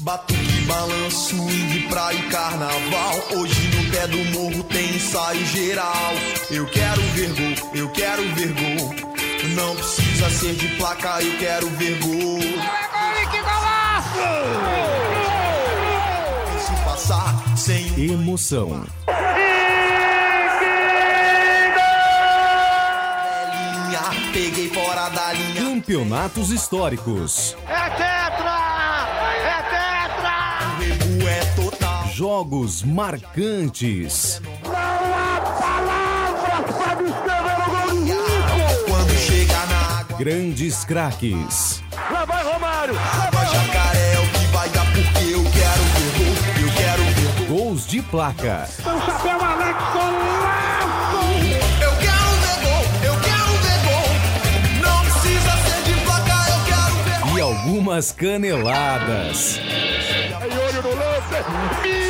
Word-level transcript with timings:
Batuque, 0.00 0.60
balanço, 0.66 1.36
swing, 1.36 1.88
praia 1.88 2.16
e 2.16 2.22
carnaval. 2.30 3.14
Hoje 3.36 3.68
no 3.76 3.90
pé 3.90 4.06
do 4.06 4.16
morro 4.30 4.64
tem 4.64 4.96
ensaio 4.96 5.44
geral. 5.46 6.12
Eu 6.50 6.64
quero 6.66 7.02
ver 7.02 7.28
gol, 7.34 7.70
eu 7.74 7.88
quero 7.90 8.22
ver 8.34 8.48
gol. 8.54 8.94
Não 9.54 9.76
precisa 9.76 10.30
ser 10.30 10.54
de 10.54 10.68
placa, 10.76 11.20
eu 11.22 11.38
quero 11.38 11.68
ver 11.70 11.98
gol. 11.98 12.40
que 13.30 13.38
golaço! 13.42 14.18
Se 16.66 16.84
passar 16.84 17.56
sem 17.58 18.10
Emoção. 18.10 18.86
linha, 23.52 24.32
peguei 24.32 24.68
fora 24.70 25.08
da 25.10 25.32
linha. 25.32 25.62
Campeonatos 25.62 26.50
históricos. 26.50 27.56
É 27.68 27.79
Jogos 32.20 32.82
marcantes. 32.82 34.42
Quando 38.86 39.16
chega 39.16 39.54
na 39.54 40.00
água, 40.00 40.18
Grandes 40.18 40.84
craques. 40.84 41.82
Lá 42.10 42.26
vai 42.26 42.44
Romário! 42.44 42.94
água 42.94 43.44
jacaré 43.46 44.12
é 44.12 44.18
o 44.18 44.28
que 44.38 44.44
vai 44.52 44.68
dar 44.68 44.84
porque 44.92 45.32
eu 45.32 45.42
quero 45.44 45.82
ver 45.94 46.12
gol. 46.18 46.34
Eu 46.60 46.70
quero 46.76 47.02
ver 47.04 47.32
gol. 47.48 47.56
Gols 47.56 47.86
de 47.86 48.02
placa. 48.02 48.68
O 48.80 49.00
chapéu 49.06 49.42
Alex 49.42 49.78
golaço! 49.94 51.24
Eu 51.80 51.92
quero 51.96 52.32
ver 52.42 52.58
gol. 52.66 52.84
Eu 53.02 53.16
quero 53.18 53.52
ver 53.62 53.80
gol. 53.88 54.12
Não 54.82 55.00
precisa 55.04 55.52
ser 55.64 55.80
de 55.84 55.94
placa, 56.04 56.36
eu 56.50 56.60
quero 56.66 56.96
ver 57.02 57.34
E 57.34 57.40
algumas 57.40 58.12
caneladas. 58.12 59.58
Aí 60.38 60.50
olho 60.58 60.82
no 60.82 60.90
lance! 60.90 62.09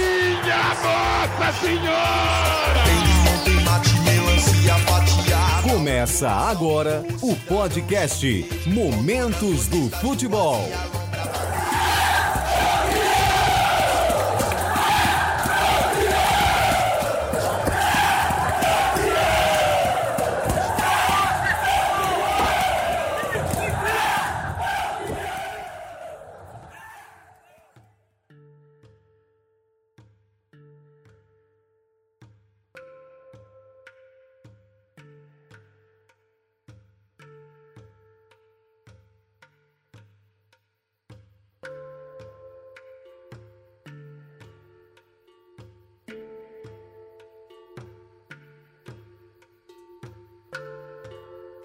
Nossa 0.70 1.52
Senhora! 1.60 2.84
Tem 2.84 2.94
limão, 2.94 3.38
tem 3.44 3.64
mate, 3.64 3.90
melancia 4.00 4.74
fatiada. 4.86 5.68
Começa 5.68 6.30
agora 6.30 7.04
o 7.20 7.34
podcast 7.34 8.46
Momentos 8.68 9.66
do 9.66 9.91
Futebol. 9.96 10.60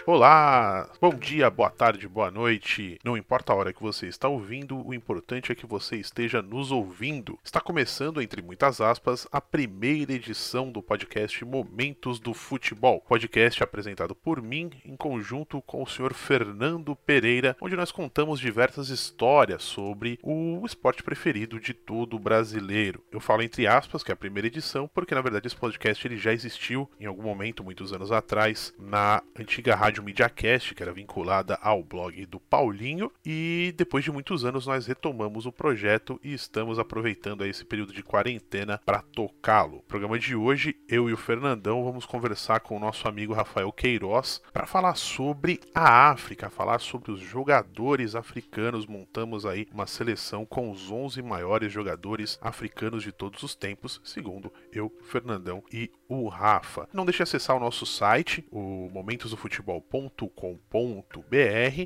Olá, 0.08 0.88
bom 1.02 1.16
dia, 1.16 1.50
boa 1.50 1.72
tarde, 1.72 2.08
boa 2.08 2.30
noite. 2.30 3.00
Não 3.04 3.18
importa 3.18 3.52
a 3.52 3.56
hora 3.56 3.74
que 3.74 3.82
você 3.82 4.06
está 4.06 4.28
ouvindo, 4.28 4.86
o 4.86 4.94
importante 4.94 5.52
é 5.52 5.56
que 5.56 5.66
você 5.66 5.96
esteja 5.96 6.44
nos 6.44 6.72
ouvindo. 6.72 7.40
Está 7.44 7.60
começando, 7.60 8.22
entre 8.22 8.40
muitas 8.40 8.80
aspas, 8.80 9.28
a 9.32 9.42
primeira 9.42 10.14
edição 10.14 10.72
do 10.72 10.80
podcast 10.80 11.44
Momentos 11.44 12.20
do 12.20 12.36
Futebol. 12.36 13.02
Podcast 13.02 13.64
apresentado 13.64 14.14
por 14.14 14.44
mim 14.44 14.70
em 14.86 14.96
conjunto 14.96 15.60
com 15.64 15.82
o 15.82 15.88
senhor 15.88 16.14
Fernando 16.14 16.96
Pereira, 16.96 17.58
onde 17.60 17.76
nós 17.76 17.92
contamos 17.92 18.40
diversas 18.40 18.90
histórias 18.90 19.64
sobre 19.64 20.20
o 20.22 20.64
esporte 20.68 21.02
preferido 21.02 21.60
de 21.60 21.74
todo 21.74 22.20
brasileiro. 22.20 23.04
Eu 23.12 23.20
falo 23.20 23.42
entre 23.42 23.66
aspas 23.66 24.04
que 24.04 24.12
é 24.12 24.14
a 24.14 24.16
primeira 24.16 24.46
edição, 24.46 24.88
porque 24.94 25.16
na 25.16 25.22
verdade 25.22 25.48
esse 25.48 25.56
podcast 25.56 26.08
ele 26.08 26.16
já 26.16 26.32
existiu 26.32 26.88
em 27.00 27.08
algum 27.08 27.24
momento, 27.24 27.64
muitos 27.64 27.92
anos 27.92 28.12
atrás, 28.12 28.72
na 28.78 29.24
antiga 29.36 29.74
Rádio 29.74 29.95
Mediacast, 30.04 30.74
que 30.74 30.82
era 30.82 30.94
vinculada 30.94 31.58
ao 31.62 31.84
blog 31.84 32.26
do 32.26 32.40
Paulinho, 32.40 33.12
e 33.26 33.74
depois 33.78 34.04
de 34.04 34.12
muitos 34.12 34.46
anos 34.46 34.68
nós 34.68 34.88
retomamos 34.88 35.46
o 35.46 35.52
projeto 35.52 36.20
e 36.24 36.34
estamos 36.34 36.80
aproveitando 36.80 37.46
esse 37.46 37.64
período 37.64 37.94
de 37.94 38.04
quarentena 38.04 38.80
para 38.86 39.02
tocá-lo. 39.02 39.76
No 39.76 39.82
programa 39.82 40.18
de 40.18 40.36
hoje, 40.36 40.76
eu 40.88 41.10
e 41.10 41.14
o 41.14 41.18
Fernandão 41.18 41.84
vamos 41.84 42.06
conversar 42.06 42.60
com 42.62 42.78
o 42.78 42.80
nosso 42.80 43.08
amigo 43.08 43.34
Rafael 43.34 43.72
Queiroz 43.72 44.42
para 44.54 44.66
falar 44.66 44.96
sobre 44.96 45.60
a 45.74 46.10
África, 46.10 46.50
falar 46.50 46.80
sobre 46.80 47.12
os 47.12 47.20
jogadores 47.20 48.16
africanos. 48.16 48.86
Montamos 48.86 49.46
aí 49.46 49.68
uma 49.74 49.88
seleção 49.88 50.46
com 50.46 50.72
os 50.72 50.92
11 50.92 51.22
maiores 51.22 51.72
jogadores 51.72 52.40
africanos 52.42 53.04
de 53.04 53.12
todos 53.12 53.44
os 53.44 53.56
tempos, 53.56 54.00
segundo 54.04 54.52
eu, 54.72 54.92
Fernandão 55.04 55.64
e 55.72 55.92
o 56.08 56.28
Rafa. 56.28 56.88
Não 56.94 57.06
deixe 57.06 57.18
de 57.18 57.24
acessar 57.24 57.56
o 57.56 57.60
nosso 57.60 57.86
site, 57.86 58.46
o 58.52 58.90
momentosdofutebol.com.br. 58.94 59.85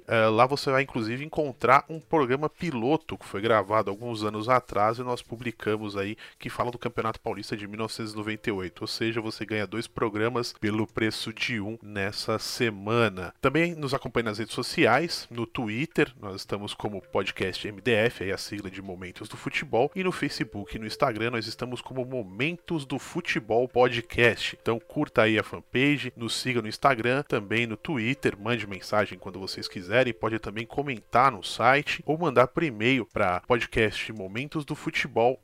É, 0.07 0.25
lá 0.27 0.45
você 0.45 0.71
vai 0.71 0.83
inclusive 0.83 1.23
encontrar 1.23 1.85
um 1.89 1.99
programa 1.99 2.49
piloto 2.49 3.17
que 3.17 3.25
foi 3.25 3.41
gravado 3.41 3.89
alguns 3.89 4.23
anos 4.23 4.49
atrás 4.49 4.97
e 4.97 5.03
nós 5.03 5.21
publicamos 5.21 5.95
aí 5.95 6.17
que 6.37 6.49
fala 6.49 6.71
do 6.71 6.77
Campeonato 6.77 7.19
Paulista 7.19 7.55
de 7.55 7.67
1998. 7.67 8.81
Ou 8.81 8.87
seja, 8.87 9.21
você 9.21 9.45
ganha 9.45 9.67
dois 9.67 9.87
programas 9.87 10.53
pelo 10.53 10.87
preço 10.87 11.33
de 11.33 11.59
um 11.59 11.77
nessa 11.81 12.39
semana. 12.39 13.33
Também 13.41 13.75
nos 13.75 13.93
acompanhe 13.93 14.25
nas 14.25 14.39
redes 14.39 14.53
sociais, 14.53 15.27
no 15.29 15.45
Twitter, 15.45 16.13
nós 16.19 16.35
estamos 16.35 16.73
como 16.73 17.01
podcast 17.01 17.69
MDF, 17.71 18.23
aí 18.23 18.31
a 18.31 18.37
sigla 18.37 18.69
de 18.69 18.81
Momentos 18.81 19.27
do 19.27 19.37
Futebol, 19.37 19.91
e 19.95 20.03
no 20.03 20.11
Facebook 20.11 20.75
e 20.75 20.79
no 20.79 20.87
Instagram 20.87 21.31
nós 21.31 21.47
estamos 21.47 21.81
como 21.81 22.05
Momentos 22.05 22.85
do 22.85 22.97
Futebol 22.97 23.67
Podcast. 23.67 24.57
Então 24.61 24.79
curta 24.79 25.23
aí 25.23 25.37
a 25.37 25.43
fanpage, 25.43 26.13
nos 26.15 26.35
siga 26.35 26.61
no 26.61 26.67
Instagram, 26.67 27.23
também 27.23 27.67
no 27.67 27.77
Twitter, 27.77 27.88
mande 28.39 28.67
mensagem 28.67 29.17
quando 29.17 29.39
vocês 29.39 29.67
quiserem, 29.67 30.13
pode 30.13 30.39
também 30.39 30.65
comentar 30.65 31.31
no 31.31 31.43
site 31.43 32.03
ou 32.05 32.17
mandar 32.17 32.47
por 32.47 32.63
e-mail 32.63 33.05
para 33.05 33.41
podcast 33.41 34.11
momentos 34.11 34.65
do 34.65 34.75
futebol 34.75 35.39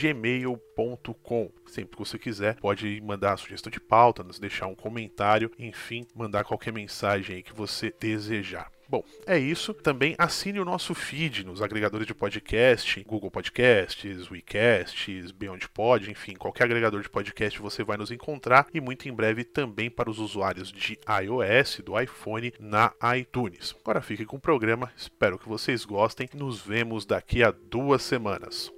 gmail.com. 0.00 1.50
Sempre 1.66 1.96
que 1.96 1.98
você 1.98 2.18
quiser, 2.18 2.56
pode 2.56 3.00
mandar 3.02 3.36
sugestão 3.36 3.70
de 3.70 3.80
pauta, 3.80 4.24
nos 4.24 4.38
deixar 4.38 4.66
um 4.66 4.74
comentário, 4.74 5.50
enfim, 5.58 6.06
mandar 6.14 6.44
qualquer 6.44 6.72
mensagem 6.72 7.42
que 7.42 7.52
você 7.52 7.94
desejar. 8.00 8.71
Bom, 8.92 9.02
é 9.26 9.38
isso. 9.38 9.72
Também 9.72 10.14
assine 10.18 10.60
o 10.60 10.66
nosso 10.66 10.94
feed 10.94 11.46
nos 11.46 11.62
agregadores 11.62 12.06
de 12.06 12.12
podcast, 12.12 13.02
Google 13.04 13.30
Podcasts, 13.30 14.30
WeCasts, 14.30 15.30
Beyond 15.30 15.66
Pod, 15.70 16.10
enfim, 16.10 16.34
qualquer 16.34 16.64
agregador 16.64 17.00
de 17.00 17.08
podcast 17.08 17.58
você 17.58 17.82
vai 17.82 17.96
nos 17.96 18.10
encontrar 18.10 18.66
e 18.74 18.82
muito 18.82 19.08
em 19.08 19.12
breve 19.14 19.44
também 19.44 19.90
para 19.90 20.10
os 20.10 20.18
usuários 20.18 20.70
de 20.70 20.98
iOS, 21.22 21.80
do 21.82 21.98
iPhone, 21.98 22.52
na 22.60 22.92
iTunes. 23.16 23.74
Agora 23.80 24.02
fique 24.02 24.26
com 24.26 24.36
o 24.36 24.40
programa, 24.40 24.92
espero 24.94 25.38
que 25.38 25.48
vocês 25.48 25.86
gostem. 25.86 26.28
Nos 26.34 26.60
vemos 26.60 27.06
daqui 27.06 27.42
a 27.42 27.50
duas 27.50 28.02
semanas. 28.02 28.70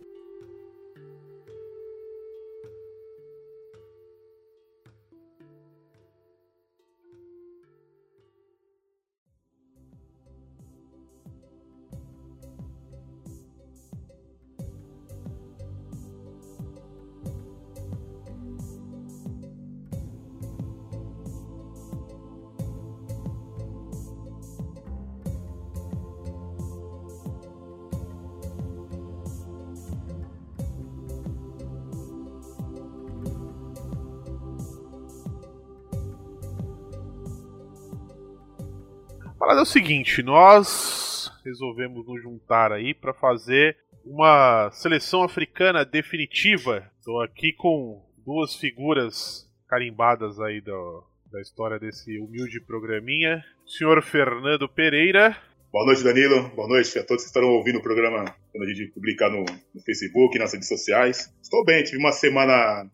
O 39.65 39.67
seguinte, 39.67 40.23
nós 40.23 41.33
resolvemos 41.43 42.07
nos 42.07 42.23
juntar 42.23 42.71
aí 42.71 42.93
para 42.93 43.15
fazer 43.15 43.75
uma 44.05 44.71
seleção 44.71 45.23
africana 45.23 45.87
definitiva. 45.87 46.87
Estou 46.99 47.23
aqui 47.23 47.51
com 47.51 48.05
duas 48.27 48.55
figuras 48.57 49.51
carimbadas 49.67 50.39
aí 50.39 50.61
do, 50.61 51.03
da 51.33 51.41
história 51.41 51.79
desse 51.79 52.19
humilde 52.19 52.61
programinha. 52.61 53.43
O 53.65 53.71
senhor 53.71 54.03
Fernando 54.03 54.69
Pereira. 54.69 55.35
Boa 55.73 55.87
noite, 55.87 56.05
Danilo. 56.05 56.51
Boa 56.51 56.69
noite 56.69 56.99
a 56.99 57.03
todos 57.03 57.23
que 57.23 57.29
estarão 57.29 57.49
ouvindo 57.49 57.79
o 57.79 57.83
programa 57.83 58.37
quando 58.53 58.65
a 58.65 58.69
gente 58.69 58.93
publicar 58.93 59.31
no, 59.31 59.47
no 59.75 59.81
Facebook, 59.81 60.39
nas 60.39 60.53
redes 60.53 60.69
sociais. 60.69 61.35
Estou 61.43 61.65
bem, 61.65 61.83
tive 61.83 61.97
uma 61.97 62.13
semana 62.13 62.87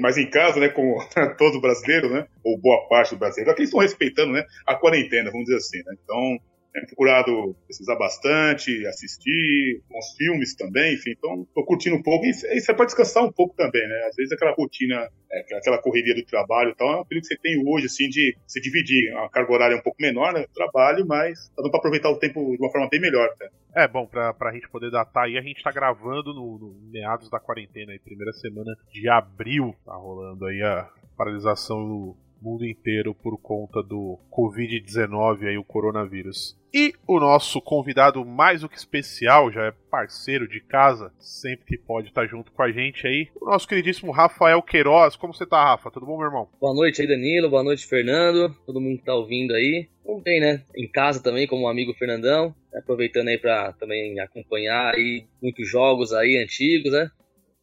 mais 0.00 0.16
em 0.16 0.28
casa, 0.28 0.60
né, 0.60 0.68
como 0.68 0.98
todo 1.38 1.60
brasileiro, 1.60 2.10
né, 2.10 2.26
ou 2.44 2.58
boa 2.58 2.88
parte 2.88 3.10
do 3.14 3.18
brasileiro. 3.18 3.50
Aqui 3.50 3.62
estão 3.62 3.80
respeitando, 3.80 4.32
né, 4.32 4.44
a 4.66 4.74
quarentena, 4.74 5.30
vamos 5.30 5.46
dizer 5.46 5.58
assim, 5.58 5.78
né. 5.78 5.94
Então, 6.02 6.38
tenho 6.80 6.86
procurado 6.88 7.56
pesquisar 7.66 7.96
bastante, 7.96 8.86
assistir 8.86 9.82
uns 9.90 10.16
filmes 10.16 10.54
também, 10.54 10.94
enfim, 10.94 11.10
então 11.10 11.46
tô 11.54 11.64
curtindo 11.64 11.96
um 11.96 12.02
pouco. 12.02 12.24
E 12.26 12.30
isso 12.30 12.70
é 12.70 12.74
para 12.74 12.86
descansar 12.86 13.24
um 13.24 13.32
pouco 13.32 13.54
também, 13.56 13.86
né? 13.86 14.06
Às 14.08 14.16
vezes 14.16 14.32
aquela 14.32 14.52
rotina, 14.52 15.08
é, 15.30 15.56
aquela 15.56 15.80
correria 15.80 16.14
do 16.14 16.24
trabalho 16.24 16.70
e 16.70 16.74
tal, 16.74 16.88
é 16.88 17.00
um 17.00 17.04
período 17.04 17.22
que 17.26 17.34
você 17.34 17.40
tem 17.40 17.62
hoje, 17.66 17.86
assim, 17.86 18.08
de 18.08 18.36
se 18.46 18.60
dividir. 18.60 19.14
A 19.16 19.28
carga 19.28 19.52
horária 19.52 19.74
é 19.74 19.78
um 19.78 19.82
pouco 19.82 20.00
menor, 20.00 20.32
né? 20.32 20.44
Trabalho, 20.54 21.06
mas 21.06 21.48
tá 21.48 21.62
dando 21.62 21.70
para 21.70 21.78
aproveitar 21.78 22.10
o 22.10 22.18
tempo 22.18 22.40
de 22.56 22.62
uma 22.62 22.70
forma 22.70 22.88
bem 22.88 23.00
melhor, 23.00 23.28
né? 23.40 23.48
É, 23.74 23.86
bom, 23.86 24.06
pra, 24.06 24.32
pra 24.34 24.52
gente 24.52 24.68
poder 24.68 24.90
datar 24.90 25.24
aí, 25.24 25.36
a 25.38 25.42
gente 25.42 25.62
tá 25.62 25.70
gravando 25.70 26.34
no, 26.34 26.58
no 26.58 26.90
meados 26.90 27.30
da 27.30 27.38
quarentena, 27.38 27.92
aí, 27.92 27.98
primeira 27.98 28.32
semana 28.32 28.74
de 28.92 29.08
abril, 29.08 29.74
tá 29.84 29.94
rolando 29.94 30.46
aí 30.46 30.62
a 30.62 30.88
paralisação 31.16 31.76
do 31.86 32.16
mundo 32.40 32.66
inteiro 32.66 33.14
por 33.14 33.38
conta 33.38 33.82
do 33.82 34.18
Covid-19 34.30 35.46
aí, 35.46 35.58
o 35.58 35.64
coronavírus. 35.64 36.56
E 36.72 36.92
o 37.06 37.18
nosso 37.18 37.62
convidado 37.62 38.24
mais 38.26 38.60
do 38.60 38.68
que 38.68 38.76
especial, 38.76 39.50
já 39.50 39.66
é 39.66 39.74
parceiro 39.90 40.46
de 40.46 40.60
casa, 40.60 41.10
sempre 41.18 41.64
que 41.64 41.78
pode 41.78 42.08
estar 42.08 42.26
junto 42.26 42.52
com 42.52 42.62
a 42.62 42.70
gente 42.70 43.06
aí, 43.06 43.28
o 43.40 43.46
nosso 43.46 43.66
queridíssimo 43.66 44.12
Rafael 44.12 44.62
Queiroz. 44.62 45.16
Como 45.16 45.32
você 45.32 45.46
tá, 45.46 45.64
Rafa? 45.64 45.90
Tudo 45.90 46.04
bom, 46.04 46.18
meu 46.18 46.26
irmão? 46.26 46.48
Boa 46.60 46.74
noite 46.74 47.00
aí, 47.00 47.08
Danilo. 47.08 47.48
Boa 47.48 47.62
noite, 47.62 47.86
Fernando. 47.86 48.54
Todo 48.66 48.80
mundo 48.80 48.98
que 48.98 49.04
tá 49.04 49.14
ouvindo 49.14 49.54
aí. 49.54 49.88
Como 50.04 50.22
tem, 50.22 50.40
né? 50.40 50.62
Em 50.76 50.86
casa 50.86 51.22
também, 51.22 51.46
como 51.46 51.64
um 51.64 51.68
amigo 51.68 51.94
Fernandão. 51.94 52.54
Aproveitando 52.74 53.28
aí 53.28 53.38
pra 53.38 53.72
também 53.72 54.20
acompanhar 54.20 54.94
aí 54.94 55.24
muitos 55.42 55.68
jogos 55.68 56.12
aí 56.12 56.36
antigos, 56.36 56.92
né? 56.92 57.10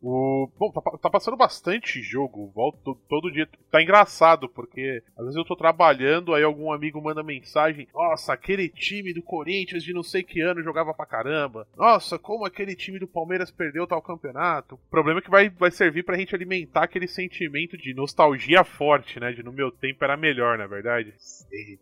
O... 0.08 0.48
Bom, 0.60 0.72
tá, 0.72 0.82
tá, 1.02 1.10
passando 1.10 1.36
bastante 1.36 2.00
jogo, 2.00 2.52
volto 2.54 2.78
todo, 2.84 3.00
todo, 3.10 3.32
dia. 3.32 3.50
Tá 3.72 3.82
engraçado, 3.82 4.48
porque 4.48 5.02
às 5.18 5.24
vezes 5.26 5.36
eu 5.36 5.44
tô 5.44 5.56
trabalhando, 5.56 6.36
aí 6.36 6.44
algum 6.44 6.72
amigo 6.72 7.02
manda 7.02 7.24
mensagem: 7.24 7.88
Nossa, 7.92 8.32
aquele 8.32 8.70
time 8.70 9.16
do 9.16 9.24
Corinthians 9.24 9.84
de 9.84 9.94
não 9.94 10.04
sei 10.04 10.22
que 10.22 10.42
ano 10.42 10.62
jogava 10.62 10.94
pra 10.94 11.08
caramba. 11.08 11.68
Nossa, 11.76 12.20
como 12.20 12.46
aquele 12.46 12.76
time 12.76 13.00
do 13.00 13.08
Palmeiras 13.08 13.50
perdeu 13.50 13.88
tal 13.88 14.00
campeonato. 14.00 14.76
O 14.76 14.90
problema 14.92 15.22
é 15.22 15.24
que 15.24 15.32
vai, 15.32 15.50
vai 15.50 15.72
servir 15.72 16.04
pra 16.04 16.18
gente 16.18 16.36
alimentar 16.36 16.84
aquele 16.84 17.08
sentimento 17.08 17.76
de 17.76 17.92
nostalgia 17.96 18.64
forte, 18.64 19.20
né? 19.20 19.32
De 19.32 19.42
no 19.42 19.52
meu 19.52 19.72
tempo 19.72 20.04
era 20.04 20.16
melhor, 20.16 20.56
na 20.56 20.68
verdade. 20.68 21.16
Sim. 21.18 21.80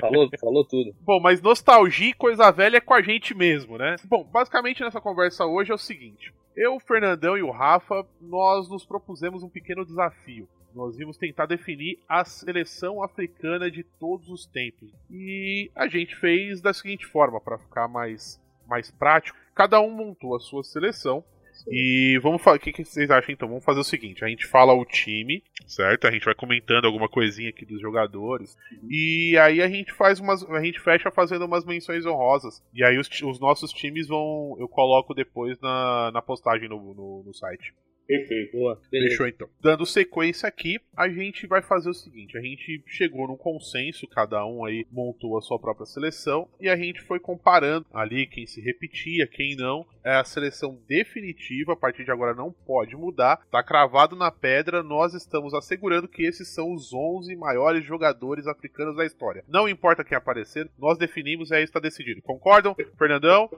falou, 0.00 0.30
falou 0.38 0.64
tudo. 0.64 0.94
Bom, 1.00 1.18
mas 1.18 1.42
nostalgia 1.42 2.10
e 2.10 2.14
coisa 2.14 2.52
velha 2.52 2.76
é 2.76 2.80
com 2.80 2.94
a 2.94 3.02
gente 3.02 3.34
mesmo, 3.34 3.76
né? 3.76 3.96
Bom, 4.04 4.22
basicamente 4.22 4.80
nessa 4.80 5.00
conversa 5.00 5.44
hoje 5.44 5.72
é 5.72 5.74
o 5.74 5.78
seguinte: 5.78 6.32
eu, 6.58 6.74
o 6.74 6.80
Fernandão 6.80 7.38
e 7.38 7.42
o 7.42 7.50
Rafa, 7.50 8.04
nós 8.20 8.68
nos 8.68 8.84
propusemos 8.84 9.44
um 9.44 9.48
pequeno 9.48 9.86
desafio. 9.86 10.48
Nós 10.74 10.96
vimos 10.96 11.16
tentar 11.16 11.46
definir 11.46 12.00
a 12.08 12.24
seleção 12.24 13.02
africana 13.02 13.70
de 13.70 13.84
todos 13.84 14.28
os 14.28 14.44
tempos. 14.44 14.92
E 15.08 15.70
a 15.74 15.86
gente 15.86 16.16
fez 16.16 16.60
da 16.60 16.74
seguinte 16.74 17.06
forma, 17.06 17.40
para 17.40 17.58
ficar 17.58 17.86
mais, 17.86 18.40
mais 18.66 18.90
prático. 18.90 19.38
Cada 19.54 19.80
um 19.80 19.90
montou 19.90 20.34
a 20.34 20.40
sua 20.40 20.64
seleção 20.64 21.24
e 21.66 22.18
vamos 22.22 22.42
falar. 22.42 22.56
O 22.56 22.60
que, 22.60 22.72
que, 22.72 22.84
vocês 22.84 23.10
acham 23.10 23.32
então? 23.32 23.48
Vamos 23.48 23.64
fazer 23.64 23.80
o 23.80 23.84
seguinte: 23.84 24.24
a 24.24 24.28
gente 24.28 24.46
fala 24.46 24.72
o 24.72 24.84
time, 24.84 25.42
certo? 25.66 26.06
A 26.06 26.10
gente 26.10 26.24
vai 26.24 26.34
comentando 26.34 26.86
alguma 26.86 27.08
coisinha 27.08 27.50
aqui 27.50 27.64
dos 27.64 27.80
jogadores. 27.80 28.56
E 28.88 29.36
aí 29.38 29.62
a 29.62 29.68
gente 29.68 29.92
faz 29.92 30.20
umas. 30.20 30.42
A 30.50 30.62
gente 30.62 30.80
fecha 30.80 31.10
fazendo 31.10 31.44
umas 31.44 31.64
menções 31.64 32.06
honrosas. 32.06 32.62
E 32.72 32.84
aí 32.84 32.98
os, 32.98 33.08
os 33.22 33.40
nossos 33.40 33.72
times 33.72 34.08
vão. 34.08 34.56
Eu 34.58 34.68
coloco 34.68 35.14
depois 35.14 35.58
na, 35.60 36.10
na 36.12 36.22
postagem 36.22 36.68
no, 36.68 36.94
no, 36.94 37.22
no 37.24 37.34
site. 37.34 37.74
Perfeito. 38.08 38.56
Boa, 38.56 38.80
Fechou 38.88 39.28
então. 39.28 39.46
Dando 39.60 39.84
sequência 39.84 40.48
aqui, 40.48 40.80
a 40.96 41.10
gente 41.10 41.46
vai 41.46 41.60
fazer 41.60 41.90
o 41.90 41.94
seguinte: 41.94 42.38
a 42.38 42.40
gente 42.40 42.82
chegou 42.86 43.28
num 43.28 43.36
consenso, 43.36 44.08
cada 44.08 44.46
um 44.46 44.64
aí 44.64 44.86
montou 44.90 45.36
a 45.36 45.42
sua 45.42 45.58
própria 45.58 45.84
seleção 45.84 46.48
e 46.58 46.70
a 46.70 46.76
gente 46.76 47.02
foi 47.02 47.20
comparando 47.20 47.84
ali 47.92 48.26
quem 48.26 48.46
se 48.46 48.62
repetia, 48.62 49.26
quem 49.26 49.54
não. 49.56 49.86
É 50.02 50.14
a 50.14 50.24
seleção 50.24 50.80
definitiva, 50.88 51.74
a 51.74 51.76
partir 51.76 52.02
de 52.02 52.10
agora 52.10 52.34
não 52.34 52.50
pode 52.50 52.96
mudar, 52.96 53.46
tá 53.50 53.62
cravado 53.62 54.16
na 54.16 54.30
pedra. 54.30 54.82
Nós 54.82 55.12
estamos 55.12 55.52
assegurando 55.52 56.08
que 56.08 56.22
esses 56.22 56.48
são 56.48 56.72
os 56.72 56.94
11 56.94 57.36
maiores 57.36 57.84
jogadores 57.84 58.46
africanos 58.46 58.96
da 58.96 59.04
história. 59.04 59.44
Não 59.46 59.68
importa 59.68 60.02
quem 60.02 60.16
aparecer, 60.16 60.66
nós 60.78 60.96
definimos 60.96 61.50
e 61.50 61.56
aí 61.56 61.62
está 61.62 61.78
decidido. 61.78 62.22
Concordam? 62.22 62.74
Fernandão? 62.96 63.50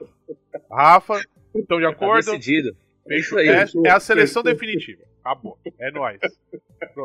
Rafa? 0.69 1.21
Estão 1.55 1.77
de 1.77 1.85
tá 1.85 1.91
acordo? 1.91 2.25
Tá 2.25 2.31
decidido. 2.31 2.75
É, 3.11 3.19
isso 3.19 3.37
aí, 3.37 3.49
é, 3.49 3.65
é 3.85 3.89
a 3.91 3.99
seleção 3.99 4.41
definitiva. 4.41 5.03
Acabou. 5.19 5.59
É 5.79 5.91
nóis. 5.91 6.19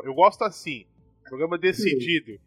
Eu 0.05 0.14
gosto 0.14 0.43
assim. 0.44 0.87
Programa 1.25 1.58
decidido. 1.58 2.38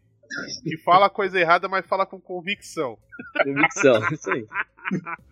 Que 0.62 0.76
fala 0.78 1.10
coisa 1.10 1.38
errada, 1.38 1.68
mas 1.68 1.86
fala 1.86 2.06
com 2.06 2.20
convicção. 2.20 2.96
Convicção, 3.42 4.00
isso 4.12 4.30
aí. 4.30 4.46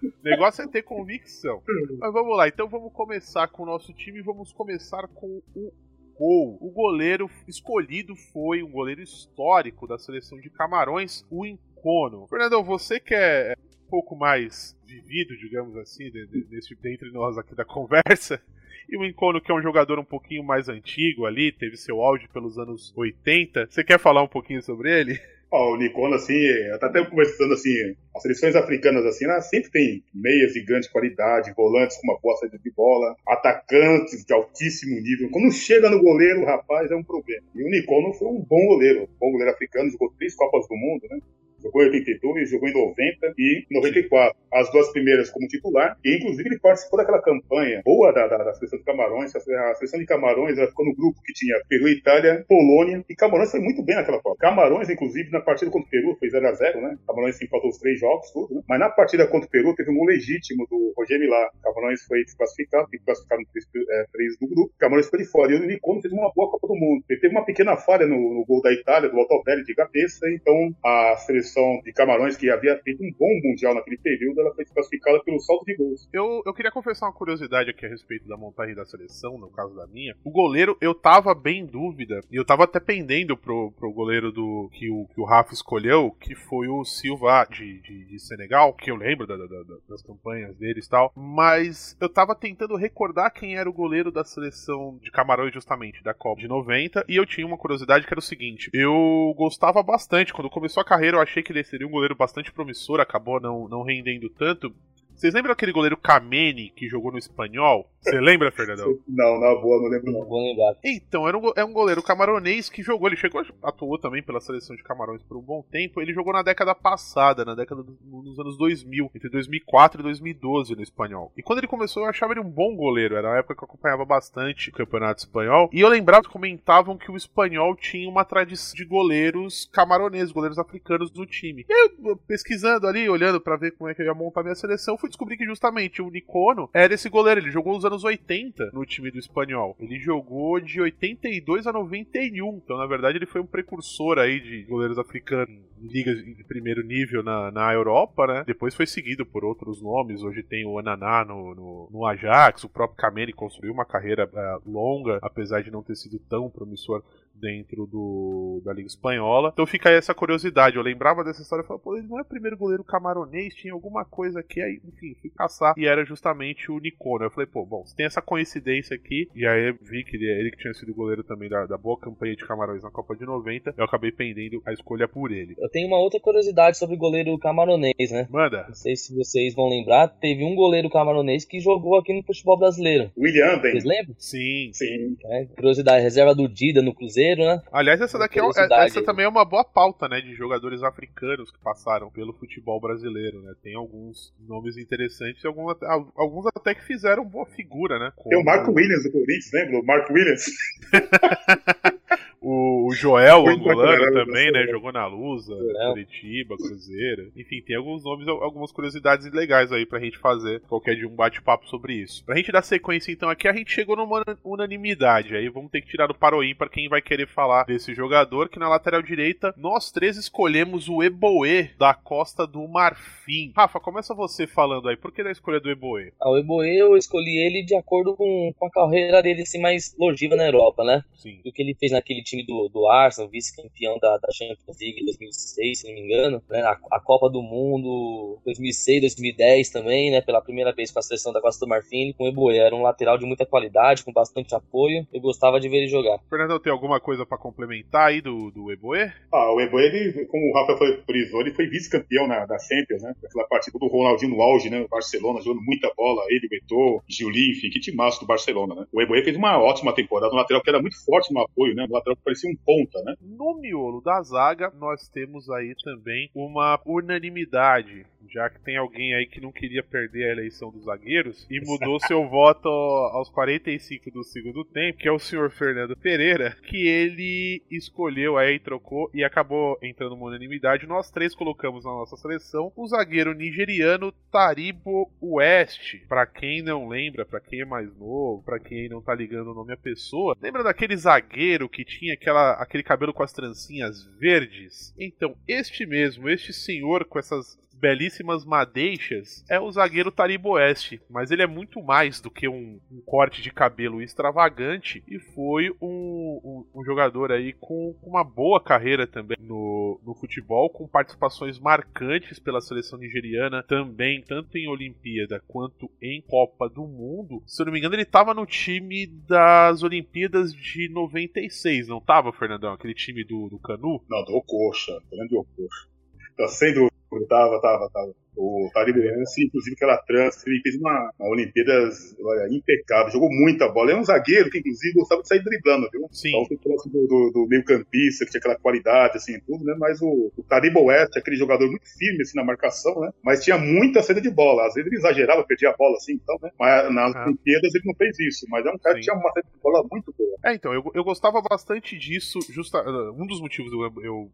O 0.03 0.23
negócio 0.23 0.63
é 0.63 0.69
ter 0.69 0.83
convicção. 0.83 1.63
Mas 1.99 2.13
vamos 2.13 2.37
lá, 2.37 2.49
então 2.49 2.69
vamos 2.69 2.93
começar 2.93 3.49
com 3.49 3.63
o 3.63 3.67
nosso 3.67 3.93
time. 3.95 4.21
Vamos 4.23 4.53
começar 4.53 5.07
com 5.09 5.41
o 5.55 5.73
gol. 6.19 6.59
O 6.61 6.71
goleiro 6.71 7.31
escolhido 7.47 8.15
foi 8.33 8.63
um 8.63 8.71
goleiro 8.71 9.01
histórico 9.01 9.87
da 9.87 9.99
seleção 9.99 10.39
de 10.39 10.51
Camarões, 10.51 11.25
o 11.31 11.47
Encono. 11.47 12.27
Fernandão, 12.29 12.63
você 12.65 12.99
que 12.99 13.15
é 13.15 13.55
pouco 13.89 14.15
mais 14.15 14.77
vivido, 14.87 15.37
digamos 15.37 15.77
assim, 15.77 16.11
de, 16.11 16.27
de, 16.27 16.45
desse, 16.45 16.75
dentre 16.77 17.11
nós 17.11 17.39
aqui 17.39 17.55
da 17.55 17.65
conversa. 17.67 18.41
E 18.89 18.97
o 18.97 19.05
Encono, 19.05 19.41
que 19.41 19.51
é 19.51 19.55
um 19.55 19.63
jogador 19.63 19.99
um 19.99 20.05
pouquinho 20.05 20.43
mais 20.43 20.69
antigo 20.69 21.27
ali, 21.27 21.53
teve 21.53 21.77
seu 21.77 22.01
auge 22.01 22.27
pelos 22.29 22.59
anos 22.59 22.93
80. 22.97 23.67
Você 23.69 23.85
quer 23.85 23.99
falar 23.99 24.23
um 24.23 24.29
pouquinho 24.29 24.63
sobre 24.63 24.91
ele? 24.91 25.21
Oh, 25.51 25.73
o 25.73 25.77
Nicono, 25.79 26.15
assim, 26.15 26.35
eu 26.35 26.75
até 26.75 27.03
conversando 27.07 27.55
assim, 27.55 27.73
as 28.15 28.21
seleções 28.21 28.55
africanas, 28.55 29.07
assim, 29.07 29.27
né, 29.27 29.41
sempre 29.41 29.71
tem 29.71 30.05
meias 30.13 30.53
de 30.53 30.63
grande 30.63 30.91
qualidade, 30.91 31.55
volantes 31.57 31.97
com 31.97 32.07
uma 32.07 32.21
boa 32.21 32.37
saída 32.37 32.59
de 32.59 32.71
bola, 32.71 33.17
atacantes 33.27 34.27
de 34.27 34.33
altíssimo 34.35 35.01
nível. 35.01 35.31
Quando 35.31 35.51
chega 35.51 35.89
no 35.89 36.03
goleiro, 36.03 36.45
rapaz, 36.45 36.91
é 36.91 36.95
um 36.95 37.03
problema. 37.03 37.47
E 37.55 37.65
o 37.65 37.71
Nicono 37.71 38.13
foi 38.13 38.29
um 38.29 38.43
bom 38.43 38.67
goleiro, 38.67 39.05
um 39.05 39.19
bom 39.19 39.31
goleiro 39.31 39.53
africano, 39.53 39.91
jogou 39.91 40.13
três 40.19 40.35
Copas 40.35 40.69
do 40.69 40.77
Mundo, 40.77 41.07
né? 41.11 41.19
Jogou 41.63 41.83
em 41.83 41.87
82, 41.87 42.51
jogou 42.51 42.69
em 42.69 42.73
90 42.73 43.35
e 43.37 43.67
94. 43.71 44.37
As 44.53 44.71
duas 44.71 44.91
primeiras 44.93 45.31
como 45.31 45.47
titular. 45.47 45.97
E, 46.05 46.17
inclusive, 46.17 46.49
ele 46.49 46.59
participou 46.59 46.99
daquela 46.99 47.21
campanha 47.21 47.83
boa 47.85 48.13
da, 48.13 48.27
da, 48.27 48.39
da 48.39 48.55
seleção 48.55 48.79
de 48.79 48.85
Camarões. 48.85 49.35
A 49.35 49.41
seleção 49.75 49.99
de 49.99 50.07
Camarões 50.07 50.57
ela 50.57 50.69
ficou 50.69 50.87
no 50.87 50.95
grupo 50.95 51.21
que 51.23 51.33
tinha 51.33 51.61
Peru, 51.69 51.89
Itália, 51.89 52.45
Polônia. 52.49 53.05
E 53.09 53.15
Camarões 53.15 53.51
foi 53.51 53.61
muito 53.61 53.83
bem 53.83 53.97
naquela 53.97 54.21
Copa. 54.21 54.37
Camarões, 54.39 54.89
inclusive, 54.89 55.31
na 55.31 55.41
partida 55.41 55.71
contra 55.71 55.87
o 55.87 55.91
Peru, 55.91 56.17
foi 56.19 56.29
0x0, 56.29 56.81
né? 56.81 56.97
Camarões 57.07 57.41
empatou 57.43 57.71
os 57.71 57.79
três 57.79 58.01
jogos, 58.01 58.31
tudo, 58.31 58.55
né? 58.55 58.63
Mas 58.69 58.81
na 58.81 58.89
partida 58.89 59.27
contra 59.27 59.47
o 59.47 59.51
Peru, 59.51 59.75
teve 59.75 59.91
um 59.91 60.05
legítimo 60.05 60.67
do 60.71 60.93
Roger 60.97 61.19
Milá. 61.19 61.51
Camarões 61.63 62.03
foi 62.05 62.25
classificado, 62.37 62.89
tem 62.89 63.01
que 63.01 63.07
classificar 63.07 63.39
no 63.39 63.47
3, 63.47 63.67
é, 63.91 64.05
3 64.13 64.39
do 64.39 64.49
grupo. 64.49 64.73
Camarões 64.79 65.07
ficou 65.07 65.21
de 65.21 65.27
fora. 65.27 65.53
E 65.53 65.57
o 65.57 65.67
Nicono 65.67 66.01
fez 66.01 66.13
uma 66.13 66.33
boa 66.33 66.51
Copa 66.51 66.69
do 66.69 66.75
Mundo. 66.75 67.05
Ele 67.09 67.21
teve 67.21 67.35
uma 67.35 67.45
pequena 67.45 67.77
falha 67.77 68.07
no, 68.07 68.17
no 68.17 68.45
gol 68.47 68.63
da 68.63 68.73
Itália, 68.73 69.11
do 69.11 69.19
Altobelli 69.19 69.65
de 69.65 69.75
cabeça. 69.75 70.21
Então, 70.31 70.75
a 70.85 71.17
seleção 71.17 71.48
seleção 71.49 71.81
de 71.83 71.93
Camarões, 71.93 72.37
que 72.37 72.51
havia 72.51 72.79
feito 72.83 73.03
um 73.03 73.11
bom 73.19 73.49
mundial 73.49 73.75
naquele 73.75 73.99
período, 73.99 74.41
ela 74.41 74.55
foi 74.55 74.65
classificada 74.65 75.23
pelo 75.25 75.41
salto 75.41 75.65
de 75.65 75.75
gols. 75.77 76.09
Eu, 76.13 76.43
eu 76.45 76.55
queria 76.55 76.71
confessar 76.71 77.07
uma 77.07 77.13
curiosidade 77.13 77.71
aqui 77.71 77.87
a 77.87 77.89
respeito 77.89 78.29
da 78.29 78.37
montagem 78.37 78.75
da 78.75 78.85
seleção, 78.85 79.39
no 79.39 79.51
caso 79.51 79.75
da 79.75 79.87
minha. 79.87 80.15
O 80.25 80.31
goleiro, 80.31 80.77
eu 80.81 80.95
tava 80.95 81.35
bem 81.35 81.61
em 81.61 81.67
dúvida, 81.67 82.21
e 82.31 82.37
eu 82.37 82.45
tava 82.45 82.65
até 82.65 82.79
pendendo 82.79 83.37
pro, 83.37 83.73
pro 83.73 83.93
goleiro 83.93 84.31
do 84.31 84.69
que 84.73 84.91
o, 84.91 85.07
que 85.07 85.21
o 85.21 85.25
Rafa 85.25 85.55
escolheu, 85.55 86.15
que 86.21 86.35
foi 86.35 86.69
o 86.69 86.85
Silva 86.85 87.47
de, 87.51 87.81
de, 87.81 88.05
de 88.05 88.19
Senegal, 88.19 88.73
que 88.75 88.91
eu 88.91 88.97
lembro 88.97 89.27
da, 89.27 89.37
da, 89.37 89.47
da, 89.47 89.77
das 89.89 90.03
campanhas 90.03 90.57
deles 90.57 90.87
e 90.87 90.91
tal, 90.91 91.13
mas 91.17 91.97
eu 92.01 92.09
tava 92.09 92.35
tentando 92.35 92.77
recordar 92.77 93.33
quem 93.33 93.57
era 93.57 93.69
o 93.69 93.73
goleiro 93.73 94.11
da 94.11 94.25
seleção 94.25 94.99
de 95.03 95.11
Camarões, 95.11 95.53
justamente, 95.53 96.03
da 96.03 96.15
Copa 96.15 96.41
de 96.41 96.49
90, 96.49 97.05
e 97.09 97.17
eu 97.17 97.27
tinha 97.27 97.47
uma 97.47 97.59
curiosidade 97.59 98.07
que 98.07 98.13
era 98.13 98.21
o 98.21 98.23
seguinte: 98.23 98.71
eu 98.73 99.35
gostava 99.37 99.83
bastante, 99.83 100.33
quando 100.33 100.51
começou 100.51 100.81
a 100.81 100.85
carreira, 100.85 101.17
eu 101.17 101.21
achei 101.21 101.38
achei 101.39 101.43
que 101.43 101.53
ele 101.53 101.65
seria 101.65 101.87
um 101.87 101.91
goleiro 101.91 102.15
bastante 102.15 102.53
promissor, 102.53 103.01
acabou 103.01 103.41
não, 103.41 103.69
não 103.69 103.83
rendendo 103.83 104.29
tanto. 104.29 104.75
Vocês 105.19 105.35
lembram 105.35 105.53
aquele 105.53 105.73
goleiro 105.73 105.97
Kameni 105.97 106.71
que 106.71 106.89
jogou 106.89 107.11
no 107.11 107.19
espanhol? 107.19 107.91
Você 108.01 108.21
lembra, 108.21 108.53
Fernandão? 108.53 108.97
Não, 109.09 109.41
na 109.41 109.53
boa, 109.61 109.83
não 109.83 109.89
lembro 109.91 110.13
não. 110.13 110.25
Bom 110.25 110.49
lembrar. 110.49 110.77
Então, 110.85 111.27
era 111.27 111.37
um, 111.37 111.53
é 111.57 111.65
um 111.65 111.73
goleiro 111.73 112.01
camaronês 112.03 112.71
que 112.71 112.83
jogou, 112.85 113.09
ele 113.09 113.17
chegou, 113.17 113.43
atuou 113.63 113.99
também 113.99 114.23
pela 114.23 114.41
seleção 114.41 114.77
de 114.77 114.83
Camarões 114.85 115.21
por 115.25 115.37
um 115.37 115.41
bom 115.43 115.65
tempo. 115.73 116.01
Ele 116.01 116.15
jogou 116.15 116.33
na 116.33 116.43
década 116.43 116.73
passada, 116.75 117.45
na 117.45 117.57
década 117.57 117.83
do- 117.83 117.99
nos 118.01 118.39
anos 118.39 118.57
2000, 118.57 119.11
entre 119.15 119.29
2004 119.29 120.01
e 120.01 120.05
2012 120.05 120.77
no 120.77 120.83
espanhol. 120.83 121.33
E 121.37 121.43
quando 121.43 121.59
ele 121.59 121.67
começou, 121.67 122.05
eu 122.05 122.09
achava 122.09 122.33
ele 122.33 122.41
um 122.41 122.49
bom 122.49 122.77
goleiro. 122.77 123.17
Era 123.17 123.29
uma 123.31 123.39
época 123.39 123.57
que 123.57 123.63
eu 123.63 123.67
acompanhava 123.67 124.05
bastante 124.05 124.71
o 124.71 124.73
campeonato 124.73 125.19
espanhol. 125.21 125.69
E 125.73 125.81
eu 125.81 125.89
lembrava 125.89 126.23
que 126.23 126.29
comentavam 126.33 126.97
que 126.97 127.11
o 127.11 127.17
espanhol 127.17 127.75
tinha 127.75 128.09
uma 128.09 128.25
tradição 128.25 128.77
de 128.77 128.85
goleiros 128.85 129.69
camaroneses, 129.73 130.31
goleiros 130.31 130.59
africanos 130.59 131.13
no 131.13 131.27
time. 131.27 131.67
E 131.69 131.85
eu, 132.09 132.17
pesquisando 132.17 132.87
ali, 132.87 133.09
olhando 133.09 133.41
pra 133.41 133.57
ver 133.57 133.73
como 133.73 133.91
é 133.91 133.95
que 133.95 134.03
eu 134.03 134.07
ia 134.07 134.15
montar 134.15 134.43
minha 134.45 134.55
seleção, 134.55 134.97
fui 134.97 135.08
descobrir 135.09 135.37
que 135.37 135.45
justamente 135.45 136.01
o 136.03 136.11
Nicono 136.11 136.69
era 136.73 136.95
esse 136.95 137.09
goleiro. 137.09 137.41
Ele 137.41 137.51
jogou 137.51 137.75
nos 137.75 137.85
anos 137.85 138.05
80 138.05 138.71
no 138.73 138.85
time 138.85 139.11
do 139.11 139.19
espanhol. 139.19 139.77
Ele 139.79 139.99
jogou 139.99 140.61
de 140.61 140.81
82 140.81 141.67
a 141.67 141.73
91. 141.73 142.61
Então, 142.65 142.77
na 142.77 142.87
verdade, 142.87 143.19
ele 143.19 143.27
foi 143.27 143.41
um 143.41 143.47
precursor 143.47 144.19
aí 144.19 144.41
de 144.41 144.63
goleiros 144.65 144.99
africanos 144.99 145.49
em 145.49 145.87
ligas 145.87 146.19
de 146.25 146.45
primeiro 146.45 146.83
nível 146.83 147.23
na, 147.23 147.51
na 147.51 147.73
Europa, 147.73 148.27
né? 148.27 148.45
Depois 148.47 148.75
foi 148.75 148.87
seguido 148.87 149.25
por 149.25 149.45
outros 149.45 149.83
nomes. 149.83 150.23
Hoje 150.23 150.43
tem 150.43 150.67
o 150.67 150.79
Ananá 150.79 151.25
no, 151.25 151.55
no, 151.55 151.89
no 151.91 152.07
Ajax, 152.07 152.65
o 152.65 152.69
próprio 152.69 152.97
Kameni 152.97 153.33
construiu 153.33 153.73
uma 153.73 153.85
carreira 153.85 154.29
eh, 154.33 154.59
longa, 154.67 155.19
apesar 155.23 155.63
de 155.63 155.71
não 155.71 155.83
ter 155.83 155.97
sido 155.97 156.19
tão 156.19 156.51
promissor 156.51 157.03
dentro 157.41 157.87
do, 157.87 158.61
da 158.65 158.73
Liga 158.73 158.87
Espanhola. 158.87 159.51
Então 159.53 159.67
fica 159.67 159.89
aí 159.89 159.97
essa 159.97 160.15
curiosidade. 160.15 160.77
Eu 160.77 160.83
lembrava 160.83 161.25
dessa 161.25 161.43
história 161.43 161.63
e 161.63 161.67
falava, 161.67 161.83
pô, 161.83 161.97
ele 161.97 162.07
não 162.07 162.19
é 162.19 162.23
o 162.23 162.25
primeiro 162.25 162.57
goleiro 162.57 162.85
camaronês, 162.85 163.55
tinha 163.55 163.73
alguma 163.73 164.05
coisa 164.05 164.41
aqui, 164.41 164.61
aí, 164.61 164.81
enfim, 164.85 165.15
fui 165.21 165.31
caçar 165.31 165.75
e 165.77 165.87
era 165.87 166.05
justamente 166.05 166.71
o 166.71 166.79
Nicono. 166.79 167.25
Eu 167.25 167.31
falei, 167.31 167.47
pô, 167.47 167.65
bom, 167.65 167.85
se 167.87 167.95
tem 167.95 168.07
essa 168.07 168.23
coincidência 168.23 168.95
aqui, 168.95 169.29
e 169.35 169.47
aí 169.47 169.69
eu 169.69 169.79
vi 169.81 170.05
que 170.05 170.17
ele, 170.17 170.27
ele 170.27 170.51
que 170.51 170.59
tinha 170.59 170.75
sido 170.75 170.95
goleiro 170.95 171.23
também 171.23 171.49
da, 171.49 171.67
da 171.67 171.79
boa 171.79 171.99
campanha 171.99 172.37
de 172.37 172.45
Camarões 172.45 172.83
na 172.83 172.91
Copa 172.91 173.17
de 173.17 173.25
90, 173.25 173.75
eu 173.77 173.85
acabei 173.85 174.13
pendendo 174.13 174.63
a 174.67 174.73
escolha 174.73 175.07
por 175.09 175.31
ele. 175.31 175.55
Eu 175.59 175.69
tenho 175.69 175.87
uma 175.87 175.99
outra 175.99 176.21
curiosidade 176.21 176.79
sobre 176.79 176.97
o 176.97 176.99
goleiro 176.99 177.37
camaronês, 177.39 178.11
né? 178.11 178.27
Manda. 178.31 178.65
Não 178.69 178.75
sei 178.75 178.97
se 178.97 179.15
vocês 179.15 179.55
vão 179.55 179.69
lembrar, 179.69 180.09
teve 180.09 180.45
um 180.45 180.55
goleiro 180.55 180.91
camaronês 180.91 181.45
que 181.45 181.61
jogou 181.61 181.99
aqui 181.99 182.13
no 182.13 182.23
futebol 182.23 182.59
brasileiro. 182.59 183.11
William 183.17 183.55
Anden. 183.55 183.73
Vocês 183.73 183.85
lembram? 183.85 184.15
Sim. 184.19 184.71
Sim. 184.73 185.17
É, 185.25 185.45
curiosidade, 185.47 186.03
reserva 186.03 186.35
do 186.35 186.49
Dida 186.49 186.83
no 186.83 186.95
Cruzeiro, 186.95 187.28
né? 187.37 187.63
Aliás, 187.73 188.01
essa 188.01 188.19
daqui 188.19 188.39
é, 188.39 188.43
Curiosidade 188.43 188.87
essa 188.91 189.03
também 189.03 189.25
é 189.25 189.29
uma 189.29 189.45
boa 189.45 189.65
pauta, 189.65 190.09
né, 190.09 190.21
de 190.21 190.35
jogadores 190.35 190.83
africanos 190.83 191.51
que 191.51 191.59
passaram 191.59 192.11
pelo 192.11 192.33
futebol 192.33 192.81
brasileiro, 192.81 193.43
né? 193.43 193.55
Tem 193.63 193.75
alguns 193.75 194.33
nomes 194.41 194.77
interessantes 194.77 195.43
e 195.43 195.47
alguns, 195.47 195.73
até- 195.73 195.87
alguns 195.87 196.47
até 196.55 196.75
que 196.75 196.85
fizeram 196.85 197.25
boa 197.25 197.47
figura, 197.47 197.99
né? 197.99 198.13
Tem 198.29 198.39
o 198.39 198.43
Como 198.43 198.45
Marco 198.45 198.73
Williams 198.73 199.03
do 199.05 199.13
Corinthians, 199.13 199.51
lembra? 199.53 199.81
O 199.81 199.85
Marco 199.85 200.13
Williams. 200.13 200.45
O, 202.41 202.78
o 202.89 202.95
Joel, 202.95 203.41
o 203.41 203.45
Foi 203.45 203.55
angolano 203.55 204.13
também, 204.13 204.51
né? 204.51 204.67
Jogou 204.67 204.93
na 204.93 205.07
Lusa. 205.07 205.55
Curitiba, 205.91 206.57
Cruzeiro. 206.57 207.31
Enfim, 207.37 207.61
tem 207.61 207.77
alguns 207.77 208.05
nomes, 208.05 208.27
algumas 208.29 208.73
curiosidades 208.73 209.31
legais 209.33 209.71
aí 209.73 209.85
pra 209.85 210.01
gente 210.01 210.19
fazer 210.19 210.61
qualquer 210.69 210.97
dia 210.97 211.07
um 211.07 211.15
bate-papo 211.15 211.67
sobre 211.69 211.95
isso. 211.95 212.25
Pra 212.25 212.37
gente 212.37 212.53
dar 212.53 212.63
sequência, 212.63 213.13
então, 213.13 213.29
aqui 213.29 213.47
a 213.47 213.53
gente 213.53 213.73
chegou 213.73 213.97
numa 213.97 214.25
unanimidade. 214.45 215.37
Aí 215.37 215.49
vamos 215.49 215.71
ter 215.71 215.81
que 215.81 215.89
tirar 215.89 216.07
do 216.07 216.15
paroim 216.15 216.55
pra 216.55 216.69
quem 216.69 216.89
vai 216.89 217.03
querer 217.03 217.29
falar 217.29 217.65
desse 217.65 217.95
jogador, 217.95 218.49
que 218.49 218.59
na 218.59 218.69
lateral 218.69 219.03
direita 219.03 219.55
nós 219.57 219.91
três 219.91 220.17
escolhemos 220.17 220.89
o 220.89 221.03
Eboe 221.03 221.71
da 221.79 221.93
Costa 221.95 222.47
do 222.47 222.67
Marfim. 222.67 223.53
Rafa, 223.55 223.79
começa 223.81 224.15
você 224.15 224.47
falando 224.47 224.89
aí. 224.89 224.97
Por 224.97 225.13
que 225.13 225.23
da 225.23 225.31
escolha 225.31 225.61
do 225.61 225.71
Eboe? 225.71 226.13
Ah, 226.21 226.31
o 226.31 226.39
Eboe, 226.39 226.77
eu 226.77 226.97
escolhi 226.97 227.37
ele 227.37 227.63
de 227.63 227.75
acordo 227.75 228.17
com, 228.17 228.53
com 228.59 228.67
a 228.67 228.71
carreira 228.71 229.23
dele 229.23 229.43
assim, 229.43 229.61
mais 229.61 229.95
longiva 229.99 230.37
na 230.37 230.47
Europa, 230.47 230.85
né? 230.85 231.05
Sim. 231.19 231.41
do 231.45 231.53
que 231.53 231.63
ele 231.63 231.75
fez 231.75 231.93
naquele 231.93 232.23
time 232.23 232.45
do, 232.45 232.69
do 232.69 232.78
Arsenal, 232.87 233.31
vice-campeão 233.31 233.99
da, 233.99 234.19
da 234.19 234.29
Champions 234.33 234.79
League 234.81 235.01
em 235.01 235.05
2006, 235.07 235.81
se 235.81 235.87
não 235.89 235.95
me 235.95 236.01
engano, 236.01 236.43
né? 236.49 236.61
a, 236.63 236.79
a 236.93 237.01
Copa 237.01 237.29
do 237.31 237.43
Mundo 237.43 238.39
2006, 238.45 239.01
2010 239.01 239.71
também, 239.71 240.11
né? 240.11 240.21
Pela 240.21 240.41
primeira 240.41 240.73
vez 240.73 240.91
com 240.91 240.99
a 240.99 241.03
seleção 241.03 241.33
da 241.33 241.41
Costa 241.41 241.65
do 241.65 241.69
Marfim, 241.69 242.13
com 242.13 242.25
o 242.25 242.29
Eboe. 242.29 242.59
Era 242.59 242.75
um 242.75 242.83
lateral 242.83 243.19
de 243.19 243.27
muita 243.27 243.47
qualidade, 243.47 244.05
com 244.05 244.13
bastante 244.13 244.55
apoio. 244.55 245.07
Eu 245.13 245.21
gostava 245.21 245.59
de 245.59 245.69
ver 245.69 245.79
ele 245.79 245.89
jogar. 245.89 246.19
Fernando, 246.29 246.61
tem 246.61 246.73
alguma 246.73 247.01
coisa 247.01 247.25
pra 247.25 247.39
complementar 247.39 248.09
aí 248.09 248.21
do, 248.21 248.51
do 248.51 248.71
Eboe? 248.71 249.11
Ah, 249.33 249.53
o 249.53 249.61
Ebo, 249.61 249.79
ele, 249.81 250.27
como 250.27 250.51
o 250.51 250.55
Rafa 250.55 250.77
foi 250.77 251.03
frisou, 251.03 251.41
ele 251.41 251.53
foi 251.53 251.67
vice-campeão 251.67 252.27
na, 252.27 252.47
da 252.47 252.59
Champions, 252.59 253.03
né? 253.03 253.15
Aquela 253.25 253.47
partida 253.47 253.79
do 253.79 253.87
Ronaldinho 253.87 254.35
no 254.35 254.43
auge, 254.43 254.71
né? 254.71 254.81
O 254.81 254.89
Barcelona 254.89 255.41
jogando 255.41 255.63
muita 255.63 255.93
bola, 255.97 256.23
ele, 256.29 256.49
o 256.51 256.55
Eto'o, 256.55 257.03
Giulinho, 257.09 257.53
enfim, 257.53 257.71
que 257.71 257.81
timaço 257.81 258.21
do 258.21 258.27
Barcelona, 258.27 258.75
né? 258.75 258.87
O 258.93 259.01
Ebo 259.01 259.15
fez 259.23 259.37
uma 259.37 259.59
ótima 259.59 259.95
temporada, 259.95 260.33
um 260.33 260.37
lateral 260.37 260.63
que 260.63 260.71
era 260.71 260.81
muito 260.81 261.03
forte 261.05 261.33
no 261.33 261.41
apoio, 261.41 261.75
né? 261.75 261.87
Um 261.89 261.95
lateral 261.95 262.17
que 262.17 262.23
parecia 262.23 262.51
um 262.51 262.57
ponta, 262.69 263.03
né? 263.03 263.15
No 263.23 263.55
miolo 263.55 264.03
da 264.03 264.21
zaga, 264.21 264.71
nós 264.79 265.09
temos 265.09 265.49
aí 265.49 265.75
também 265.83 266.31
uma 266.35 266.79
unanimidade, 266.85 268.05
já 268.31 268.49
que 268.51 268.61
tem 268.61 268.77
alguém 268.77 269.15
aí 269.15 269.27
que 269.27 269.41
não 269.41 269.53
queria 269.53 269.83
perder 269.83 270.25
a 270.25 270.33
eleição 270.33 270.71
dos 270.71 270.85
zagueiros 270.85 271.47
e 271.51 271.61
mudou 271.61 271.99
seu 272.01 272.29
voto 272.29 272.69
aos 272.69 273.29
45 273.31 274.11
do 274.11 274.25
segundo 274.25 274.65
tempo, 274.65 274.99
que 274.99 275.09
é 275.09 275.13
o 275.13 275.19
senhor 275.19 275.51
Fernando 275.51 275.97
Pereira, 275.97 276.57
que 276.65 276.87
ele 276.87 277.63
escolheu 277.71 278.37
aí, 278.37 278.59
trocou 278.59 279.11
e 279.15 279.25
acabou 279.25 279.79
entrando 279.83 280.15
uma 280.15 280.27
unanimidade. 280.27 280.87
Nós 280.87 281.11
três 281.11 281.35
colocamos 281.35 281.85
na 281.85 281.91
nossa 281.91 282.17
seleção 282.17 282.73
o 282.77 282.87
zagueiro 282.87 283.35
nigeriano 283.35 284.13
Taribo 284.31 285.11
West. 285.21 285.97
Pra 286.09 286.27
quem 286.27 286.63
não 286.63 286.89
lembra, 286.89 287.25
pra 287.25 287.41
quem 287.41 287.61
é 287.61 287.65
mais 287.65 287.95
novo, 287.97 288.43
pra 288.43 288.59
quem 288.59 288.89
não 288.89 289.03
tá 289.03 289.15
ligando 289.15 289.51
o 289.51 289.55
nome 289.55 289.73
à 289.73 289.77
pessoa, 289.77 290.37
lembra 290.41 290.63
daquele 290.63 290.97
zagueiro 290.97 291.69
que 291.69 291.85
tinha 291.85 292.15
aquela, 292.15 292.53
aquele 292.53 292.83
cabelo 292.83 293.13
com 293.13 293.23
as 293.23 293.33
trancinhas 293.33 294.05
verdes? 294.19 294.95
Então, 294.99 295.37
este 295.47 295.87
mesmo, 295.87 296.29
este 296.29 296.53
senhor 296.53 297.05
com 297.05 297.19
essas 297.19 297.59
belíssimas 297.81 298.45
madeixas 298.45 299.45
é 299.49 299.59
o 299.61 299.71
zagueiro 299.71 300.11
Taribo 300.11 300.51
Oeste, 300.51 301.01
mas 301.09 301.31
ele 301.31 301.43
é 301.43 301.47
muito 301.47 301.83
mais 301.83 302.21
do 302.21 302.31
que 302.31 302.49
um, 302.49 302.81
um 302.91 303.01
corte 303.05 303.41
de 303.43 303.51
cabelo 303.53 304.03
extravagante 304.03 305.03
e 305.09 305.19
foi 305.19 305.71
um, 305.81 306.41
um- 306.45 306.81
um 306.81 306.85
jogador 306.85 307.31
aí 307.33 307.53
com 307.53 307.95
uma 308.03 308.23
boa 308.25 308.61
carreira 308.61 309.07
também 309.07 309.37
no, 309.41 310.01
no 310.05 310.15
futebol, 310.15 310.69
com 310.71 310.87
participações 310.89 311.59
marcantes 311.59 312.39
pela 312.39 312.61
seleção 312.61 312.99
nigeriana 312.99 313.63
também, 313.63 314.23
tanto 314.23 314.57
em 314.59 314.69
Olimpíada 314.69 315.43
quanto 315.47 315.91
em 316.03 316.21
Copa 316.23 316.69
do 316.69 316.87
Mundo. 316.87 317.43
Se 317.47 317.63
eu 317.63 317.67
não 317.67 317.73
me 317.73 317.79
engano, 317.79 317.95
ele 317.95 318.03
estava 318.03 318.35
no 318.35 318.45
time 318.47 319.07
das 319.07 319.83
Olimpíadas 319.83 320.53
de 320.53 320.89
96, 320.89 321.89
não 321.89 321.99
estava, 321.99 322.33
Fernandão? 322.33 322.73
Aquele 322.73 322.95
time 322.95 323.25
do, 323.25 323.49
do 323.49 323.59
Canu? 323.59 324.03
Não, 324.09 324.25
do 324.25 324.35
Ocoxa, 324.37 324.93
grande 325.11 325.37
Ocoxa. 325.37 325.89
Tá 326.39 326.47
sendo. 326.49 326.89
Tava, 327.29 327.61
tava, 327.61 327.91
tava. 327.91 328.15
O 328.37 328.71
Erense, 328.77 329.45
inclusive 329.45 329.75
aquela 329.75 329.97
trans, 329.97 330.47
ele 330.47 330.61
fez 330.61 330.77
uma, 330.77 331.11
uma 331.19 331.31
Olimpíadas 331.31 332.15
olha, 332.21 332.47
impecável, 332.55 333.11
jogou 333.11 333.29
muita 333.29 333.69
bola. 333.69 333.91
É 333.91 333.97
um 333.97 334.05
zagueiro 334.05 334.49
que, 334.49 334.59
inclusive, 334.59 334.95
gostava 334.95 335.23
de 335.23 335.29
sair 335.29 335.43
driblando, 335.43 335.89
viu? 335.91 336.07
Sim. 336.13 336.29
Então, 336.29 336.57
próximo 336.59 336.93
do, 336.93 337.07
do, 337.09 337.31
do 337.33 337.47
meio-campista, 337.49 338.25
que 338.25 338.31
tinha 338.31 338.39
aquela 338.39 338.57
qualidade, 338.57 339.17
assim, 339.17 339.41
tudo, 339.41 339.65
né? 339.65 339.75
Mas 339.77 340.01
o, 340.01 340.31
o 340.37 340.43
Taribo 340.45 340.85
West, 340.85 341.17
aquele 341.17 341.35
jogador 341.37 341.67
muito 341.69 341.89
firme, 341.99 342.23
assim, 342.23 342.37
na 342.39 342.45
marcação, 342.45 343.01
né? 343.01 343.11
Mas 343.25 343.43
tinha 343.43 343.59
muita 343.59 344.03
saída 344.03 344.21
de 344.21 344.31
bola. 344.31 344.69
Às 344.69 344.75
vezes 344.75 344.87
ele 344.87 344.97
exagerava, 345.01 345.43
perdia 345.45 345.71
a 345.71 345.77
bola, 345.77 345.97
assim, 345.97 346.13
então, 346.13 346.39
né? 346.41 346.51
Mas 346.57 346.95
nas 346.95 347.17
Ah. 347.17 347.25
Olimpíadas 347.25 347.75
ele 347.75 347.85
não 347.87 347.95
fez 347.97 348.17
isso. 348.21 348.47
Mas 348.49 348.65
é 348.65 348.71
um 348.71 348.79
cara 348.79 348.95
Sim. 348.95 349.01
que 349.01 349.05
tinha 349.07 349.17
uma 349.17 349.33
saída 349.33 349.49
de 349.53 349.61
bola 349.61 349.85
muito 349.91 350.15
boa. 350.17 350.37
É, 350.45 350.55
então, 350.55 350.73
eu, 350.73 350.85
eu 350.95 351.03
gostava 351.03 351.43
bastante 351.43 351.99
disso. 351.99 352.39
Justa, 352.53 352.81
um 353.17 353.27
dos 353.27 353.41
motivos 353.41 353.73
eu, 353.73 354.05
eu 354.05 354.31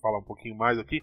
falar 0.00 0.18
um 0.18 0.24
pouquinho 0.24 0.56
mais 0.56 0.78
aqui, 0.78 1.00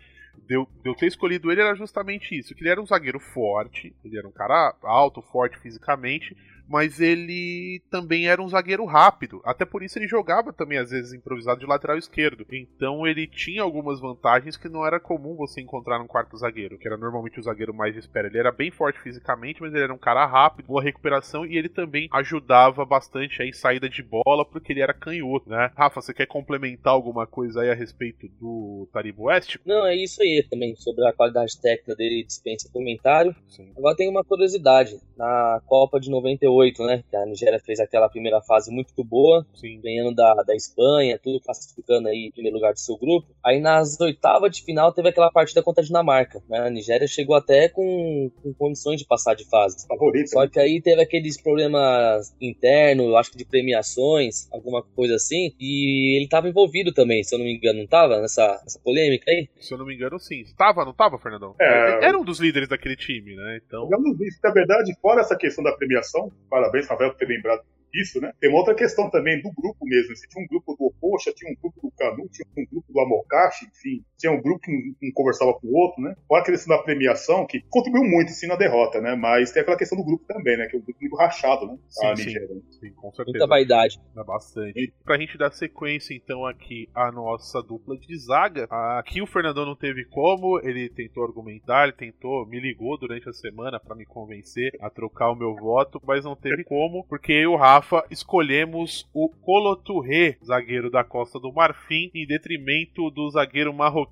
de 0.47 0.55
eu, 0.55 0.67
de 0.83 0.89
eu 0.89 0.95
ter 0.95 1.07
escolhido 1.07 1.51
ele 1.51 1.61
era 1.61 1.75
justamente 1.75 2.37
isso: 2.37 2.53
que 2.55 2.61
ele 2.61 2.69
era 2.69 2.81
um 2.81 2.85
zagueiro 2.85 3.19
forte, 3.19 3.95
ele 4.03 4.17
era 4.17 4.27
um 4.27 4.31
cara 4.31 4.75
alto, 4.83 5.21
forte 5.21 5.57
fisicamente, 5.59 6.35
mas 6.69 7.01
ele 7.01 7.81
também 7.89 8.27
era 8.27 8.41
um 8.41 8.47
zagueiro 8.47 8.85
rápido. 8.85 9.41
Até 9.43 9.65
por 9.65 9.81
isso 9.81 9.97
ele 9.97 10.07
jogava 10.07 10.53
também, 10.53 10.77
às 10.77 10.91
vezes, 10.91 11.13
improvisado 11.13 11.59
de 11.59 11.65
lateral 11.65 11.97
esquerdo. 11.97 12.45
Então 12.51 13.07
ele 13.07 13.25
tinha 13.25 13.63
algumas 13.63 13.99
vantagens 13.99 14.55
que 14.55 14.69
não 14.69 14.85
era 14.85 14.99
comum 14.99 15.35
você 15.35 15.59
encontrar 15.59 15.97
num 15.97 16.07
quarto 16.07 16.37
zagueiro, 16.37 16.77
que 16.77 16.87
era 16.87 16.95
normalmente 16.95 17.39
o 17.39 17.43
zagueiro 17.43 17.73
mais 17.73 17.93
de 17.93 17.99
espera. 17.99 18.27
Ele 18.27 18.37
era 18.37 18.51
bem 18.51 18.69
forte 18.69 18.99
fisicamente, 18.99 19.61
mas 19.61 19.73
ele 19.73 19.83
era 19.83 19.93
um 19.93 19.97
cara 19.97 20.25
rápido, 20.27 20.67
boa 20.67 20.83
recuperação, 20.83 21.45
e 21.45 21.57
ele 21.57 21.69
também 21.69 22.07
ajudava 22.11 22.85
bastante 22.85 23.41
aí 23.41 23.49
em 23.49 23.53
saída 23.53 23.89
de 23.89 24.03
bola, 24.03 24.45
porque 24.45 24.71
ele 24.71 24.81
era 24.81 24.93
canhoto, 24.93 25.49
né? 25.49 25.71
Rafa, 25.75 26.01
você 26.01 26.13
quer 26.13 26.27
complementar 26.27 26.93
alguma 26.93 27.25
coisa 27.25 27.61
aí 27.61 27.71
a 27.71 27.75
respeito 27.75 28.27
do 28.39 28.87
Taribo 28.93 29.23
West? 29.23 29.57
Não, 29.65 29.87
é 29.87 29.95
isso 29.95 30.21
aí 30.21 30.45
também, 30.47 30.75
sobre 30.75 31.03
a 31.07 31.13
qualidade 31.13 31.59
técnica 31.59 31.95
dele, 31.95 32.23
dispensa 32.23 32.69
comentário. 32.71 33.35
Sim. 33.47 33.71
Agora 33.75 33.95
tem 33.95 34.07
uma 34.07 34.23
curiosidade. 34.23 34.99
Na 35.17 35.61
Copa 35.65 35.99
de 35.99 36.09
98, 36.09 36.58
2008, 36.59 36.85
né? 36.85 37.03
Que 37.09 37.15
a 37.15 37.25
Nigéria 37.25 37.59
fez 37.59 37.79
aquela 37.79 38.09
primeira 38.09 38.41
fase 38.41 38.71
muito 38.71 39.03
boa, 39.03 39.45
Sim. 39.53 39.79
ganhando 39.81 40.13
da, 40.13 40.33
da 40.43 40.55
Espanha, 40.55 41.19
tudo 41.21 41.39
classificando 41.39 42.07
aí 42.07 42.27
em 42.27 42.31
primeiro 42.31 42.57
lugar 42.57 42.73
do 42.73 42.79
seu 42.79 42.97
grupo. 42.97 43.27
Aí 43.43 43.59
nas 43.59 43.99
oitavas 43.99 44.51
de 44.51 44.63
final 44.63 44.93
teve 44.93 45.09
aquela 45.09 45.31
partida 45.31 45.63
contra 45.63 45.83
a 45.83 45.85
Dinamarca, 45.85 46.41
né? 46.49 46.59
A 46.59 46.69
Nigéria 46.69 47.07
chegou 47.07 47.35
até 47.35 47.69
com, 47.69 48.31
com 48.41 48.53
condições 48.53 48.99
de 48.99 49.05
passar 49.05 49.35
de 49.35 49.47
fase. 49.49 49.87
Favorito. 49.87 50.29
Só 50.29 50.47
que 50.47 50.59
aí 50.59 50.81
teve 50.81 51.01
aqueles 51.01 51.41
problemas 51.41 52.35
internos, 52.41 53.05
eu 53.05 53.17
acho 53.17 53.31
que 53.31 53.37
de 53.37 53.45
premiações, 53.45 54.47
alguma 54.51 54.83
coisa 54.83 55.15
assim, 55.15 55.53
e 55.59 56.17
ele 56.17 56.27
tava 56.27 56.49
envolvido 56.49 56.93
também, 56.93 57.23
se 57.23 57.33
eu 57.33 57.39
não 57.39 57.45
me 57.45 57.55
engano, 57.55 57.79
não 57.79 57.87
tava 57.87 58.19
nessa, 58.21 58.59
nessa 58.63 58.79
polêmica 58.79 59.29
aí? 59.31 59.47
Se 59.59 59.73
eu 59.73 59.77
não 59.77 59.85
me 59.85 59.95
engano, 59.95 60.19
sim. 60.19 60.43
Tava, 60.57 60.83
não 60.83 60.93
tava, 60.93 61.17
Fernandão? 61.17 61.55
É. 61.59 62.05
Era 62.05 62.17
um 62.17 62.23
dos 62.23 62.39
líderes 62.39 62.67
daquele 62.67 62.95
time, 62.95 63.35
né? 63.35 63.59
Então. 63.65 63.83
Digamos 63.85 64.19
isso, 64.21 64.39
na 64.43 64.51
verdade, 64.51 64.93
fora 65.01 65.21
essa 65.21 65.35
questão 65.35 65.63
da 65.63 65.71
premiação, 65.73 66.31
parabéns, 66.49 66.87
Rafael, 66.87 67.11
por 67.11 67.17
ter 67.17 67.27
lembrado 67.27 67.63
disso, 67.91 68.19
né? 68.21 68.33
Tem 68.39 68.49
uma 68.49 68.59
outra 68.59 68.75
questão 68.75 69.09
também 69.09 69.41
do 69.41 69.51
grupo 69.51 69.85
mesmo. 69.85 70.15
Você 70.15 70.27
tinha 70.27 70.43
um 70.43 70.47
grupo 70.47 70.75
do 70.75 70.85
Opocha, 70.85 71.33
tinha 71.33 71.51
um 71.51 71.55
grupo 71.55 71.81
do 71.81 71.91
Canu, 71.91 72.27
tinha 72.29 72.45
um 72.57 72.65
grupo 72.65 72.91
do 72.91 72.99
Amokashi, 72.99 73.65
enfim, 73.65 74.03
tinha 74.19 74.31
um 74.31 74.41
grupo 74.41 74.59
que 74.59 74.71
um, 74.71 75.11
conversava 75.13 75.53
com 75.53 75.67
o 75.67 75.75
outro, 75.75 76.01
né? 76.01 76.15
Fora 76.27 76.41
a 76.41 76.45
questão 76.45 76.75
da 76.75 76.83
premiação, 76.83 77.47
que 77.47 77.61
contribuiu 77.69 78.03
muito, 78.03 78.31
sim, 78.31 78.47
na 78.47 78.55
derrota, 78.55 78.99
né? 78.99 79.15
Mas 79.15 79.51
tem 79.51 79.61
aquela 79.61 79.77
questão 79.77 79.97
do 79.97 80.03
grupo 80.03 80.25
também, 80.27 80.57
né? 80.57 80.67
Que 80.67 80.75
é 80.75 80.79
um 80.79 80.83
grupo 80.83 81.15
rachado, 81.15 81.65
né? 81.65 81.77
Sim, 81.87 82.05
a 82.05 82.15
sim. 82.15 82.25
Nigéria. 82.25 82.47
Sim, 82.69 82.91
com 82.91 83.11
certeza. 83.11 83.37
Muita 83.37 83.47
vaidade. 83.47 83.99
Dá 84.13 84.23
bastante. 84.23 84.93
Pra 85.05 85.17
gente 85.17 85.37
dar 85.37 85.51
sequência, 85.51 86.13
então, 86.13 86.45
aqui 86.45 86.89
a 86.93 87.11
nossa 87.11 87.63
dupla 87.63 87.97
de 87.97 88.17
zaga. 88.17 88.67
Aqui 88.69 89.21
o 89.21 89.27
Fernandão 89.27 89.65
não 89.65 89.75
teve 89.75 90.03
como, 90.05 90.59
ele 90.59 90.89
tentou 90.89 91.23
argumentar, 91.23 91.83
ele 91.83 91.93
tentou, 91.93 92.45
me 92.45 92.59
ligou 92.59 92.97
durante 92.97 93.29
a 93.29 93.33
semana 93.33 93.79
pra 93.79 93.95
me 93.95 94.05
convencer 94.05 94.73
a 94.81 94.89
trocar 94.89 95.31
o 95.31 95.35
meu 95.35 95.55
voto, 95.55 96.01
mas 96.05 96.25
não 96.25 96.35
teve 96.35 96.63
como, 96.65 97.05
porque 97.05 97.31
eu 97.31 97.39
e 97.39 97.47
o 97.47 97.55
Rafa 97.55 98.05
escolhemos 98.11 99.09
o 99.13 99.29
Colo 99.29 99.75
Touré, 99.75 100.37
zagueiro 100.43 100.91
da 100.91 101.03
Costa 101.03 101.39
do 101.39 101.53
Marfim, 101.53 102.11
em 102.13 102.27
detrimento 102.27 103.09
do 103.09 103.29
zagueiro 103.29 103.73
marroquino 103.73 104.08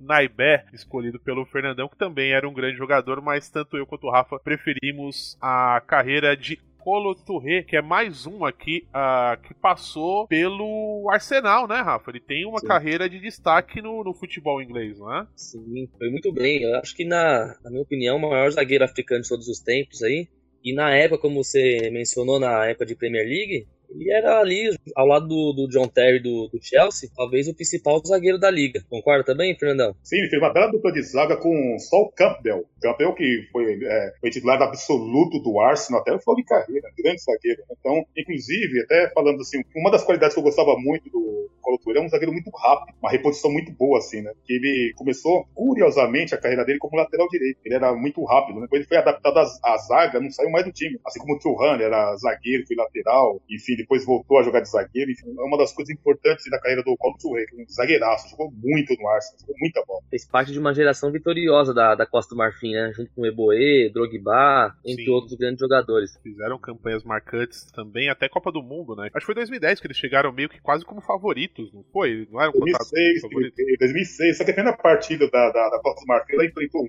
Naibé, 0.00 0.64
escolhido 0.72 1.18
pelo 1.20 1.44
Fernandão, 1.46 1.88
que 1.88 1.96
também 1.96 2.32
era 2.32 2.48
um 2.48 2.54
grande 2.54 2.76
jogador, 2.76 3.20
mas 3.20 3.48
tanto 3.48 3.76
eu 3.76 3.86
quanto 3.86 4.06
o 4.06 4.10
Rafa 4.10 4.38
preferimos 4.38 5.36
a 5.40 5.82
carreira 5.86 6.36
de 6.36 6.58
Colo 6.80 7.14
Touré, 7.14 7.62
que 7.62 7.76
é 7.76 7.82
mais 7.82 8.26
um 8.26 8.44
aqui 8.44 8.86
ah, 8.92 9.38
que 9.42 9.54
passou 9.54 10.26
pelo 10.26 11.08
Arsenal, 11.10 11.68
né, 11.68 11.80
Rafa? 11.80 12.10
Ele 12.10 12.20
tem 12.20 12.46
uma 12.46 12.58
Sim. 12.58 12.66
carreira 12.66 13.08
de 13.08 13.20
destaque 13.20 13.82
no, 13.82 14.02
no 14.02 14.14
futebol 14.14 14.62
inglês, 14.62 14.98
não 14.98 15.14
é? 15.14 15.26
Sim, 15.36 15.88
foi 15.98 16.10
muito 16.10 16.32
bem. 16.32 16.62
Eu 16.62 16.78
acho 16.78 16.96
que, 16.96 17.04
na, 17.04 17.54
na 17.62 17.70
minha 17.70 17.82
opinião, 17.82 18.16
o 18.16 18.20
maior 18.20 18.50
zagueiro 18.50 18.84
africano 18.84 19.22
de 19.22 19.28
todos 19.28 19.46
os 19.46 19.60
tempos 19.60 20.02
aí. 20.02 20.26
E 20.64 20.74
na 20.74 20.90
época, 20.90 21.22
como 21.22 21.42
você 21.42 21.90
mencionou, 21.90 22.40
na 22.40 22.66
época 22.66 22.86
de 22.86 22.94
Premier 22.94 23.26
League, 23.26 23.66
ele 23.90 24.10
era 24.10 24.40
ali, 24.40 24.70
ao 24.94 25.06
lado 25.06 25.26
do, 25.26 25.52
do 25.52 25.68
John 25.68 25.88
Terry 25.88 26.20
do, 26.20 26.48
do 26.48 26.58
Chelsea, 26.62 27.10
talvez 27.14 27.48
o 27.48 27.54
principal 27.54 28.00
zagueiro 28.04 28.38
da 28.38 28.50
liga. 28.50 28.84
Concorda 28.88 29.24
também, 29.24 29.56
Fernandão? 29.56 29.94
Sim, 30.02 30.18
ele 30.18 30.28
fez 30.28 30.40
uma 30.40 30.52
bela 30.52 30.70
dupla 30.70 30.92
de 30.92 31.02
zaga 31.02 31.36
com 31.36 31.78
Sol 31.78 32.10
Campbell. 32.12 32.64
Campbell 32.80 33.14
que 33.14 33.48
foi, 33.52 33.78
é, 33.82 34.12
foi 34.20 34.30
titular 34.30 34.60
absoluto 34.62 35.40
do 35.42 35.60
Arsenal 35.60 36.00
até 36.00 36.12
o 36.14 36.20
final 36.20 36.36
de 36.36 36.44
carreira, 36.44 36.88
grande 36.96 37.22
zagueiro. 37.22 37.62
Então, 37.78 38.04
inclusive, 38.16 38.80
até 38.82 39.10
falando 39.10 39.40
assim, 39.40 39.62
uma 39.74 39.90
das 39.90 40.04
qualidades 40.04 40.34
que 40.34 40.40
eu 40.40 40.44
gostava 40.44 40.76
muito 40.78 41.10
do 41.10 41.50
Colo 41.60 41.96
é 41.96 42.00
um 42.00 42.08
zagueiro 42.08 42.32
muito 42.32 42.50
rápido, 42.50 42.96
uma 43.00 43.10
reposição 43.10 43.50
muito 43.50 43.72
boa, 43.72 43.98
assim, 43.98 44.22
né? 44.22 44.32
Que 44.44 44.54
ele 44.54 44.92
começou, 44.96 45.46
curiosamente, 45.54 46.34
a 46.34 46.38
carreira 46.38 46.64
dele 46.64 46.78
como 46.78 46.96
lateral 46.96 47.28
direito. 47.28 47.58
Ele 47.64 47.74
era 47.74 47.94
muito 47.94 48.22
rápido, 48.24 48.56
né? 48.56 48.62
Depois 48.62 48.80
ele 48.80 48.88
foi 48.88 48.96
adaptado 48.96 49.38
à, 49.38 49.76
zaga, 49.76 50.20
não 50.20 50.30
saiu 50.30 50.50
mais 50.50 50.64
do 50.64 50.72
time. 50.72 50.98
Assim 51.04 51.20
como 51.20 51.34
o 51.34 51.74
ele 51.74 51.84
era 51.84 52.16
zagueiro, 52.16 52.66
foi 52.66 52.76
lateral, 52.76 53.40
enfim, 53.48 53.76
depois 53.82 54.04
voltou 54.04 54.38
a 54.38 54.42
jogar 54.42 54.60
de 54.60 54.68
zagueiro. 54.70 55.10
Enfim, 55.10 55.28
é 55.38 55.42
uma 55.42 55.58
das 55.58 55.72
coisas 55.72 55.94
importantes 55.94 56.44
da 56.50 56.58
carreira 56.60 56.82
do 56.82 56.96
que 56.96 57.06
é 57.06 57.62
um 57.62 57.68
zagueiraço, 57.68 58.28
jogou 58.30 58.50
muito 58.52 58.94
no 58.94 59.08
Arsenal, 59.08 59.40
jogou 59.40 59.56
muita 59.60 59.84
bola. 59.86 60.00
Fez 60.10 60.26
parte 60.26 60.52
de 60.52 60.58
uma 60.58 60.74
geração 60.74 61.10
vitoriosa 61.10 61.72
da, 61.74 61.94
da 61.94 62.06
Costa 62.06 62.34
do 62.34 62.38
Marfim, 62.38 62.72
né? 62.72 62.92
Junto 62.94 63.10
com 63.14 63.26
Eboe, 63.26 63.90
Drogba, 63.92 64.74
entre 64.84 65.04
Sim. 65.04 65.10
outros 65.10 65.34
grandes 65.36 65.60
jogadores. 65.60 66.18
Fizeram 66.22 66.58
campanhas 66.58 67.04
marcantes 67.04 67.70
também, 67.72 68.08
até 68.08 68.28
Copa 68.28 68.52
do 68.52 68.62
Mundo, 68.62 68.94
né? 68.96 69.08
Acho 69.14 69.20
que 69.20 69.26
foi 69.26 69.34
2010 69.34 69.80
que 69.80 69.86
eles 69.86 69.96
chegaram 69.96 70.32
meio 70.32 70.48
que 70.48 70.60
quase 70.60 70.84
como 70.84 71.00
favoritos, 71.00 71.72
não 71.72 71.84
foi? 71.92 72.26
Não 72.30 72.40
eram 72.40 72.52
contados 72.52 72.90
2006, 72.90 73.20
como 73.22 73.32
favoritos? 73.34 73.64
2006, 73.78 74.38
só 74.38 74.44
que 74.44 74.50
a 74.50 74.54
primeira 74.54 74.76
partida 74.76 75.28
da, 75.30 75.50
da, 75.50 75.68
da 75.70 75.80
Copa 75.80 76.00
do 76.00 76.06
Marfim, 76.06 76.34
ela 76.34 76.44
enfrentou 76.46 76.82
um- 76.82 76.88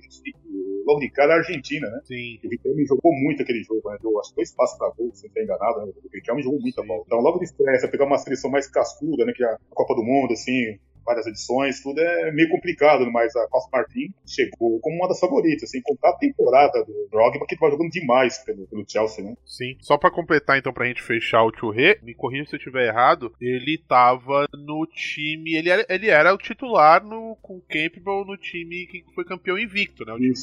logo 0.86 1.00
de 1.00 1.10
cara 1.10 1.34
a 1.34 1.36
Argentina, 1.38 1.88
né? 1.88 2.00
Sim. 2.04 2.38
O 2.44 2.48
Riquelme 2.48 2.86
jogou 2.86 3.12
muito 3.12 3.42
aquele 3.42 3.62
jogo, 3.62 3.90
né? 3.90 3.96
Deu 4.00 4.18
acho 4.20 4.30
que 4.30 4.36
dois 4.36 4.54
passos 4.54 4.78
pra 4.78 4.88
gol, 4.88 5.10
se 5.12 5.22
não 5.22 5.28
estiver 5.28 5.44
enganado, 5.44 5.86
né? 5.86 5.92
O 6.04 6.08
Riquelme 6.12 6.42
jogou 6.42 6.60
muita 6.60 6.82
Sim. 6.82 6.88
bola. 6.88 7.02
Então, 7.06 7.18
logo 7.20 7.38
de 7.38 7.44
estreia, 7.44 7.90
pegar 7.90 8.06
uma 8.06 8.18
seleção 8.18 8.50
mais 8.50 8.68
cascuda, 8.68 9.24
né? 9.24 9.32
Que 9.34 9.44
é 9.44 9.48
a 9.48 9.58
Copa 9.70 9.94
do 9.94 10.02
Mundo, 10.02 10.32
assim, 10.32 10.78
várias 11.04 11.26
edições, 11.26 11.80
tudo 11.80 12.00
é 12.00 12.32
meio 12.32 12.48
complicado, 12.48 13.10
mas 13.10 13.34
a 13.36 13.46
Costa 13.48 13.70
Martin 13.72 14.12
chegou 14.26 14.80
como 14.80 14.96
uma 14.96 15.08
das 15.08 15.20
favoritas, 15.20 15.64
assim, 15.64 15.80
contar 15.82 16.10
a 16.10 16.18
temporada 16.18 16.84
do 16.84 17.08
Drogba, 17.10 17.46
que 17.46 17.56
tava 17.56 17.72
jogando 17.72 17.90
demais 17.90 18.38
pelo, 18.44 18.66
pelo 18.66 18.84
Chelsea, 18.88 19.24
né? 19.24 19.34
Sim. 19.44 19.76
Só 19.80 19.96
pra 19.96 20.10
completar, 20.10 20.58
então, 20.58 20.72
pra 20.72 20.86
gente 20.86 21.02
fechar 21.02 21.42
o 21.44 21.52
Touré, 21.52 21.98
me 22.02 22.14
corrija 22.14 22.46
se 22.46 22.54
eu 22.54 22.58
estiver 22.58 22.88
errado, 22.88 23.32
ele 23.40 23.78
tava 23.78 24.46
no 24.52 24.86
time. 24.86 25.54
Ele 25.54 25.68
era, 25.68 25.86
ele 25.88 26.08
era 26.08 26.34
o 26.34 26.38
titular 26.38 27.04
no, 27.04 27.36
com 27.42 27.56
o 27.56 27.62
Campbell 27.62 28.24
no 28.24 28.36
time 28.36 28.86
que 28.86 29.04
foi 29.14 29.24
campeão 29.24 29.58
invicto, 29.58 30.04
né? 30.04 30.12
O 30.12 30.18
time 30.18 30.34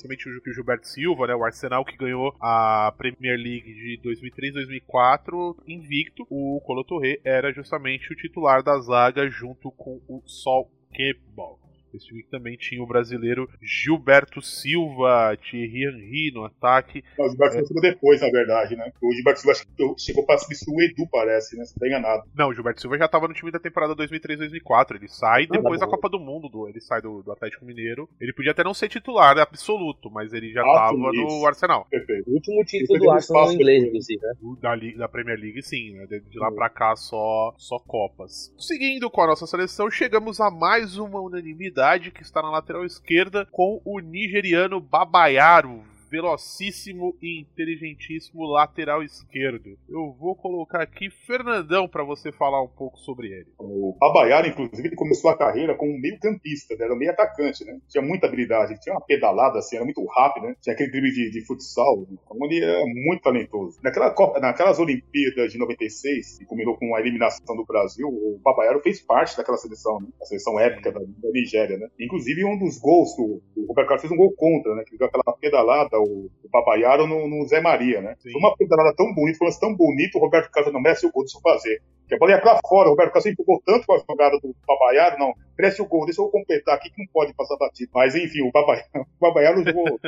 o 0.50 0.54
Gilberto 0.54 0.88
Silva, 0.88 1.28
né? 1.28 1.36
O 1.36 1.44
Arsenal 1.44 1.86
que 1.86 1.98
ganhou 1.98 2.36
a 2.40 2.94
Premier 2.98 3.38
League 3.38 3.74
de 3.74 4.00
2003-2004 4.04 5.56
invicto. 5.68 6.26
O 6.30 6.62
Colo 6.66 6.84
Touré 6.84 7.20
era 7.24 7.52
justamente 7.52 8.12
o 8.12 8.16
titular 8.16 8.64
da 8.64 8.80
zaga 8.80 9.30
junto 9.30 9.72
com 9.72 10.02
o 10.08 10.22
Sol 10.26 10.49
Campbell. 10.96 11.59
Esse 11.94 12.06
time 12.08 12.24
que 12.24 12.30
também 12.30 12.56
tinha 12.58 12.82
o 12.84 12.88
brasileiro 12.88 13.50
Gilberto 13.62 14.42
Silva, 14.42 15.38
Thierry 15.38 15.84
Henry 15.86 16.32
no 16.34 16.46
ataque. 16.46 17.04
Não, 17.18 17.26
o 17.26 17.30
Gilberto 17.30 17.54
Silva 17.56 17.68
chegou 17.68 17.82
depois, 17.82 18.22
na 18.22 18.30
verdade, 18.30 18.76
né? 18.76 18.92
O 19.02 19.14
Gilberto 19.14 19.40
Silva 19.42 19.52
acho 19.54 19.66
que 19.68 20.02
chegou 20.04 20.26
pra 20.26 20.38
substituir 20.38 20.76
o 20.76 20.82
Edu, 20.82 21.08
parece, 21.12 21.58
né? 21.58 21.66
Se 21.66 21.74
não 21.74 21.80
tá 21.80 21.88
enganado. 21.88 22.24
Não, 22.36 22.50
o 22.50 22.54
Gilberto 22.54 22.82
Silva 22.82 22.98
já 22.98 23.06
estava 23.06 23.28
no 23.28 23.34
time 23.34 23.52
da 23.52 23.60
temporada 23.60 23.96
2003-2004. 23.96 24.96
Ele 24.96 25.08
sai 25.08 25.48
depois 25.48 25.80
tá 25.80 25.86
da 25.86 25.90
bom. 25.90 25.96
Copa 25.96 26.10
do 26.10 26.20
Mundo, 26.20 26.50
do, 26.50 26.68
ele 26.68 26.80
sai 26.82 27.02
do, 27.02 27.22
do 27.24 27.32
Atlético 27.32 27.66
Mineiro. 27.66 28.10
Ele 28.20 28.34
podia 28.34 28.52
até 28.52 28.64
não 28.64 28.74
ser 28.74 28.90
titular 28.90 29.38
absoluto, 29.38 30.10
mas 30.12 30.34
ele 30.34 30.52
já 30.52 30.62
Ah, 30.62 30.68
estava 30.92 31.12
sim, 31.12 31.24
no. 31.26 31.46
Arsenal. 31.48 31.88
Perfeito. 31.90 32.30
O 32.30 32.34
último 32.34 32.64
título 32.66 33.00
Depois 33.00 33.02
do 33.02 33.12
Arsenal 33.12 33.48
no 33.48 33.54
inglês, 33.54 33.84
depois. 33.84 34.06
inclusive, 34.10 34.22
né? 34.22 34.60
Da, 34.62 34.98
da 35.00 35.08
Premier 35.10 35.40
League, 35.40 35.62
sim, 35.64 35.94
né? 35.94 36.06
De, 36.06 36.20
de 36.22 36.38
lá 36.40 36.52
pra 36.52 36.70
cá 36.70 36.96
só, 36.96 37.54
só 37.58 37.80
Copas. 37.80 38.54
Seguindo 38.60 39.10
com 39.10 39.22
a 39.22 39.28
nossa 39.28 39.48
seleção, 39.48 39.90
chegamos 39.90 40.40
a 40.40 40.52
mais 40.52 40.98
uma 40.98 41.20
unanimidade 41.22 41.79
que 42.12 42.22
está 42.22 42.42
na 42.42 42.50
lateral 42.50 42.86
esquerda 42.86 43.48
com 43.52 43.82
o 43.86 44.00
nigeriano 44.00 44.80
Babayaro. 44.80 45.84
Velocíssimo 46.10 47.16
e 47.22 47.42
inteligentíssimo 47.42 48.46
lateral 48.46 49.04
esquerdo. 49.04 49.78
Eu 49.88 50.12
vou 50.20 50.36
colocar 50.36 50.82
aqui 50.82 51.10
Fernandão 51.10 51.88
pra 51.88 52.04
você 52.04 52.32
falar 52.32 52.62
um 52.62 52.68
pouco 52.68 52.98
sobre 53.00 53.28
ele. 53.28 53.48
O 53.58 53.96
Babayara, 54.00 54.48
inclusive, 54.48 54.88
ele 54.88 54.96
começou 54.96 55.30
a 55.30 55.38
carreira 55.38 55.76
como 55.76 56.00
meio 56.00 56.20
campista, 56.20 56.76
né? 56.76 56.86
era 56.86 56.96
meio 56.96 57.12
atacante, 57.12 57.64
né? 57.64 57.80
Tinha 57.88 58.02
muita 58.04 58.28
habilidade, 58.28 58.80
tinha 58.80 58.94
uma 58.94 59.02
pedalada, 59.02 59.60
assim, 59.60 59.76
era 59.76 59.86
muito 59.86 60.04
rápido, 60.06 60.48
né? 60.48 60.56
Tinha 60.62 60.74
aquele 60.74 60.92
drible 60.92 61.12
de, 61.12 61.32
de 61.32 61.46
futsal, 61.46 62.06
então 62.10 62.38
ele 62.46 62.64
era 62.64 62.84
muito 62.86 63.22
talentoso. 63.22 63.80
Naquela 63.84 64.12
Copa, 64.12 64.40
naquelas 64.40 64.80
Olimpíadas 64.80 65.52
de 65.52 65.60
96, 65.60 66.40
que 66.40 66.46
combinou 66.46 66.78
com 66.78 66.96
a 66.96 67.00
eliminação 67.00 67.56
do 67.56 67.66
Brasil, 67.66 68.08
o 68.08 68.40
Babayaro 68.44 68.82
fez 68.82 69.02
parte 69.02 69.38
daquela 69.38 69.58
seleção, 69.58 70.00
né? 70.00 70.08
A 70.22 70.26
seleção 70.26 70.60
épica 70.60 70.92
da, 70.92 71.00
da 71.00 71.30
Nigéria, 71.32 71.78
né? 71.78 71.88
Inclusive, 72.00 72.46
um 72.46 72.58
dos 72.58 72.80
gols, 72.80 73.18
o, 73.18 73.42
o 73.56 73.66
Roberto 73.68 73.88
Carlos 73.88 74.02
fez 74.02 74.12
um 74.12 74.18
gol 74.18 74.34
contra, 74.36 74.74
né? 74.76 74.84
Que 74.86 74.98
deu 74.98 75.08
aquela 75.08 75.38
pedalada, 75.38 75.99
o, 76.00 76.30
o 76.44 76.50
Babayaro 76.52 77.06
no, 77.06 77.28
no 77.28 77.46
Zé 77.48 77.62
Maria, 77.62 78.02
né? 78.02 78.16
Sim. 78.20 78.32
Foi 78.32 78.42
uma 78.42 78.56
pedalada 78.56 78.96
tão 78.96 79.14
bonita, 79.14 79.38
um 79.42 79.46
lance 79.46 79.60
tão 79.60 79.76
bonito, 79.76 80.18
o 80.18 80.22
Roberto 80.22 80.50
Carlos 80.52 80.74
não 80.74 80.82
merece 80.82 81.06
o 81.06 81.12
gol, 81.12 81.24
eu 81.24 81.42
fazer. 81.42 81.82
Que 82.08 82.16
a 82.16 82.18
bola 82.18 82.32
ia 82.32 82.42
pra 82.42 82.60
fora, 82.68 82.88
o 82.88 82.92
Roberto 82.92 83.14
Carlos 83.14 83.26
empurrou 83.32 83.62
tanto 83.66 83.86
com 83.86 83.94
a 83.94 84.00
jogada 84.00 84.40
do 84.40 84.56
Babaiaro, 84.68 85.20
não, 85.20 85.34
merece 85.58 85.82
o 85.82 85.86
gol, 85.86 86.06
deixa 86.06 86.22
eu 86.22 86.30
completar 86.30 86.76
aqui 86.76 86.90
que 86.90 87.00
não 87.00 87.08
pode 87.14 87.34
passar 87.34 87.58
batido. 87.58 87.92
Mas 87.94 88.16
enfim, 88.16 88.42
o 88.42 88.52
Babaiaro, 88.52 88.88
o 88.96 89.20
Babaiaro 89.20 89.64
jogou, 89.64 90.00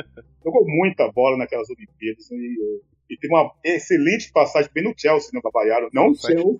jogou 0.44 0.66
muita 0.66 1.10
bola 1.12 1.36
naquelas 1.36 1.68
Olimpíadas 1.70 2.30
e, 2.30 2.82
e 3.10 3.16
teve 3.16 3.32
uma 3.32 3.52
excelente 3.62 4.32
passagem 4.32 4.70
bem 4.74 4.84
no 4.84 4.94
Chelsea, 4.96 5.30
né, 5.32 5.40
o 5.40 5.42
Babaiaro. 5.42 5.90
Não 5.92 6.08
o. 6.08 6.14
Chelsea 6.14 6.58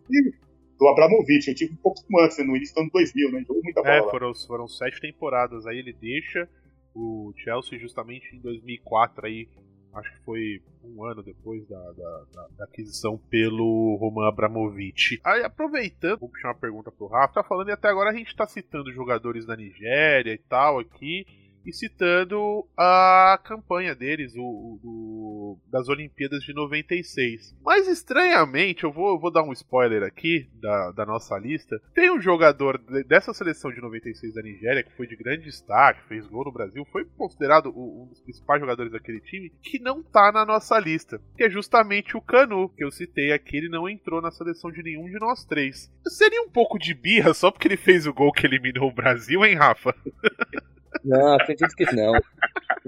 do 0.79 0.89
Abramovich, 0.89 1.49
eu 1.49 1.55
tive 1.55 1.73
um 1.75 1.77
pouco 1.77 2.03
antes, 2.21 2.39
né, 2.39 2.45
no 2.45 2.57
início 2.57 2.75
do 2.75 2.81
ano 2.81 2.91
2000, 2.93 3.31
né, 3.31 3.45
jogou 3.47 3.63
muita 3.63 3.83
bola. 3.83 3.95
É, 3.95 4.11
foram, 4.11 4.35
foram 4.35 4.67
sete 4.67 5.01
temporadas. 5.01 5.67
Aí 5.67 5.79
ele 5.79 5.93
deixa 5.93 6.49
o 6.95 7.33
Chelsea 7.37 7.79
justamente 7.79 8.35
em 8.35 8.41
2004 8.41 9.27
aí. 9.27 9.49
Acho 9.95 10.11
que 10.11 10.25
foi 10.25 10.63
um 10.83 11.05
ano 11.05 11.23
depois 11.23 11.67
da, 11.69 11.79
da, 11.79 12.25
da- 12.35 12.49
da 12.57 12.65
aquisição 12.65 13.19
pelo 13.29 13.97
Roman 14.01 14.27
Abramovich. 14.27 15.21
Aí, 15.23 15.43
aproveitando, 15.45 16.19
vou 16.21 16.31
puxar 16.31 16.49
uma 16.49 16.55
pergunta 16.59 16.91
pro 16.91 17.09
Rafa. 17.09 17.35
Tá 17.35 17.43
falando 17.45 17.69
e 17.69 17.73
até 17.73 17.89
agora 17.89 18.09
a 18.11 18.15
gente 18.15 18.35
tá 18.35 18.47
citando 18.47 18.91
jogadores 18.93 19.45
da 19.45 19.55
Nigéria 19.55 20.33
e 20.33 20.39
tal 20.39 20.79
aqui. 20.79 21.27
E 21.65 21.73
citando 21.73 22.67
a 22.77 23.39
campanha 23.43 23.95
deles, 23.95 24.35
o, 24.37 24.81
o, 24.83 25.59
das 25.71 25.89
Olimpíadas 25.89 26.43
de 26.43 26.53
96. 26.53 27.57
Mas 27.65 27.89
estranhamente, 27.89 28.85
eu 28.85 28.93
vou, 28.93 29.19
vou 29.19 29.31
dar 29.31 29.43
um 29.43 29.53
spoiler 29.53 30.03
aqui 30.03 30.49
da, 30.61 30.93
da 30.93 31.07
nossa 31.07 31.39
lista. 31.39 31.81
Tem 31.95 32.11
um 32.11 32.21
jogador 32.21 32.79
dessa 33.07 33.33
seleção 33.33 33.73
de 33.73 33.81
96 33.81 34.35
da 34.35 34.43
Nigéria 34.43 34.83
que 34.83 34.97
foi 34.97 35.07
de 35.07 35.17
grande 35.17 35.45
destaque, 35.45 36.07
fez 36.09 36.27
gol 36.27 36.45
no 36.45 36.53
Brasil, 36.53 36.85
foi 36.91 37.05
considerado 37.17 37.71
um 37.71 38.07
dos 38.07 38.21
principais 38.21 38.61
jogadores 38.61 38.93
daquele 38.93 39.21
time, 39.21 39.53
que 39.63 39.79
não 39.79 40.03
tá 40.03 40.33
na 40.33 40.45
nossa 40.45 40.79
lista, 40.79 41.21
que 41.37 41.45
é 41.45 41.51
justamente 41.51 42.17
o 42.17 42.21
Canu, 42.21 42.69
que 42.71 42.85
eu 42.85 42.91
citei 42.91 43.33
aqui, 43.33 43.57
ele 43.57 43.69
não 43.69 43.89
entrou 43.89 44.21
na 44.21 44.31
seleção 44.31 44.71
de 44.71 44.83
nenhum 44.83 45.07
de 45.07 45.19
nós 45.19 45.45
três. 45.45 45.91
Seria 46.07 46.43
um 46.43 46.49
pouco 46.49 46.79
de 46.79 46.95
birra 46.95 47.35
só 47.35 47.51
porque 47.51 47.69
ele 47.69 47.77
fez 47.77 48.07
o 48.07 48.15
gol 48.15 48.33
que 48.33 48.47
eliminou 48.47 48.89
o 48.89 48.95
Brasil, 48.95 49.45
hein, 49.45 49.55
Rafa? 49.55 49.95
Não, 51.05 51.35
acredito 51.35 51.75
que 51.75 51.85
não. 51.95 52.15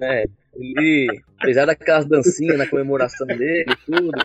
É, 0.00 0.26
ele, 0.54 1.22
apesar 1.38 1.66
daquelas 1.66 2.06
dancinhas 2.06 2.58
na 2.58 2.68
comemoração 2.68 3.26
dele 3.26 3.66
e 3.68 3.76
tudo, 3.86 4.18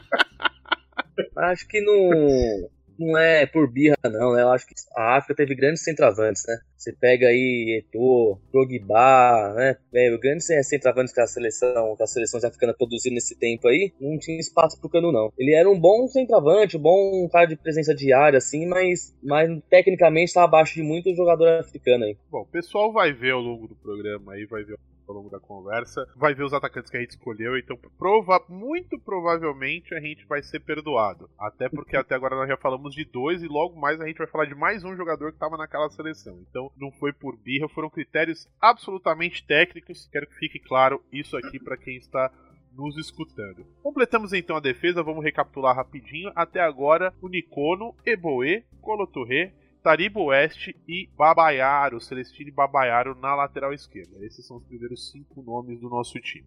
acho 1.36 1.68
que 1.68 1.82
não, 1.82 2.70
não 3.00 3.18
é 3.18 3.46
por 3.46 3.72
birra, 3.72 3.96
não. 4.04 4.34
Né? 4.34 4.42
Eu 4.42 4.52
acho 4.52 4.68
que 4.68 4.74
a 4.96 5.18
África 5.18 5.36
teve 5.36 5.56
grandes 5.56 5.84
centroavantes, 5.84 6.44
né? 6.48 6.58
Você 6.78 6.94
pega 6.94 7.28
aí 7.28 7.84
Eto'o, 7.84 8.40
Drogba, 8.52 9.54
né? 9.56 9.78
É, 9.94 10.18
grandes 10.18 10.48
centroavantes 10.64 11.14
que 11.14 11.22
a 11.22 11.28
seleção, 11.28 11.96
que 11.96 12.04
as 12.04 12.12
seleções 12.12 12.44
africanas 12.44 12.78
produziram 12.78 13.16
nesse 13.16 13.38
tempo 13.38 13.68
aí, 13.68 13.94
não 14.00 14.18
tinha 14.18 14.40
espaço 14.40 14.80
pro 14.80 14.90
Cano, 14.90 15.12
não. 15.12 15.32
Ele 15.38 15.54
era 15.54 15.70
um 15.70 15.80
bom 15.80 16.08
centroavante, 16.08 16.78
um 16.78 16.82
bom 16.82 17.28
cara 17.30 17.48
de 17.48 17.56
presença 17.56 17.94
diária, 17.94 18.38
assim, 18.38 18.66
mas, 18.66 19.16
mas 19.24 19.50
tecnicamente 19.70 20.28
está 20.28 20.44
abaixo 20.44 20.76
de 20.76 20.84
muito 20.84 21.14
jogador 21.16 21.60
africano 21.60 22.06
aí. 22.06 22.18
Bom, 22.30 22.42
o 22.42 22.46
pessoal 22.46 22.92
vai 22.92 23.14
ver 23.14 23.32
ao 23.32 23.42
longo 23.42 23.68
do 23.68 23.76
programa 23.76 24.34
aí, 24.34 24.46
vai 24.46 24.64
ver 24.64 24.78
ao 25.10 25.16
longo 25.16 25.30
da 25.30 25.40
conversa, 25.40 26.08
vai 26.16 26.34
ver 26.34 26.44
os 26.44 26.54
atacantes 26.54 26.92
que 26.92 26.98
a 26.98 27.00
gente 27.00 27.12
escolheu, 27.12 27.58
então 27.58 27.78
prova 27.98 28.44
muito 28.48 29.00
provavelmente 29.00 29.94
a 29.94 30.00
gente 30.00 30.26
vai 30.26 30.42
ser 30.44 30.60
perdoado. 30.60 31.30
Até 31.38 31.68
porque 31.68 31.96
até 31.98 32.16
agora 32.16 32.36
nós 32.36 32.48
já 32.48 32.58
falamos 32.58 32.94
de 32.94 33.04
dois 33.04 33.42
e 33.42 33.48
logo 33.48 33.80
mais 33.80 34.00
a 34.00 34.08
gente 34.08 34.18
vai 34.18 34.28
falar 34.28 34.46
de 34.46 34.56
mais 34.56 34.84
um 34.84 34.96
jogador 34.96 35.30
que 35.30 35.36
estava 35.36 35.58
naquela 35.58 35.90
seleção. 35.90 36.40
Então 36.50 36.72
não 36.78 36.92
foi 36.92 37.12
por 37.12 37.36
birra, 37.36 37.68
foram 37.70 37.90
critérios 37.90 38.48
absolutamente 38.62 39.46
técnicos. 39.46 40.08
Quero 40.12 40.28
que 40.28 40.36
fique 40.36 40.60
claro 40.60 41.04
isso 41.12 41.36
aqui 41.36 41.60
para 41.60 41.78
quem 41.78 41.98
está 41.98 42.32
nos 42.74 42.98
escutando. 42.98 43.66
Completamos 43.82 44.32
então 44.32 44.56
a 44.56 44.62
defesa, 44.62 45.04
vamos 45.04 45.24
recapitular 45.24 45.76
rapidinho. 45.76 46.32
Até 46.36 46.62
agora, 46.62 47.14
o 47.22 47.28
Nicono, 47.28 47.96
Eboe, 48.06 48.64
Colotorre, 48.82 49.52
Taribo 49.90 50.26
Oeste 50.26 50.76
e 50.88 51.10
Babaiaro, 51.18 52.00
Celestine 52.00 52.52
Babaiaro 52.52 53.16
na 53.16 53.34
lateral 53.34 53.74
esquerda. 53.74 54.24
Esses 54.24 54.46
são 54.46 54.58
os 54.58 54.64
primeiros 54.64 55.10
cinco 55.10 55.42
nomes 55.42 55.80
do 55.80 55.90
nosso 55.90 56.20
time. 56.20 56.46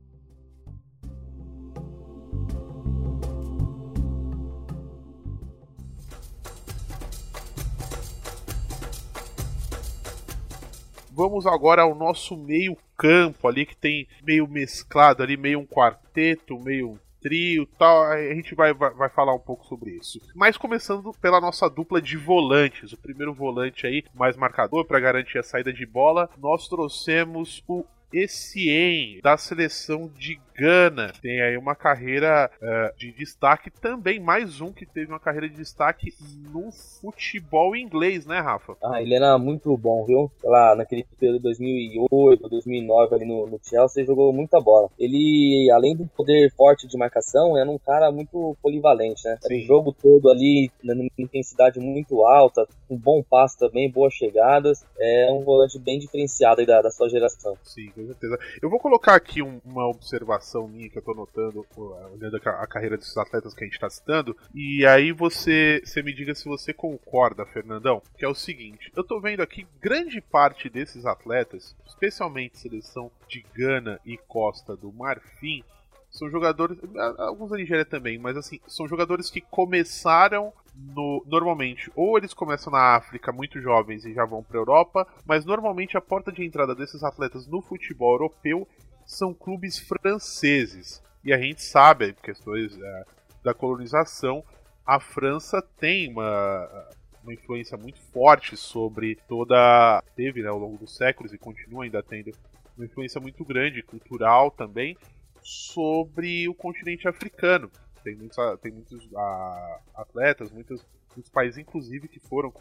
Vamos 11.10 11.44
agora 11.44 11.82
ao 11.82 11.96
nosso 11.96 12.36
meio 12.36 12.76
campo 12.96 13.48
ali 13.48 13.66
que 13.66 13.76
tem 13.76 14.06
meio 14.22 14.46
mesclado 14.46 15.20
ali, 15.20 15.36
meio 15.36 15.58
um 15.58 15.66
quarteto, 15.66 16.60
meio 16.60 16.90
um 16.90 16.98
trio 17.22 17.66
tal. 17.78 18.04
A 18.04 18.34
gente 18.34 18.54
vai, 18.54 18.74
vai, 18.74 18.90
vai, 18.90 19.08
falar 19.08 19.34
um 19.34 19.38
pouco 19.38 19.64
sobre 19.66 19.92
isso. 19.92 20.20
Mas 20.34 20.56
começando 20.56 21.12
pela 21.20 21.40
nossa 21.40 21.68
dupla 21.70 22.02
de 22.02 22.16
volantes. 22.16 22.92
O 22.92 22.98
primeiro 22.98 23.32
volante 23.32 23.86
aí, 23.86 24.04
mais 24.14 24.36
marcador 24.36 24.84
para 24.84 25.00
garantir 25.00 25.38
a 25.38 25.42
saída 25.42 25.72
de 25.72 25.86
bola, 25.86 26.28
nós 26.38 26.68
trouxemos 26.68 27.62
o 27.66 27.84
Essien, 28.12 29.20
da 29.22 29.36
seleção 29.36 30.10
de 30.16 30.38
Gana. 30.54 31.12
Tem 31.20 31.40
aí 31.40 31.56
uma 31.56 31.74
carreira 31.74 32.50
uh, 32.60 32.96
de 32.98 33.12
destaque 33.12 33.70
também, 33.70 34.20
mais 34.20 34.60
um 34.60 34.72
que 34.72 34.84
teve 34.84 35.10
uma 35.10 35.18
carreira 35.18 35.48
de 35.48 35.56
destaque 35.56 36.14
no 36.52 36.70
futebol 37.00 37.74
inglês, 37.74 38.26
né, 38.26 38.38
Rafa? 38.38 38.76
Ah, 38.82 39.00
ele 39.00 39.14
era 39.14 39.38
muito 39.38 39.76
bom, 39.76 40.04
viu? 40.04 40.30
Lá 40.44 40.76
naquele 40.76 41.04
período 41.18 41.38
de 41.38 41.42
2008, 41.44 42.48
2009 42.48 43.14
ali 43.14 43.24
no, 43.24 43.46
no 43.46 43.60
Chelsea, 43.62 44.04
jogou 44.04 44.32
muita 44.32 44.60
bola. 44.60 44.88
Ele, 44.98 45.70
além 45.72 45.96
do 45.96 46.06
poder 46.06 46.52
forte 46.52 46.86
de 46.86 46.96
marcação, 46.98 47.56
era 47.56 47.70
um 47.70 47.78
cara 47.78 48.12
muito 48.12 48.56
polivalente, 48.62 49.24
né? 49.24 49.38
Sim. 49.42 49.56
O 49.56 49.66
jogo 49.66 49.92
todo 49.92 50.30
ali, 50.30 50.70
numa 50.82 51.08
intensidade 51.18 51.80
muito 51.80 52.24
alta, 52.24 52.66
um 52.90 52.96
bom 52.96 53.22
passo 53.22 53.58
também, 53.58 53.90
boas 53.90 54.12
chegadas. 54.12 54.84
É 54.98 55.32
um 55.32 55.40
volante 55.40 55.78
bem 55.78 55.98
diferenciado 55.98 56.60
aí 56.60 56.66
da, 56.66 56.82
da 56.82 56.90
sua 56.90 57.08
geração. 57.08 57.56
Sim, 57.62 57.90
com 58.02 58.12
certeza. 58.12 58.38
Eu 58.60 58.70
vou 58.70 58.78
colocar 58.78 59.14
aqui 59.14 59.42
um, 59.42 59.60
uma 59.64 59.88
observação 59.88 60.68
minha 60.68 60.88
que 60.88 60.98
eu 60.98 61.02
tô 61.02 61.14
notando, 61.14 61.66
olhando 61.76 62.36
a, 62.36 62.66
carreira 62.66 62.96
desses 62.96 63.16
atletas 63.16 63.54
que 63.54 63.64
a 63.64 63.66
gente 63.66 63.78
tá 63.78 63.88
citando, 63.88 64.36
e 64.54 64.84
aí 64.86 65.12
você, 65.12 65.80
você 65.84 66.02
me 66.02 66.12
diga 66.12 66.34
se 66.34 66.44
você 66.44 66.72
concorda, 66.72 67.46
Fernandão, 67.46 68.02
que 68.16 68.24
é 68.24 68.28
o 68.28 68.34
seguinte, 68.34 68.92
eu 68.96 69.04
tô 69.04 69.20
vendo 69.20 69.42
aqui 69.42 69.66
grande 69.80 70.20
parte 70.20 70.68
desses 70.68 71.06
atletas, 71.06 71.76
especialmente 71.86 72.58
seleção 72.58 73.10
de 73.28 73.44
Gana 73.54 74.00
e 74.04 74.16
Costa 74.16 74.76
do 74.76 74.92
Marfim, 74.92 75.64
são 76.12 76.28
jogadores, 76.30 76.78
alguns 77.18 77.50
da 77.50 77.56
Nigéria 77.56 77.86
também, 77.86 78.18
mas 78.18 78.36
assim, 78.36 78.60
são 78.66 78.86
jogadores 78.86 79.30
que 79.30 79.40
começaram 79.40 80.52
no, 80.74 81.24
normalmente, 81.26 81.90
ou 81.96 82.18
eles 82.18 82.34
começam 82.34 82.70
na 82.70 82.94
África 82.94 83.32
muito 83.32 83.60
jovens 83.60 84.04
e 84.04 84.12
já 84.12 84.24
vão 84.26 84.42
para 84.42 84.58
Europa, 84.58 85.06
mas 85.26 85.44
normalmente 85.44 85.96
a 85.96 86.00
porta 86.02 86.30
de 86.30 86.44
entrada 86.44 86.74
desses 86.74 87.02
atletas 87.02 87.46
no 87.46 87.62
futebol 87.62 88.12
europeu 88.12 88.68
são 89.06 89.32
clubes 89.32 89.78
franceses. 89.78 91.02
E 91.24 91.32
a 91.32 91.38
gente 91.38 91.62
sabe, 91.62 92.14
questões 92.22 92.78
é, 92.78 93.04
da 93.42 93.54
colonização, 93.54 94.44
a 94.84 95.00
França 95.00 95.62
tem 95.78 96.10
uma, 96.10 96.88
uma 97.22 97.32
influência 97.32 97.76
muito 97.78 98.00
forte 98.12 98.56
sobre 98.56 99.16
toda. 99.28 100.02
teve 100.14 100.42
né, 100.42 100.48
ao 100.48 100.58
longo 100.58 100.76
dos 100.76 100.94
séculos 100.94 101.32
e 101.32 101.38
continua 101.38 101.84
ainda 101.84 102.02
tendo 102.02 102.32
uma 102.76 102.84
influência 102.84 103.20
muito 103.20 103.44
grande, 103.44 103.82
cultural 103.82 104.50
também, 104.50 104.96
sobre 105.42 106.48
o 106.48 106.54
continente 106.54 107.06
africano. 107.08 107.70
Tem 108.02 108.16
muitos, 108.16 108.36
tem 108.60 108.72
muitos 108.72 109.04
uh, 109.06 109.78
atletas, 109.94 110.50
muitos, 110.50 110.84
muitos 111.14 111.30
países, 111.30 111.58
inclusive, 111.58 112.08
que 112.08 112.18
foram 112.18 112.52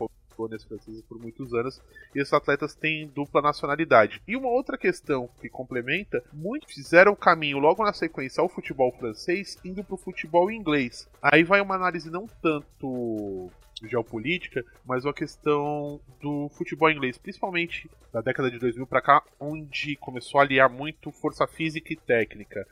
colônias 0.41 0.63
francesas 0.63 1.02
por 1.04 1.20
muitos 1.20 1.54
anos, 1.54 1.82
e 2.15 2.20
esses 2.20 2.34
atletas 2.34 2.74
têm 2.74 3.08
dupla 3.08 3.41
nacionalidade. 3.41 4.22
E 4.28 4.36
uma 4.36 4.50
outra 4.50 4.78
questão 4.78 5.30
que 5.39 5.50
complementa, 5.50 6.24
muitos 6.34 6.74
fizeram 6.74 7.12
o 7.12 7.17
caminho 7.17 7.60
logo 7.60 7.84
na 7.84 7.94
sequência 7.94 8.41
ao 8.41 8.50
futebol 8.50 8.91
francês, 8.94 9.58
indo 9.63 9.84
para 9.84 9.96
o 9.96 9.98
futebol 9.98 10.50
inglês. 10.52 11.08
Aí 11.22 11.44
vai 11.44 11.62
uma 11.62 11.76
análise 11.76 12.10
não 12.10 12.28
tanto 12.41 13.52
geopolítica, 13.84 14.63
mas 14.86 15.06
uma 15.06 15.13
questão 15.13 16.00
do 16.22 16.50
futebol 16.50 16.89
inglês, 16.89 17.17
principalmente 17.17 17.89
da 18.12 18.22
década 18.22 18.50
de 18.52 18.60
2000 18.60 18.86
para 18.88 19.02
cá, 19.02 19.24
onde 19.39 19.96
começou 19.96 20.39
a 20.39 20.44
aliar 20.44 20.70
muito 20.70 21.12
força 21.12 21.48
física 21.48 21.94
e 21.94 21.96
técnica 21.96 22.67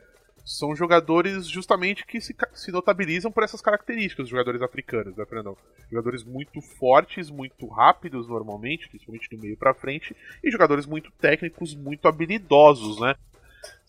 são 0.49 0.75
jogadores 0.75 1.47
justamente 1.47 2.05
que 2.05 2.19
se, 2.19 2.35
se 2.53 2.71
notabilizam 2.71 3.31
por 3.31 3.43
essas 3.43 3.61
características, 3.61 4.23
os 4.23 4.29
jogadores 4.29 4.61
africanos, 4.63 5.15
né, 5.15 5.23
Fernandão? 5.25 5.55
Jogadores 5.91 6.23
muito 6.23 6.59
fortes, 6.59 7.29
muito 7.29 7.67
rápidos 7.67 8.27
normalmente, 8.27 8.89
principalmente 8.89 9.29
do 9.29 9.37
meio 9.39 9.55
para 9.55 9.75
frente, 9.75 10.15
e 10.43 10.49
jogadores 10.49 10.87
muito 10.87 11.11
técnicos, 11.11 11.75
muito 11.75 12.07
habilidosos, 12.07 12.99
né? 12.99 13.13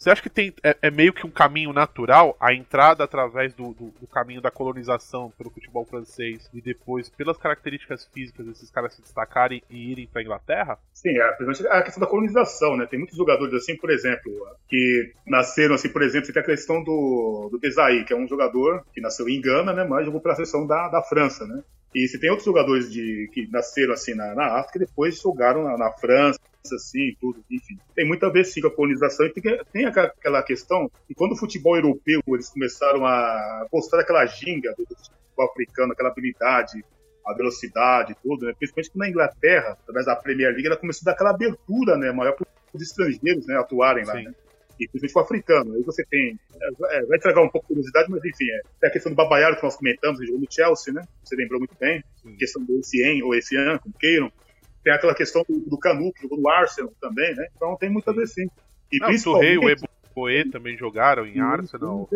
Você 0.01 0.09
acha 0.09 0.23
que 0.23 0.31
tem, 0.31 0.55
é, 0.63 0.75
é, 0.81 0.91
meio 0.91 1.13
que 1.13 1.27
um 1.27 1.31
caminho 1.31 1.75
natural 1.75 2.35
a 2.41 2.55
entrada 2.55 3.05
através 3.05 3.53
do, 3.53 3.75
do, 3.75 3.93
do, 4.01 4.07
caminho 4.07 4.41
da 4.41 4.51
colonização 4.51 5.31
pelo 5.37 5.51
futebol 5.51 5.85
francês 5.85 6.49
e 6.55 6.61
depois, 6.63 7.11
pelas 7.11 7.37
características 7.37 8.07
físicas, 8.07 8.47
esses 8.47 8.71
caras 8.71 8.95
se 8.95 9.03
destacarem 9.03 9.63
e 9.69 9.93
irem 9.93 10.07
para 10.07 10.23
Inglaterra? 10.23 10.79
Sim, 10.95 11.19
é, 11.19 11.23
a 11.69 11.83
questão 11.83 12.01
da 12.01 12.07
colonização, 12.07 12.79
né? 12.79 12.87
Tem 12.87 12.99
muitos 12.99 13.19
jogadores 13.19 13.53
assim, 13.53 13.77
por 13.77 13.91
exemplo, 13.91 14.33
que 14.67 15.13
nasceram 15.27 15.75
assim, 15.75 15.91
por 15.91 16.01
exemplo, 16.01 16.27
você 16.27 16.33
tem 16.33 16.43
a 16.43 16.47
questão 16.47 16.83
do, 16.83 17.51
do 17.53 17.59
Desailly, 17.59 18.07
que 18.07 18.15
é 18.15 18.17
um 18.17 18.27
jogador 18.27 18.83
que 18.95 19.03
nasceu 19.03 19.29
em 19.29 19.39
Gana, 19.39 19.75
né? 19.75 19.85
Mas 19.85 20.07
jogou 20.07 20.23
pela 20.23 20.35
seleção 20.35 20.67
da, 20.67 20.89
da 20.89 21.03
França, 21.03 21.47
né? 21.47 21.63
E 21.95 22.09
você 22.09 22.19
tem 22.19 22.31
outros 22.31 22.47
jogadores 22.47 22.91
de, 22.91 23.29
que 23.35 23.47
nasceram 23.51 23.93
assim 23.93 24.15
na, 24.15 24.35
na 24.35 24.61
África 24.61 24.79
e 24.79 24.87
depois 24.87 25.21
jogaram 25.21 25.65
na, 25.65 25.77
na 25.77 25.93
França, 25.93 26.39
assim, 26.73 27.17
tudo, 27.21 27.43
enfim. 27.51 27.79
Tem 27.95 28.07
muito 28.07 28.25
a 28.25 28.31
ver 28.31 28.45
sim 28.45 28.61
com 28.61 28.69
a 28.69 28.75
colonização 28.75 29.27
e 29.27 29.33
tem, 29.33 29.59
tem 29.73 29.87
aquela 29.87 30.43
questão 30.43 30.91
que 31.07 31.15
quando 31.15 31.33
o 31.33 31.37
futebol 31.37 31.77
europeu 31.77 32.21
eles 32.29 32.51
começaram 32.51 33.07
a 33.07 33.67
gostar 33.73 33.99
daquela 33.99 34.25
ginga 34.27 34.75
do 34.77 34.87
futebol 34.87 35.51
africano, 35.51 35.93
aquela 35.93 36.11
habilidade, 36.11 36.85
a 37.27 37.35
velocidade, 37.35 38.17
tudo, 38.23 38.47
né? 38.47 38.55
principalmente 38.59 38.91
na 38.95 39.09
Inglaterra, 39.09 39.79
através 39.83 40.07
da 40.07 40.17
Premier 40.17 40.53
League, 40.53 40.67
ela 40.67 40.77
começou 40.77 41.03
a 41.05 41.07
dar 41.07 41.13
aquela 41.13 41.31
abertura, 41.31 41.97
né, 41.97 42.13
maior 42.13 42.33
para 42.33 42.47
os 42.73 42.83
estrangeiros, 42.83 43.47
né, 43.47 43.57
atuarem 43.57 44.05
lá, 44.05 44.15
né? 44.15 44.35
E 44.79 44.89
principalmente 44.89 45.17
o 45.17 45.21
africano. 45.21 45.75
Aí 45.75 45.83
você 45.83 46.03
tem. 46.07 46.39
É, 46.59 46.97
é 46.99 47.05
vai 47.05 47.19
estragar 47.19 47.45
um 47.45 47.51
pouco 47.51 47.67
a 47.67 47.69
curiosidade, 47.69 48.11
mas 48.11 48.25
enfim, 48.25 48.49
é, 48.51 48.61
tem 48.81 48.89
a 48.89 48.93
questão 48.93 49.13
do 49.13 49.17
Babaiaro 49.17 49.57
que 49.57 49.63
nós 49.63 49.77
comentamos, 49.77 50.19
ele 50.19 50.29
jogou 50.29 50.41
no 50.41 50.47
Chelsea, 50.51 50.95
né? 50.95 51.07
Você 51.23 51.37
lembrou 51.37 51.61
muito 51.61 51.77
bem. 51.79 52.03
Sim. 52.23 52.33
A 52.33 52.37
questão 52.39 52.65
do 52.65 52.79
Essien, 52.79 53.23
ou 53.23 53.35
Essien, 53.35 53.79
como 53.79 53.95
queiram. 53.99 54.33
Tem 54.83 54.93
aquela 54.93 55.15
questão 55.15 55.45
do, 55.49 55.61
do 55.61 55.79
Canu, 55.79 56.13
que 56.13 56.23
jogou 56.23 56.39
no 56.39 56.49
Arsenal 56.49 56.93
também, 57.01 57.35
né? 57.35 57.47
Então 57.55 57.77
tem 57.77 57.91
muito 57.91 58.09
a 58.09 58.13
ver 58.13 58.27
sim. 58.27 58.49
E 58.93 58.99
Não, 58.99 59.11
o 59.11 59.23
Torrey 59.23 59.55
e 59.55 59.59
o 59.59 59.61
principalmente. 59.63 60.01
Eboe 60.11 60.51
também 60.51 60.77
jogaram 60.77 61.27
em 61.27 61.41
Arsenal. 61.41 62.09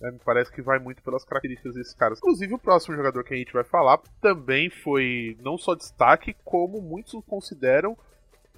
É, 0.00 0.10
me 0.10 0.18
parece 0.24 0.50
que 0.50 0.62
vai 0.62 0.78
muito 0.78 1.02
pelas 1.02 1.24
características 1.24 1.74
desses 1.74 1.94
caras. 1.94 2.18
Inclusive, 2.18 2.54
o 2.54 2.58
próximo 2.58 2.96
jogador 2.96 3.22
que 3.24 3.34
a 3.34 3.36
gente 3.36 3.52
vai 3.52 3.64
falar 3.64 4.00
também 4.20 4.70
foi 4.70 5.36
não 5.42 5.58
só 5.58 5.74
destaque, 5.74 6.34
como 6.44 6.80
muitos 6.80 7.12
o 7.14 7.22
consideram 7.22 7.96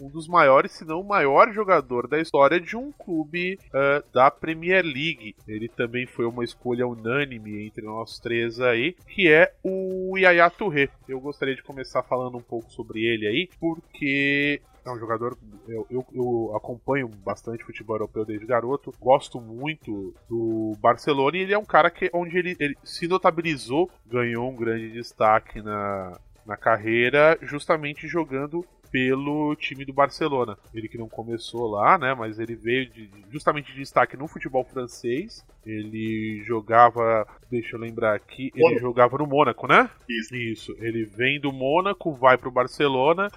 um 0.01 0.09
dos 0.09 0.27
maiores, 0.27 0.73
se 0.73 0.85
não 0.85 1.01
o 1.01 1.09
maior 1.09 1.53
jogador 1.53 2.09
da 2.09 2.19
história 2.19 2.61
de 2.61 2.77
um 2.77 2.93
clube 2.93 3.59
ah, 3.73 4.03
da 4.13 4.31
Premier 4.31 4.85
League. 4.85 5.35
Ele 5.47 5.69
também 5.69 6.07
foi 6.07 6.25
uma 6.25 6.45
escolha 6.45 6.87
unânime 6.87 7.67
entre 7.67 7.85
nós 7.85 8.19
três 8.19 8.61
aí, 8.61 8.97
que 9.09 9.31
é 9.31 9.53
o 9.63 10.17
Yaya 10.17 10.51
Touré. 10.51 10.89
Eu 11.09 11.21
gostaria 11.21 11.55
de 11.55 11.63
começar 11.63 12.03
falando 12.03 12.37
um 12.37 12.43
pouco 12.43 12.71
sobre 12.71 13.01
ele 13.01 13.27
aí, 13.27 13.49
porque 13.59 14.61
é 14.85 14.91
um 14.91 14.99
jogador. 14.99 15.37
Eu, 15.69 15.87
eu, 15.91 16.07
eu 16.13 16.57
acompanho 16.57 17.09
bastante 17.09 17.65
futebol 17.65 17.97
europeu 17.97 18.25
desde 18.25 18.47
garoto. 18.47 18.93
Gosto 19.01 19.41
muito 19.41 20.15
do 20.29 20.75
Barcelona 20.81 21.37
e 21.37 21.41
ele 21.41 21.55
é 21.55 21.59
um 21.59 21.65
cara 21.65 21.91
que 21.91 22.11
onde 22.13 22.39
ele, 22.39 22.57
ele 22.59 22.77
se 22.83 23.07
notabilizou, 23.07 23.91
ganhou 24.07 24.51
um 24.51 24.57
grande 24.57 24.91
destaque 24.91 25.61
na, 25.61 26.19
na 26.47 26.57
carreira, 26.57 27.39
justamente 27.43 28.09
jogando 28.09 28.65
pelo 28.91 29.55
time 29.57 29.85
do 29.85 29.93
Barcelona. 29.93 30.59
Ele 30.75 30.89
que 30.89 30.99
não 30.99 31.09
começou 31.09 31.71
lá, 31.71 31.97
né? 31.97 32.15
Mas 32.15 32.39
ele 32.39 32.55
veio 32.55 32.89
de, 32.91 33.09
justamente 33.31 33.73
de 33.73 33.79
destaque 33.79 34.17
no 34.17 34.27
futebol 34.27 34.65
francês. 34.65 35.45
Ele 35.65 36.43
jogava, 36.45 37.27
deixa 37.51 37.77
eu 37.77 37.81
lembrar 37.81 38.15
aqui, 38.15 38.51
ele 38.55 38.63
Mônaco. 38.65 38.81
jogava 38.81 39.19
no 39.19 39.27
Mônaco, 39.27 39.67
né? 39.67 39.89
Isso. 40.09 40.35
Isso. 40.35 40.77
Ele 40.79 41.05
vem 41.05 41.41
do 41.41 41.53
Mônaco, 41.53 42.13
vai 42.13 42.37
pro 42.37 42.51
Barcelona, 42.51 43.31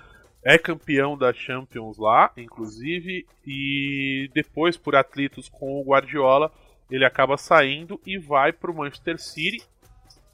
é 0.44 0.58
campeão 0.58 1.18
da 1.18 1.32
Champions 1.34 1.98
lá, 1.98 2.32
inclusive, 2.36 3.26
e 3.46 4.30
depois 4.34 4.76
por 4.76 4.96
atletas 4.96 5.48
com 5.48 5.80
o 5.80 5.84
Guardiola, 5.84 6.52
ele 6.90 7.06
acaba 7.06 7.38
saindo 7.38 8.00
e 8.06 8.18
vai 8.18 8.52
pro 8.52 8.74
Manchester 8.74 9.20
City, 9.20 9.64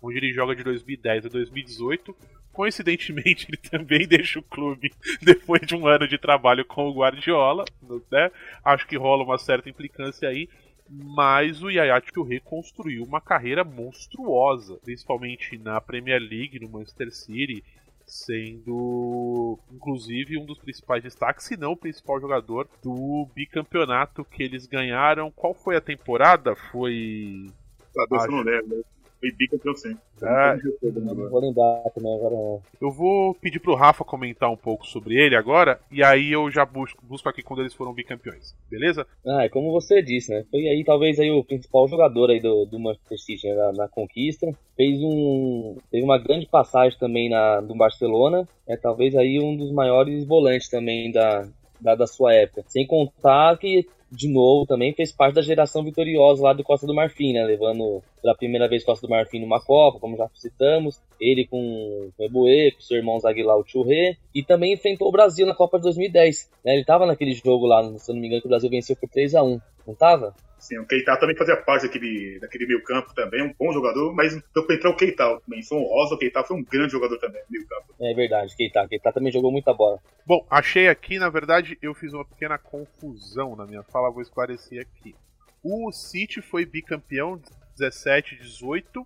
onde 0.01 0.17
ele 0.17 0.33
joga 0.33 0.55
de 0.55 0.63
2010 0.63 1.25
a 1.25 1.29
2018. 1.29 2.15
Coincidentemente, 2.59 3.47
ele 3.49 3.55
também 3.55 4.05
deixa 4.05 4.37
o 4.37 4.43
clube 4.43 4.91
depois 5.23 5.61
de 5.61 5.77
um 5.77 5.87
ano 5.87 6.05
de 6.05 6.17
trabalho 6.17 6.65
com 6.65 6.89
o 6.89 6.93
Guardiola, 6.93 7.63
né? 8.11 8.29
Acho 8.65 8.85
que 8.85 8.97
rola 8.97 9.23
uma 9.23 9.37
certa 9.37 9.69
implicância 9.69 10.27
aí. 10.27 10.49
Mas 10.89 11.63
o 11.63 11.69
Yaya 11.69 12.01
Touré 12.01 12.41
construiu 12.41 13.05
uma 13.05 13.21
carreira 13.21 13.63
monstruosa, 13.63 14.75
principalmente 14.83 15.57
na 15.57 15.79
Premier 15.79 16.19
League, 16.19 16.59
no 16.59 16.67
Manchester 16.67 17.13
City, 17.13 17.63
sendo 18.05 19.57
inclusive 19.71 20.37
um 20.37 20.45
dos 20.45 20.57
principais 20.57 21.01
destaques, 21.01 21.45
se 21.45 21.55
não 21.55 21.71
o 21.71 21.77
principal 21.77 22.19
jogador 22.19 22.67
do 22.83 23.25
bicampeonato 23.33 24.25
que 24.25 24.43
eles 24.43 24.67
ganharam. 24.67 25.31
Qual 25.31 25.53
foi 25.53 25.77
a 25.77 25.81
temporada? 25.81 26.57
Foi 26.73 27.45
Tá, 27.93 28.05
eu 28.25 28.31
não 28.31 28.41
lembro. 28.41 28.85
Foi 29.19 29.31
bicampeão. 29.31 29.73
Ah, 30.21 30.57
Não 30.81 31.29
vou 31.29 31.39
lembrar 31.41 31.83
também 31.93 32.15
agora 32.15 32.35
não. 32.35 32.61
Eu 32.79 32.91
vou 32.91 33.33
pedir 33.35 33.59
pro 33.59 33.75
Rafa 33.75 34.03
comentar 34.03 34.49
um 34.49 34.57
pouco 34.57 34.87
sobre 34.87 35.15
ele 35.15 35.35
agora, 35.35 35.79
e 35.91 36.03
aí 36.03 36.31
eu 36.31 36.49
já 36.49 36.65
busco, 36.65 37.03
busco 37.05 37.27
aqui 37.27 37.41
quando 37.41 37.59
eles 37.61 37.73
foram 37.73 37.93
bicampeões, 37.93 38.55
beleza? 38.69 39.05
Ah, 39.25 39.43
é 39.43 39.49
como 39.49 39.71
você 39.71 40.01
disse, 40.01 40.31
né? 40.31 40.45
Foi 40.49 40.61
aí 40.67 40.83
talvez 40.85 41.19
aí 41.19 41.29
o 41.31 41.43
principal 41.43 41.87
jogador 41.87 42.29
aí 42.29 42.39
do, 42.39 42.65
do 42.65 42.79
Manchester 42.79 43.19
City 43.19 43.47
né, 43.47 43.55
na, 43.55 43.71
na 43.73 43.87
conquista. 43.87 44.47
Fez 44.75 44.99
um. 45.01 45.77
Teve 45.91 46.03
uma 46.03 46.17
grande 46.17 46.45
passagem 46.45 46.97
também 46.97 47.29
na, 47.29 47.59
do 47.61 47.75
Barcelona. 47.75 48.47
É 48.67 48.77
talvez 48.77 49.15
aí 49.15 49.39
um 49.39 49.55
dos 49.55 49.71
maiores 49.71 50.25
volantes 50.25 50.69
também 50.69 51.11
da, 51.11 51.47
da, 51.79 51.95
da 51.95 52.07
sua 52.07 52.33
época. 52.33 52.63
Sem 52.67 52.85
contar 52.87 53.57
que, 53.57 53.87
de 54.11 54.27
novo, 54.27 54.65
também 54.65 54.93
fez 54.93 55.11
parte 55.11 55.35
da 55.35 55.41
geração 55.41 55.83
vitoriosa 55.83 56.43
lá 56.43 56.53
do 56.53 56.63
Costa 56.63 56.87
do 56.87 56.95
Marfim, 56.95 57.33
né? 57.33 57.43
Levando 57.43 58.01
pela 58.21 58.35
primeira 58.35 58.67
vez 58.67 58.83
Costa 58.83 59.05
do 59.05 59.09
Marfim 59.09 59.39
numa 59.39 59.61
Copa, 59.61 59.99
como 59.99 60.17
já 60.17 60.27
citamos. 60.33 60.99
Ele 61.19 61.45
com 61.45 62.11
o 62.17 62.23
Eboe, 62.23 62.71
com 62.71 62.81
seu 62.81 62.97
irmão 62.97 63.19
Zaguilar, 63.19 63.57
o 63.57 63.67
Churré. 63.67 64.17
E 64.33 64.43
também 64.43 64.73
enfrentou 64.73 65.09
o 65.09 65.11
Brasil 65.11 65.45
na 65.45 65.53
Copa 65.53 65.77
de 65.77 65.83
2010. 65.83 66.49
Né? 66.65 66.75
Ele 66.75 66.85
tava 66.85 67.05
naquele 67.05 67.33
jogo 67.33 67.65
lá, 67.65 67.83
se 67.97 68.09
eu 68.09 68.15
não 68.15 68.21
me 68.21 68.27
engano, 68.27 68.41
que 68.41 68.47
o 68.47 68.49
Brasil 68.49 68.69
venceu 68.69 68.95
por 68.95 69.09
3 69.09 69.35
a 69.35 69.43
1 69.43 69.61
Não 69.85 69.93
tava? 69.93 70.33
Sim, 70.59 70.77
o 70.79 70.85
Keita 70.85 71.17
também 71.17 71.35
fazia 71.35 71.55
parte 71.55 71.87
daquele, 71.87 72.37
daquele 72.39 72.67
meio 72.67 72.83
campo 72.83 73.13
também, 73.15 73.41
um 73.41 73.53
bom 73.57 73.71
jogador, 73.71 74.13
mas 74.13 74.33
deu 74.53 74.65
pra 74.65 74.75
entrar 74.75 74.89
o 74.89 74.95
Keita 74.95 75.39
também. 75.39 75.63
Foi 75.63 75.77
honrosa, 75.77 76.15
o 76.15 76.17
Keita 76.17 76.43
foi 76.43 76.57
um 76.57 76.63
grande 76.63 76.91
jogador 76.91 77.17
também, 77.17 77.41
meio 77.49 77.65
campo. 77.65 77.95
É 77.99 78.13
verdade, 78.13 78.55
Keita. 78.55 78.87
Keita 78.87 79.13
também 79.13 79.31
jogou 79.31 79.51
muita 79.51 79.73
bola. 79.73 79.99
Bom, 80.25 80.45
achei 80.49 80.89
aqui, 80.89 81.17
na 81.17 81.29
verdade, 81.29 81.77
eu 81.81 81.93
fiz 81.95 82.13
uma 82.13 82.25
pequena 82.25 82.57
confusão 82.57 83.55
na 83.55 83.65
minha 83.65 83.83
fala, 83.83 84.11
vou 84.11 84.21
esclarecer 84.21 84.81
aqui. 84.81 85.15
O 85.63 85.91
City 85.91 86.41
foi 86.41 86.65
bicampeão 86.65 87.41
17, 87.77 88.35
18, 88.35 89.05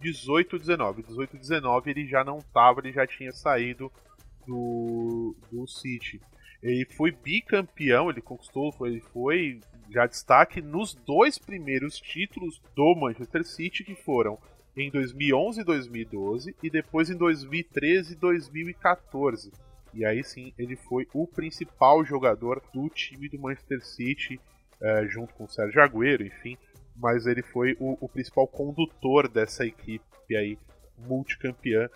18, 0.00 0.58
19. 0.58 1.02
18, 1.02 1.36
19 1.36 1.90
ele 1.90 2.06
já 2.06 2.24
não 2.24 2.38
tava, 2.52 2.80
ele 2.80 2.92
já 2.92 3.06
tinha 3.06 3.32
saído 3.32 3.92
do, 4.46 5.36
do 5.52 5.66
City. 5.66 6.20
Ele 6.62 6.86
foi 6.86 7.10
bicampeão, 7.10 8.10
ele 8.10 8.20
conquistou, 8.20 8.72
foi, 8.72 8.90
ele 8.90 9.00
foi 9.00 9.60
já 9.90 10.06
destaque 10.06 10.60
nos 10.60 10.94
dois 10.94 11.38
primeiros 11.38 11.98
títulos 11.98 12.60
do 12.74 12.94
Manchester 12.94 13.44
City, 13.44 13.84
que 13.84 13.94
foram 13.94 14.38
em 14.76 14.90
2011 14.90 15.60
e 15.60 15.64
2012 15.64 16.56
e 16.62 16.70
depois 16.70 17.08
em 17.08 17.16
2013 17.16 18.12
e 18.12 18.16
2014. 18.16 19.52
E 19.94 20.04
aí 20.04 20.22
sim, 20.22 20.52
ele 20.58 20.76
foi 20.76 21.08
o 21.14 21.26
principal 21.26 22.04
jogador 22.04 22.62
do 22.74 22.88
time 22.90 23.28
do 23.28 23.38
Manchester 23.38 23.84
City, 23.84 24.38
eh, 24.80 25.06
junto 25.08 25.32
com 25.34 25.44
o 25.44 25.48
Sérgio 25.48 25.80
Agüero, 25.80 26.26
enfim. 26.26 26.58
Mas 26.94 27.26
ele 27.26 27.42
foi 27.42 27.76
o, 27.80 27.96
o 28.00 28.08
principal 28.08 28.46
condutor 28.46 29.28
dessa 29.28 29.64
equipe 29.64 30.04
aí, 30.36 30.58
multicampeã 30.98 31.88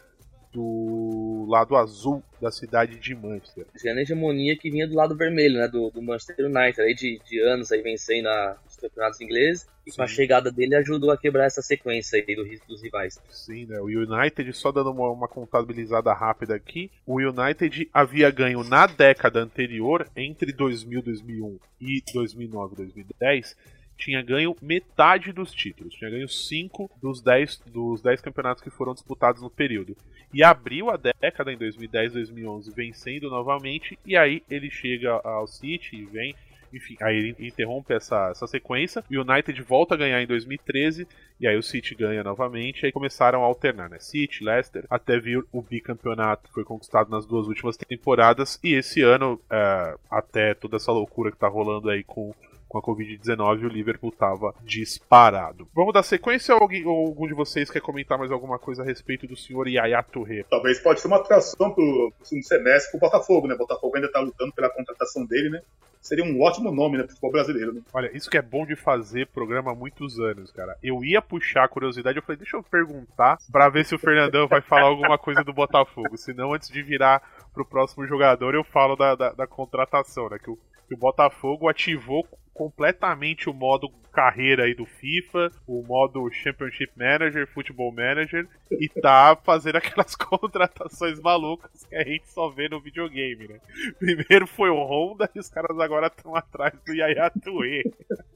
do 0.52 1.46
lado 1.48 1.76
azul 1.76 2.22
da 2.40 2.50
cidade 2.50 2.98
de 2.98 3.14
Manchester. 3.14 3.66
Grande 3.82 4.00
hegemonia 4.00 4.56
que 4.56 4.70
vinha 4.70 4.86
do 4.86 4.94
lado 4.94 5.16
vermelho, 5.16 5.58
né? 5.58 5.68
Do, 5.68 5.90
do 5.90 6.02
Manchester 6.02 6.46
United, 6.46 6.80
aí 6.80 6.94
de, 6.94 7.20
de 7.24 7.40
anos 7.40 7.70
aí 7.70 7.82
vencendo 7.82 8.26
a, 8.26 8.56
os 8.66 8.76
campeonatos 8.76 9.20
ingleses. 9.20 9.68
E 9.86 9.92
com 9.92 10.02
a 10.02 10.06
chegada 10.06 10.52
dele 10.52 10.76
ajudou 10.76 11.10
a 11.10 11.16
quebrar 11.16 11.46
essa 11.46 11.62
sequência 11.62 12.18
aí 12.18 12.36
do, 12.36 12.44
dos 12.68 12.82
rivais. 12.82 13.18
Sim, 13.30 13.66
né? 13.66 13.80
O 13.80 13.86
United, 13.86 14.52
só 14.52 14.70
dando 14.70 14.90
uma, 14.90 15.10
uma 15.10 15.28
contabilizada 15.28 16.12
rápida 16.12 16.54
aqui, 16.54 16.90
o 17.06 17.18
United 17.20 17.88
havia 17.92 18.30
ganho 18.30 18.62
na 18.62 18.86
década 18.86 19.40
anterior, 19.40 20.08
entre 20.14 20.52
2000, 20.52 21.02
2001 21.02 21.58
e 21.80 22.02
2009, 22.12 22.76
2010, 22.76 23.56
tinha 24.00 24.22
ganho 24.22 24.56
metade 24.62 25.30
dos 25.30 25.52
títulos. 25.52 25.94
Tinha 25.94 26.10
ganho 26.10 26.28
5 26.28 26.90
dos 27.00 27.20
10 27.20 27.62
dos 27.66 28.00
10 28.00 28.20
campeonatos 28.22 28.62
que 28.62 28.70
foram 28.70 28.94
disputados 28.94 29.42
no 29.42 29.50
período. 29.50 29.96
E 30.32 30.42
abriu 30.42 30.90
a 30.90 30.96
década 30.96 31.52
em 31.52 31.58
2010, 31.58 32.14
2011, 32.14 32.72
vencendo 32.74 33.28
novamente. 33.28 33.98
E 34.06 34.16
aí 34.16 34.42
ele 34.50 34.70
chega 34.70 35.12
ao 35.22 35.46
City 35.46 35.96
e 35.96 36.06
vem. 36.06 36.34
Enfim, 36.72 36.96
aí 37.02 37.16
ele 37.16 37.36
interrompe 37.40 37.92
essa, 37.92 38.30
essa 38.30 38.46
sequência. 38.46 39.04
O 39.10 39.20
United 39.20 39.60
volta 39.62 39.94
a 39.94 39.98
ganhar 39.98 40.22
em 40.22 40.26
2013. 40.26 41.06
E 41.38 41.46
aí 41.46 41.56
o 41.56 41.62
City 41.62 41.94
ganha 41.94 42.22
novamente. 42.22 42.86
Aí 42.86 42.92
começaram 42.92 43.42
a 43.42 43.46
alternar, 43.46 43.90
né? 43.90 43.98
City, 43.98 44.44
Leicester, 44.44 44.86
até 44.88 45.18
vir 45.18 45.44
o 45.52 45.60
bicampeonato 45.60 46.48
que 46.48 46.54
foi 46.54 46.64
conquistado 46.64 47.10
nas 47.10 47.26
duas 47.26 47.48
últimas 47.48 47.76
temporadas. 47.76 48.58
E 48.62 48.74
esse 48.74 49.02
ano, 49.02 49.38
é, 49.50 49.96
até 50.08 50.54
toda 50.54 50.76
essa 50.76 50.92
loucura 50.92 51.32
que 51.32 51.38
tá 51.38 51.48
rolando 51.48 51.90
aí 51.90 52.04
com 52.04 52.32
com 52.70 52.78
a 52.78 52.82
Covid-19 52.82 53.64
o 53.64 53.68
Liverpool 53.68 54.10
estava 54.10 54.54
disparado. 54.62 55.68
Vamos 55.74 55.92
dar 55.92 56.04
sequência 56.04 56.54
ou 56.54 56.62
alguém- 56.62 56.86
ou 56.86 57.06
algum 57.08 57.26
de 57.26 57.34
vocês 57.34 57.68
quer 57.68 57.80
comentar 57.80 58.16
mais 58.16 58.30
alguma 58.30 58.58
coisa 58.60 58.82
a 58.82 58.84
respeito 58.86 59.26
do 59.26 59.36
senhor 59.36 59.66
Yaya 59.66 60.00
Touré? 60.04 60.44
Talvez 60.48 60.78
pode 60.78 61.00
ser 61.00 61.08
uma 61.08 61.16
atração 61.16 61.72
pro, 61.72 62.12
pro 62.16 62.26
segundo 62.26 62.44
semestre 62.46 62.92
pro 62.92 63.00
Botafogo, 63.00 63.48
né? 63.48 63.54
O 63.54 63.58
Botafogo 63.58 63.96
ainda 63.96 64.10
tá 64.10 64.20
lutando 64.20 64.52
pela 64.52 64.70
contratação 64.70 65.26
dele, 65.26 65.50
né? 65.50 65.60
Seria 66.00 66.24
um 66.24 66.40
ótimo 66.40 66.70
nome, 66.72 66.96
né, 66.96 67.02
pro 67.02 67.10
futebol 67.10 67.32
brasileiro, 67.32 67.74
né? 67.74 67.82
Olha, 67.92 68.10
isso 68.16 68.30
que 68.30 68.38
é 68.38 68.42
bom 68.42 68.64
de 68.64 68.74
fazer 68.74 69.26
programa 69.26 69.72
há 69.72 69.74
muitos 69.74 70.18
anos, 70.18 70.50
cara. 70.50 70.74
Eu 70.82 71.04
ia 71.04 71.20
puxar 71.20 71.64
a 71.64 71.68
curiosidade, 71.68 72.16
eu 72.16 72.22
falei, 72.22 72.38
deixa 72.38 72.56
eu 72.56 72.62
perguntar 72.62 73.36
pra 73.52 73.68
ver 73.68 73.84
se 73.84 73.94
o 73.94 73.98
Fernandão 73.98 74.48
vai 74.48 74.62
falar 74.62 74.84
alguma 74.86 75.18
coisa 75.18 75.44
do 75.44 75.52
Botafogo. 75.52 76.16
Senão, 76.16 76.54
antes 76.54 76.70
de 76.70 76.82
virar 76.82 77.20
pro 77.52 77.66
próximo 77.66 78.06
jogador, 78.06 78.54
eu 78.54 78.64
falo 78.64 78.96
da, 78.96 79.14
da, 79.14 79.32
da 79.32 79.46
contratação, 79.46 80.30
né? 80.30 80.38
Que 80.38 80.48
o, 80.50 80.58
que 80.90 80.94
o 80.94 80.98
Botafogo 80.98 81.68
ativou 81.68 82.26
completamente 82.52 83.48
o 83.48 83.54
modo 83.54 83.88
carreira 84.12 84.64
aí 84.64 84.74
do 84.74 84.84
FIFA, 84.84 85.52
o 85.68 85.84
modo 85.84 86.28
Championship 86.32 86.90
Manager, 86.96 87.46
Football 87.46 87.92
Manager, 87.92 88.48
e 88.72 88.88
tá 88.88 89.36
fazendo 89.46 89.76
aquelas 89.76 90.16
contratações 90.18 91.20
malucas 91.20 91.86
que 91.86 91.94
a 91.94 92.02
gente 92.02 92.28
só 92.28 92.48
vê 92.48 92.68
no 92.68 92.80
videogame, 92.80 93.46
né? 93.46 93.60
Primeiro 94.00 94.48
foi 94.48 94.68
o 94.68 94.82
Honda 94.82 95.30
e 95.32 95.38
os 95.38 95.48
caras 95.48 95.78
agora 95.78 96.08
estão 96.08 96.34
atrás 96.34 96.74
do 96.84 96.92
Yaya 96.92 97.30
Touré. 97.40 97.84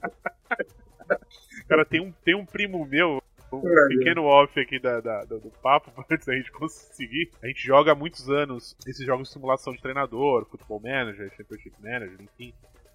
Cara, 1.68 1.84
tem 1.84 2.00
um, 2.00 2.12
tem 2.24 2.36
um 2.36 2.46
primo 2.46 2.86
meu, 2.86 3.20
um 3.52 3.60
pequeno 3.88 4.24
off 4.24 4.58
aqui 4.58 4.78
da, 4.78 5.00
da- 5.00 5.24
do, 5.24 5.38
do 5.40 5.50
papo, 5.62 5.92
antes 6.10 6.26
da 6.26 6.34
gente 6.34 6.50
conseguir. 6.52 7.30
A 7.42 7.46
gente 7.46 7.64
joga 7.64 7.92
há 7.92 7.94
muitos 7.94 8.28
anos 8.28 8.76
esses 8.86 9.04
jogos 9.04 9.28
de 9.28 9.34
simulação 9.34 9.72
de 9.72 9.80
treinador, 9.80 10.46
Football 10.46 10.80
Manager, 10.80 11.30
Championship 11.36 11.74
Manager, 11.82 12.16
enfim. 12.20 12.52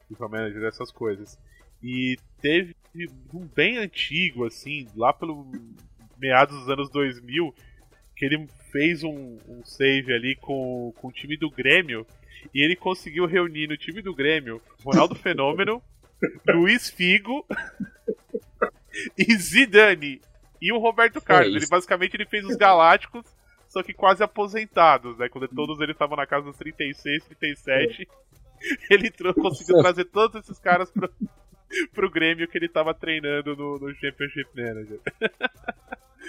FIFA 0.08 0.28
Manager, 0.28 0.64
essas 0.64 0.92
coisas. 0.92 1.38
E 1.82 2.18
teve 2.42 2.76
um 3.34 3.46
bem 3.56 3.78
antigo, 3.78 4.46
assim, 4.46 4.88
lá 4.96 5.14
pelo 5.14 5.50
meados 6.18 6.58
dos 6.60 6.70
anos 6.70 6.90
2000, 6.90 7.54
que 8.16 8.26
ele 8.26 8.48
fez 8.72 9.04
um, 9.04 9.38
um 9.48 9.64
save 9.64 10.12
ali 10.14 10.36
com, 10.36 10.94
com 10.98 11.08
o 11.08 11.12
time 11.12 11.38
do 11.38 11.50
Grêmio 11.50 12.06
e 12.54 12.62
ele 12.64 12.76
conseguiu 12.76 13.26
reunir 13.26 13.68
no 13.68 13.78
time 13.78 14.02
do 14.02 14.14
Grêmio 14.14 14.62
Ronaldo 14.84 15.16
Fenômeno, 15.16 15.82
Luiz 16.48 16.90
Figo 16.90 17.46
e 19.18 19.36
Zidane 19.38 20.22
e 20.62 20.72
o 20.72 20.78
Roberto 20.78 21.22
Carlos. 21.22 21.56
ele 21.56 21.68
basicamente 21.68 22.16
ele 22.16 22.26
fez 22.26 22.46
os 22.46 22.56
Galácticos, 22.56 23.26
só 23.70 23.84
que 23.84 23.94
quase 23.94 24.24
aposentados, 24.24 25.18
né? 25.18 25.30
Quando 25.30 25.48
todos 25.48 25.80
eles 25.80 25.94
estavam 25.94 26.18
na 26.18 26.26
casa 26.26 26.46
dos 26.46 26.58
36, 26.58 27.26
37, 27.26 28.08
ele 28.90 29.12
conseguiu 29.34 29.78
trazer 29.82 30.06
todos 30.06 30.42
esses 30.42 30.60
caras 30.60 30.92
pro, 30.92 31.10
pro 31.94 32.10
Grêmio 32.10 32.48
que 32.48 32.58
ele 32.58 32.68
tava 32.70 32.94
treinando 32.94 33.56
no, 33.56 33.78
no 33.78 33.94
Championship 33.96 34.50
Manager. 34.56 35.00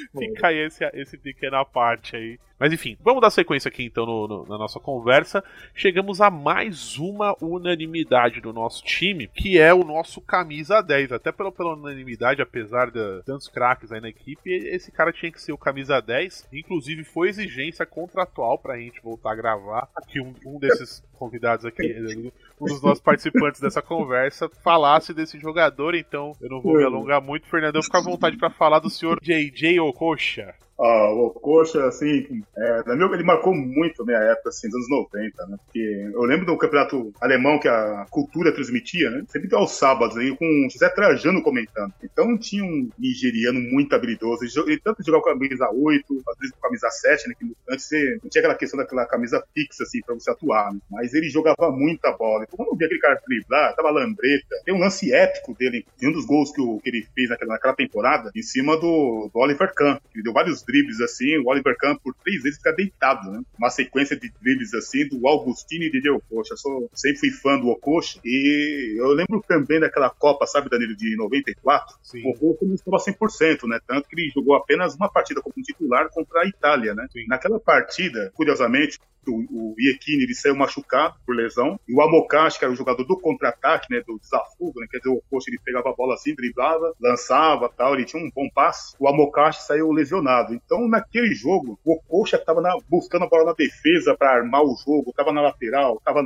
Fica 0.16 0.48
aí 0.48 0.58
esse, 0.58 0.84
esse 0.94 1.18
pequena 1.18 1.64
parte 1.64 2.16
aí. 2.16 2.38
Mas 2.58 2.74
enfim, 2.74 2.96
vamos 3.00 3.22
dar 3.22 3.30
sequência 3.30 3.70
aqui 3.70 3.84
então 3.84 4.04
no, 4.04 4.28
no, 4.28 4.46
na 4.46 4.58
nossa 4.58 4.78
conversa. 4.78 5.42
Chegamos 5.74 6.20
a 6.20 6.30
mais 6.30 6.98
uma 6.98 7.34
unanimidade 7.40 8.40
do 8.40 8.52
nosso 8.52 8.84
time, 8.84 9.28
que 9.28 9.58
é 9.58 9.72
o 9.72 9.82
nosso 9.82 10.20
camisa 10.20 10.82
10. 10.82 11.12
Até 11.12 11.32
pela, 11.32 11.50
pela 11.50 11.74
unanimidade, 11.74 12.42
apesar 12.42 12.90
de 12.90 13.22
tantos 13.24 13.48
craques 13.48 13.90
aí 13.90 14.00
na 14.00 14.10
equipe, 14.10 14.50
esse 14.50 14.92
cara 14.92 15.10
tinha 15.10 15.32
que 15.32 15.40
ser 15.40 15.52
o 15.52 15.58
camisa 15.58 16.02
10. 16.02 16.48
Inclusive, 16.52 17.02
foi 17.02 17.30
exigência 17.30 17.86
contratual 17.86 18.58
pra 18.58 18.76
gente 18.76 19.00
voltar 19.00 19.32
a 19.32 19.36
gravar. 19.36 19.88
Que 20.06 20.20
um, 20.20 20.34
um 20.44 20.58
desses 20.58 21.02
convidados 21.20 21.66
aqui, 21.66 22.32
um 22.58 22.64
dos 22.64 22.80
nossos 22.80 23.02
participantes 23.02 23.60
dessa 23.60 23.82
conversa, 23.82 24.48
falasse 24.64 25.12
desse 25.12 25.38
jogador. 25.38 25.94
Então, 25.94 26.32
eu 26.40 26.48
não 26.48 26.62
vou 26.62 26.78
me 26.78 26.84
alongar 26.84 27.20
muito, 27.20 27.46
Fernando. 27.46 27.76
Eu 27.76 27.82
fico 27.82 27.98
à 27.98 28.00
vontade 28.00 28.38
para 28.38 28.48
falar 28.48 28.78
do 28.78 28.88
senhor 28.88 29.20
JJ 29.20 29.78
Okocha. 29.80 30.54
Ah, 30.82 31.10
o 31.12 31.30
Coxa, 31.30 31.86
assim, 31.86 32.42
é, 32.56 32.82
na 32.86 32.96
minha, 32.96 33.12
ele 33.12 33.22
marcou 33.22 33.54
muito 33.54 34.02
a 34.02 34.06
minha 34.06 34.18
época, 34.18 34.48
assim, 34.48 34.66
dos 34.68 34.76
anos 34.76 35.08
90, 35.12 35.46
né? 35.46 35.56
Porque 35.64 36.10
eu 36.14 36.22
lembro 36.22 36.46
do 36.46 36.56
campeonato 36.56 37.12
alemão 37.20 37.58
que 37.58 37.68
a 37.68 38.06
cultura 38.10 38.50
transmitia, 38.50 39.10
né? 39.10 39.22
Sempre 39.28 39.54
aos 39.54 39.72
sábados 39.72 40.16
aí 40.16 40.34
com 40.34 40.46
o 40.46 40.70
José 40.70 40.88
Trajano 40.88 41.42
comentando. 41.42 41.92
Então 42.02 42.38
tinha 42.38 42.64
um 42.64 42.88
nigeriano 42.98 43.60
muito 43.60 43.94
habilidoso. 43.94 44.44
Ele 44.66 44.80
tanto 44.80 45.04
jogava 45.04 45.24
com 45.24 45.30
a 45.30 45.32
camisa 45.34 45.68
8, 45.70 46.22
às 46.28 46.38
vezes 46.38 46.54
com 46.54 46.66
a 46.66 46.68
camisa 46.68 46.88
7, 46.88 47.28
né? 47.28 47.34
Que 47.38 47.52
antes 47.68 47.84
você, 47.84 48.18
não 48.22 48.30
tinha 48.30 48.40
aquela 48.40 48.54
questão 48.54 48.78
daquela 48.78 49.04
camisa 49.04 49.44
fixa, 49.54 49.82
assim, 49.82 50.00
pra 50.00 50.14
você 50.14 50.30
atuar, 50.30 50.72
né? 50.72 50.80
Mas 50.90 51.12
ele 51.12 51.28
jogava 51.28 51.70
muita 51.70 52.10
bola. 52.12 52.44
Então, 52.44 52.56
quando 52.56 52.70
eu 52.70 52.76
vi 52.76 52.86
aquele 52.86 53.00
cara 53.00 53.20
driblar, 53.26 53.74
tava 53.76 53.90
lambreta. 53.90 54.56
Tem 54.64 54.74
um 54.74 54.78
lance 54.78 55.12
épico 55.12 55.54
dele, 55.54 55.84
de 55.98 56.08
um 56.08 56.12
dos 56.12 56.24
gols 56.24 56.50
que, 56.52 56.62
o, 56.62 56.80
que 56.80 56.88
ele 56.88 57.06
fez 57.14 57.28
naquela, 57.28 57.52
naquela 57.52 57.74
temporada, 57.74 58.30
em 58.34 58.42
cima 58.42 58.76
do, 58.76 59.28
do 59.32 59.38
Oliver 59.40 59.74
Kahn, 59.74 59.98
que 60.10 60.22
deu 60.22 60.32
vários 60.32 60.62
dribles 60.70 61.00
assim, 61.00 61.38
o 61.38 61.48
Oliver 61.48 61.76
Kahn 61.76 61.96
por 61.96 62.14
três 62.14 62.42
vezes 62.42 62.58
fica 62.58 62.72
deitado, 62.72 63.30
né? 63.30 63.42
Uma 63.58 63.70
sequência 63.70 64.16
de 64.16 64.32
dribles 64.40 64.72
assim 64.74 65.08
do 65.08 65.26
Augustino 65.26 65.84
e 65.84 65.90
de 65.90 66.10
Ococha. 66.10 66.54
Eu 66.54 66.56
sou, 66.56 66.90
sempre 66.94 67.18
fui 67.18 67.30
fã 67.30 67.58
do 67.58 67.68
Ococha 67.68 68.20
e 68.24 68.96
eu 68.98 69.08
lembro 69.08 69.42
também 69.46 69.80
daquela 69.80 70.10
Copa, 70.10 70.46
sabe, 70.46 70.70
Danilo, 70.70 70.96
de 70.96 71.16
94? 71.16 71.96
Sim. 72.02 72.22
O 72.24 72.30
Ococha 72.30 72.64
não 72.64 72.74
estava 72.74 72.96
100%, 72.98 73.68
né? 73.68 73.78
Tanto 73.86 74.08
que 74.08 74.14
ele 74.18 74.30
jogou 74.30 74.54
apenas 74.54 74.94
uma 74.94 75.10
partida 75.10 75.40
como 75.40 75.54
titular 75.62 76.08
contra 76.10 76.42
a 76.42 76.46
Itália, 76.46 76.94
né? 76.94 77.06
Sim. 77.12 77.26
Naquela 77.28 77.58
partida, 77.58 78.30
curiosamente, 78.34 78.98
o, 79.26 79.72
o 79.72 79.74
Iekine 79.78 80.24
ele 80.24 80.34
saiu 80.34 80.56
machucado 80.56 81.14
por 81.26 81.34
lesão, 81.34 81.78
e 81.88 81.94
o 81.94 82.02
Amokashi, 82.02 82.58
que 82.58 82.64
era 82.64 82.72
o 82.72 82.76
jogador 82.76 83.04
do 83.04 83.18
contra-ataque, 83.18 83.86
né, 83.90 84.02
do 84.06 84.18
desafio, 84.18 84.72
né, 84.76 84.86
quer 84.90 84.98
dizer, 84.98 85.10
o 85.10 85.22
coach 85.30 85.48
ele 85.48 85.58
pegava 85.64 85.90
a 85.90 85.94
bola 85.94 86.14
assim, 86.14 86.34
driblava, 86.34 86.92
lançava 87.00 87.68
tal, 87.76 87.94
ele 87.94 88.04
tinha 88.04 88.22
um 88.22 88.30
bom 88.30 88.48
passe, 88.54 88.94
o 88.98 89.08
Amokashi 89.08 89.62
saiu 89.62 89.90
lesionado. 89.92 90.54
Então, 90.54 90.88
naquele 90.88 91.34
jogo, 91.34 91.78
o 91.84 92.00
Coxa 92.02 92.36
estava 92.36 92.60
buscando 92.88 93.24
a 93.24 93.28
bola 93.28 93.46
na 93.46 93.52
defesa 93.52 94.16
para 94.16 94.36
armar 94.36 94.62
o 94.62 94.76
jogo, 94.76 95.10
estava 95.10 95.32
na 95.32 95.42
lateral, 95.42 95.96
estava 95.98 96.22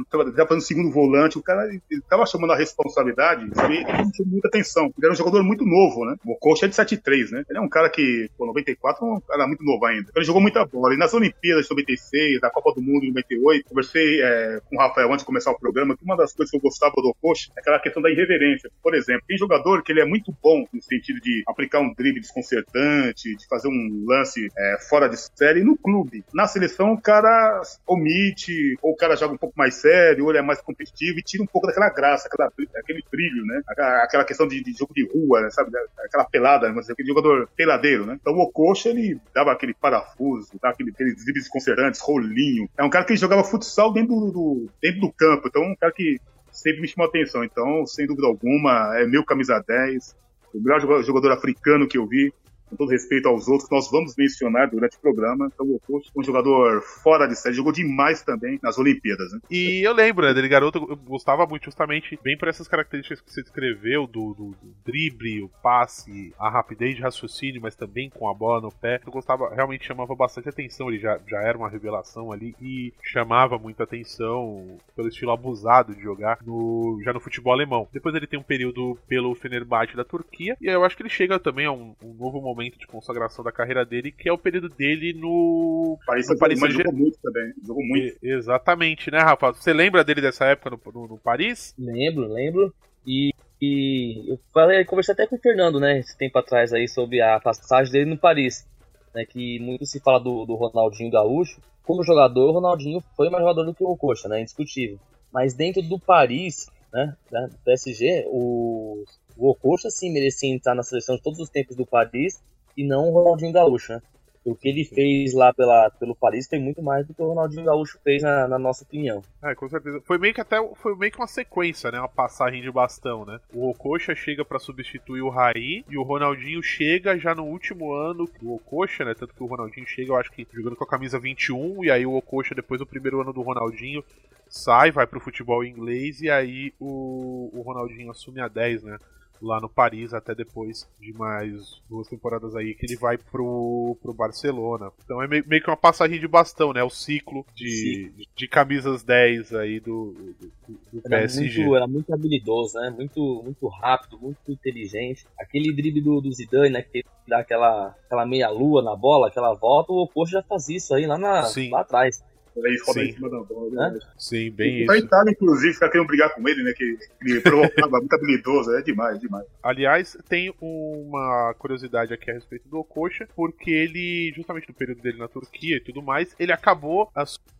fazendo 0.49 0.61
segundo 0.61 0.91
volante, 0.91 1.39
o 1.39 1.43
cara 1.43 1.69
estava 1.91 2.27
chamando 2.27 2.53
a 2.53 2.57
responsabilidade, 2.57 3.49
sabe, 3.55 3.79
ele 3.79 3.93
não 3.93 4.11
tinha 4.11 4.29
muita 4.29 4.49
atenção. 4.49 4.85
Ele 4.97 5.07
era 5.07 5.13
um 5.13 5.17
jogador 5.17 5.43
muito 5.43 5.65
novo, 5.65 6.05
né? 6.05 6.17
O 6.25 6.37
Coxa 6.37 6.67
é 6.67 6.69
de 6.69 6.75
7'3, 6.75 7.31
né? 7.31 7.45
Ele 7.49 7.59
é 7.59 7.63
um 7.63 7.69
cara 7.69 7.89
que, 7.89 8.29
pô, 8.37 8.47
94, 8.47 9.23
era 9.31 9.47
muito 9.47 9.65
novo 9.65 9.85
ainda. 9.85 10.11
Ele 10.15 10.25
jogou 10.25 10.41
muita 10.41 10.65
bola. 10.65 10.95
E 10.95 10.99
nas 10.99 11.15
Olimpíadas 11.15 11.65
de 11.65 11.71
96, 11.71 12.41
da 12.41 12.51
Copa 12.51 12.73
do 12.75 12.83
Mundo 12.85 13.05
em 13.05 13.09
98, 13.09 13.69
conversei 13.69 14.23
é, 14.23 14.61
com 14.69 14.77
o 14.77 14.79
Rafael 14.79 15.09
antes 15.09 15.21
de 15.21 15.27
começar 15.27 15.51
o 15.51 15.59
programa, 15.59 15.97
que 15.97 16.05
uma 16.05 16.17
das 16.17 16.33
coisas 16.33 16.51
que 16.51 16.57
eu 16.57 16.61
gostava 16.61 16.95
do 16.97 17.15
Coxa 17.21 17.51
é 17.57 17.61
aquela 17.61 17.81
questão 17.81 18.03
da 18.03 18.11
irreverência. 18.11 18.71
Por 18.83 18.95
exemplo, 18.95 19.25
tem 19.27 19.39
jogador 19.39 19.83
que 19.83 19.93
ele 19.93 20.01
é 20.01 20.05
muito 20.05 20.35
bom 20.43 20.67
no 20.73 20.83
sentido 20.83 21.21
de 21.21 21.43
aplicar 21.47 21.81
um 21.81 21.93
drible 21.95 22.21
desconcertante, 22.21 23.35
de 23.37 23.47
fazer 23.49 23.69
um 23.69 24.05
lance 24.07 24.49
é, 24.57 24.77
fora 24.89 25.09
de 25.09 25.17
série 25.17 25.65
no 25.65 25.77
clube. 25.77 26.25
Na 26.33 26.47
seleção, 26.47 26.93
o 26.93 27.01
cara 27.01 27.63
omite, 27.87 28.77
ou 28.83 28.93
o 28.93 28.97
cara 28.97 29.17
joga 29.17 29.35
um 29.35 29.39
pouco 29.39 29.55
mais 29.57 29.75
sério, 29.75 30.25
ou 30.25 30.31
ele 30.31 30.39
é 30.39 30.43
mais 30.43 30.61
competitivo 30.61 31.19
e 31.19 31.23
tira 31.23 31.43
um 31.43 31.47
pouco 31.47 31.67
daquela 31.67 31.91
graça, 31.91 32.29
aquela, 32.29 32.51
aquele 32.77 33.03
brilho, 33.11 33.45
né? 33.47 33.63
Aquela 34.03 34.25
questão 34.25 34.47
de, 34.47 34.63
de 34.63 34.73
jogo 34.73 34.93
de 34.95 35.07
rua, 35.07 35.41
né? 35.41 35.51
sabe? 35.51 35.71
Aquela 36.05 36.25
pelada, 36.25 36.71
né? 36.71 36.81
aquele 36.89 37.09
jogador 37.09 37.49
peladeiro, 37.57 38.07
né? 38.07 38.19
Então 38.21 38.35
o 38.35 38.51
Coxa, 38.51 38.91
ele 38.91 39.19
dava 39.35 39.53
aquele 39.53 39.75
parafuso, 39.75 40.53
dava 40.61 40.75
aquele, 40.75 40.91
aqueles 40.91 41.25
dribles 41.25 41.45
desconcertantes, 41.45 42.01
rolinho. 42.01 42.69
É 42.77 42.85
um 42.85 42.91
cara 42.91 43.05
que 43.05 43.17
jogava 43.17 43.45
futsal 43.45 43.93
dentro 43.93 44.15
do, 44.15 44.67
dentro 44.83 45.01
do 45.01 45.13
campo, 45.13 45.49
então 45.49 45.63
um 45.63 45.77
cara 45.77 45.93
que 45.93 46.19
sempre 46.51 46.81
me 46.81 46.89
chamou 46.89 47.09
atenção. 47.09 47.45
Então, 47.45 47.87
sem 47.87 48.07
dúvida 48.07 48.27
alguma, 48.27 48.99
é 48.99 49.07
meu 49.07 49.25
camisa 49.25 49.63
10, 49.67 50.17
o 50.55 50.61
melhor 50.61 50.81
jogador 51.03 51.33
africano 51.33 51.87
que 51.87 51.99
eu 51.99 52.07
vi 52.07 52.33
com 52.75 52.77
todo 52.77 52.91
respeito 52.91 53.29
aos 53.29 53.49
outros, 53.49 53.71
nós 53.71 53.91
vamos 53.91 54.15
mencionar 54.17 54.69
durante 54.69 54.97
o 54.97 55.01
programa. 55.01 55.49
Então, 55.53 55.67
o 55.67 56.03
um 56.17 56.23
jogador 56.23 56.83
fora 56.83 57.27
de 57.27 57.37
série, 57.37 57.55
jogou 57.55 57.73
demais 57.73 58.23
também 58.23 58.59
nas 58.63 58.79
Olimpíadas. 58.79 59.33
Né? 59.33 59.41
E 59.51 59.87
eu 59.87 59.93
lembro, 59.93 60.27
né, 60.27 60.35
dele 60.35 60.49
garoto, 60.49 60.79
eu 60.89 60.97
gostava 60.97 61.47
muito 61.47 61.65
justamente, 61.65 62.19
bem 62.23 62.37
por 62.37 62.49
essas 62.49 62.69
características 62.69 63.21
que 63.21 63.33
você 63.33 63.43
descreveu, 63.43 64.07
do, 64.07 64.35
do, 64.35 64.51
do, 64.51 64.75
drible, 64.85 65.43
o 65.43 65.49
passe, 65.63 66.33
a 66.39 66.51
rapidez 66.51 66.97
de 66.97 67.03
raciocínio, 67.03 67.63
mas 67.63 67.77
também 67.77 68.11
com 68.11 68.29
a 68.29 68.35
bola 68.35 68.61
no 68.61 68.73
pé. 68.73 69.01
Eu 69.07 69.13
gostava, 69.13 69.55
realmente 69.55 69.87
chamava 69.87 70.15
bastante 70.15 70.49
atenção, 70.49 70.89
ele 70.89 70.99
já, 70.99 71.19
já 71.27 71.41
era 71.41 71.57
uma 71.57 71.69
revelação 71.69 72.33
ali 72.33 72.55
e 72.61 72.93
chamava 73.03 73.59
muita 73.59 73.85
atenção 73.85 74.77
pelo 74.97 75.09
estilo 75.09 75.33
abusado 75.33 75.95
de 75.95 76.03
jogar 76.03 76.39
no, 76.45 77.01
já 77.05 77.13
no 77.13 77.21
futebol 77.21 77.53
alemão. 77.53 77.89
Depois 77.93 78.15
ele 78.15 78.27
tem 78.27 78.39
um 78.39 78.43
período 78.43 78.99
pelo 79.07 79.35
Fenerbahçe 79.35 79.97
da 79.97 80.05
Turquia, 80.05 80.57
e 80.61 80.67
eu 80.67 80.85
acho 80.85 80.97
que 80.97 81.03
ele 81.03 81.11
chega 81.11 81.39
também 81.39 81.67
a 81.67 81.73
um, 81.73 81.95
um 82.03 82.15
novo 82.15 82.41
momento 82.41 82.64
momento 82.65 82.79
de 82.79 82.87
consagração 82.87 83.45
da 83.45 83.53
carreira 83.53 83.85
dele, 83.85 84.11
que 84.11 84.29
é 84.29 84.33
o 84.33 84.39
período 84.39 84.69
dele 84.69 85.13
no 85.13 85.99
Paris, 86.07 86.27
Saint-Germain. 86.27 86.71
Jogou 86.71 86.93
muito 86.93 87.19
também, 87.23 87.53
jogou 87.65 87.85
muito. 87.85 88.17
E, 88.23 88.33
exatamente, 88.33 89.11
né, 89.11 89.19
Rafa? 89.19 89.53
Você 89.53 89.73
lembra 89.73 90.05
dele 90.05 90.21
dessa 90.21 90.47
época 90.47 90.71
no, 90.71 90.93
no, 90.93 91.09
no 91.09 91.19
Paris? 91.19 91.75
Lembro, 91.79 92.33
lembro. 92.33 92.75
E, 93.07 93.33
e 93.61 94.31
eu 94.31 94.39
falei, 94.53 94.85
conversei 94.85 95.13
até 95.13 95.27
com 95.27 95.37
o 95.37 95.41
Fernando, 95.41 95.79
né, 95.79 95.99
esse 95.99 96.17
tempo 96.17 96.39
atrás 96.39 96.73
aí, 96.73 96.89
sobre 96.89 97.21
a 97.21 97.39
passagem 97.39 97.93
dele 97.93 98.11
no 98.11 98.19
Paris. 98.19 98.67
Né, 99.15 99.25
que 99.25 99.61
muito 99.61 99.87
se 99.87 100.01
fala 100.01 100.19
do, 100.19 100.45
do 100.45 100.55
Ronaldinho 100.55 101.11
Gaúcho. 101.11 101.61
Como 101.85 102.03
jogador, 102.03 102.49
o 102.49 102.53
Ronaldinho 102.53 103.01
foi 103.17 103.29
mais 103.29 103.43
jogador 103.43 103.65
do 103.65 103.75
que 103.75 103.85
o 103.85 103.97
Coxa, 103.97 104.29
né, 104.29 104.41
indiscutível. 104.41 104.99
Mas 105.33 105.55
dentro 105.55 105.83
do 105.83 105.99
Paris, 105.99 106.71
né, 106.93 107.15
do 107.31 107.59
PSG, 107.65 108.25
o, 108.29 109.05
o 109.37 109.51
Ococha 109.51 109.91
sim 109.91 110.13
merecia 110.13 110.49
entrar 110.49 110.75
na 110.75 110.83
seleção 110.83 111.17
de 111.17 111.23
todos 111.23 111.41
os 111.41 111.51
tempos 111.51 111.77
do 111.77 111.85
Paris 111.85 112.41
e 112.77 112.85
não 112.87 113.09
o 113.09 113.13
Ronaldinho 113.13 113.53
Gaúcho, 113.53 113.93
né? 113.93 114.03
O 114.45 114.55
que 114.55 114.69
ele 114.69 114.85
fez 114.85 115.33
lá 115.33 115.55
pela, 115.55 115.89
pelo 115.93 116.15
Paris 116.15 116.47
foi 116.47 116.59
muito 116.59 116.83
mais 116.83 117.07
do 117.07 117.15
que 117.15 117.23
o 117.23 117.29
Ronaldinho 117.29 117.65
Gaúcho 117.65 117.99
fez 118.05 118.23
na, 118.23 118.47
na, 118.47 118.59
nossa 118.59 118.85
opinião. 118.85 119.23
É, 119.43 119.55
com 119.55 119.67
certeza. 119.67 120.03
Foi 120.03 120.19
meio 120.19 120.35
que 120.35 120.41
até 120.41 120.59
foi 120.75 120.95
meio 120.97 121.11
que 121.11 121.17
uma 121.17 121.27
sequência, 121.27 121.91
né? 121.91 121.99
Uma 121.99 122.11
passagem 122.11 122.61
de 122.61 122.71
bastão, 122.71 123.25
né? 123.25 123.41
O 123.55 123.71
Ococha 123.71 124.15
chega 124.15 124.45
para 124.45 124.59
substituir 124.59 125.23
o 125.23 125.31
Raí 125.31 125.83
e 125.89 125.97
o 125.97 126.03
Ronaldinho 126.03 126.63
chega 126.63 127.19
já 127.19 127.35
no 127.35 127.45
último 127.45 127.95
ano 127.95 128.29
do 128.39 128.53
Ococha, 128.53 129.03
né? 129.03 129.15
Tanto 129.15 129.33
que 129.33 129.43
o 129.43 129.47
Ronaldinho 129.47 129.87
chega, 129.87 130.11
eu 130.11 130.17
acho 130.17 130.31
que 130.31 130.47
jogando 130.53 130.77
com 130.77 130.85
a 130.85 130.89
camisa 130.89 131.19
21 131.19 131.83
e 131.83 131.91
aí 131.91 132.05
o 132.05 132.15
Ococha 132.15 132.55
depois 132.55 132.79
do 132.79 132.87
primeiro 132.87 133.23
ano 133.23 133.33
do 133.33 133.41
Ronaldinho 133.41 134.05
sai, 134.47 134.91
vai 134.91 135.07
pro 135.07 135.21
futebol 135.21 135.65
inglês 135.65 136.21
e 136.21 136.29
aí 136.29 136.75
o, 136.79 137.51
o 137.51 137.63
Ronaldinho 137.63 138.11
assume 138.11 138.43
a 138.43 138.49
10, 138.49 138.83
né? 138.83 138.99
Lá 139.45 139.61
no 139.61 139.69
Paris, 139.69 140.13
até 140.15 140.35
depois 140.35 140.89
de 141.01 141.13
mais 141.13 141.81
duas 141.89 142.09
temporadas 142.09 142.57
aí, 142.57 142.75
que 142.75 142.87
ele 142.87 142.97
vai 142.97 143.19
pro, 143.19 143.97
pro 144.03 144.15
Barcelona. 144.15 144.91
Então 145.05 145.23
é 145.23 145.29
meio, 145.29 145.45
meio 145.47 145.63
que 145.63 145.71
uma 145.71 145.77
passagem 145.77 146.19
de 146.19 146.27
bastão, 146.27 146.73
né? 146.73 146.83
O 146.83 146.91
ciclo 146.91 147.45
de, 147.55 148.13
de, 148.17 148.29
de 148.35 148.49
camisas 148.49 149.03
10 149.03 149.55
aí 149.55 149.81
do, 149.81 150.13
do, 150.13 150.75
do 150.93 151.03
era 151.05 151.21
PSG. 151.21 151.61
Muito, 151.61 151.77
era 151.77 151.87
muito 151.87 152.15
habilidoso, 152.15 152.79
né? 152.79 152.91
Muito, 152.91 153.43
muito 153.45 153.69
rápido, 153.69 154.19
muito 154.19 154.51
inteligente. 154.51 155.27
Aquele 155.39 155.73
drible 155.73 156.01
do, 156.01 156.21
do 156.21 156.33
Zidane, 156.33 156.71
né? 156.71 156.83
Que 156.83 157.05
dá 157.27 157.39
aquela, 157.39 157.95
aquela 158.07 158.27
meia-lua 158.27 158.83
na 158.83 158.97
bola, 158.97 159.29
aquela 159.29 159.55
volta, 159.55 159.93
o 159.93 160.03
Oposto 160.03 160.33
já 160.33 160.43
faz 160.43 160.69
isso 160.69 160.95
aí 160.95 161.07
lá, 161.07 161.19
na, 161.19 161.43
lá 161.71 161.81
atrás. 161.81 162.23
Aí 162.57 162.77
roda 162.87 163.01
Sim. 163.01 163.07
em 163.09 163.13
cima 163.13 163.29
da 163.31 163.41
bola. 163.43 163.67
é 163.67 163.71
verdade. 163.71 164.07
Sim, 164.17 164.51
bem 164.51 164.83
E 164.83 164.87
pra 164.87 164.97
isso. 164.97 165.07
Itália, 165.07 165.31
inclusive, 165.33 165.75
ficar 165.75 165.89
querendo 165.89 166.07
brigar 166.07 166.33
com 166.35 166.49
ele, 166.49 166.63
né? 166.63 166.73
Que 166.73 166.97
ele 167.23 167.41
provocava 167.43 167.99
muito 167.99 168.13
habilidoso. 168.15 168.73
É 168.77 168.83
demais, 168.83 169.19
demais. 169.19 169.47
Aliás, 169.63 170.17
tem 170.29 170.55
uma 170.61 171.55
curiosidade 171.59 172.15
aqui 172.15 172.31
a 172.31 172.35
respeito 172.35 172.69
do 172.69 172.79
Okocha, 172.79 173.29
porque 173.35 173.71
ele, 173.71 174.33
justamente 174.37 174.69
no 174.69 174.75
período 174.75 175.03
dele 175.03 175.19
na 175.19 175.29
Turquia 175.29 175.77
e 175.77 175.81
tudo 175.81 176.01
mais, 176.03 176.35
ele 176.39 176.53
acabou 176.53 177.11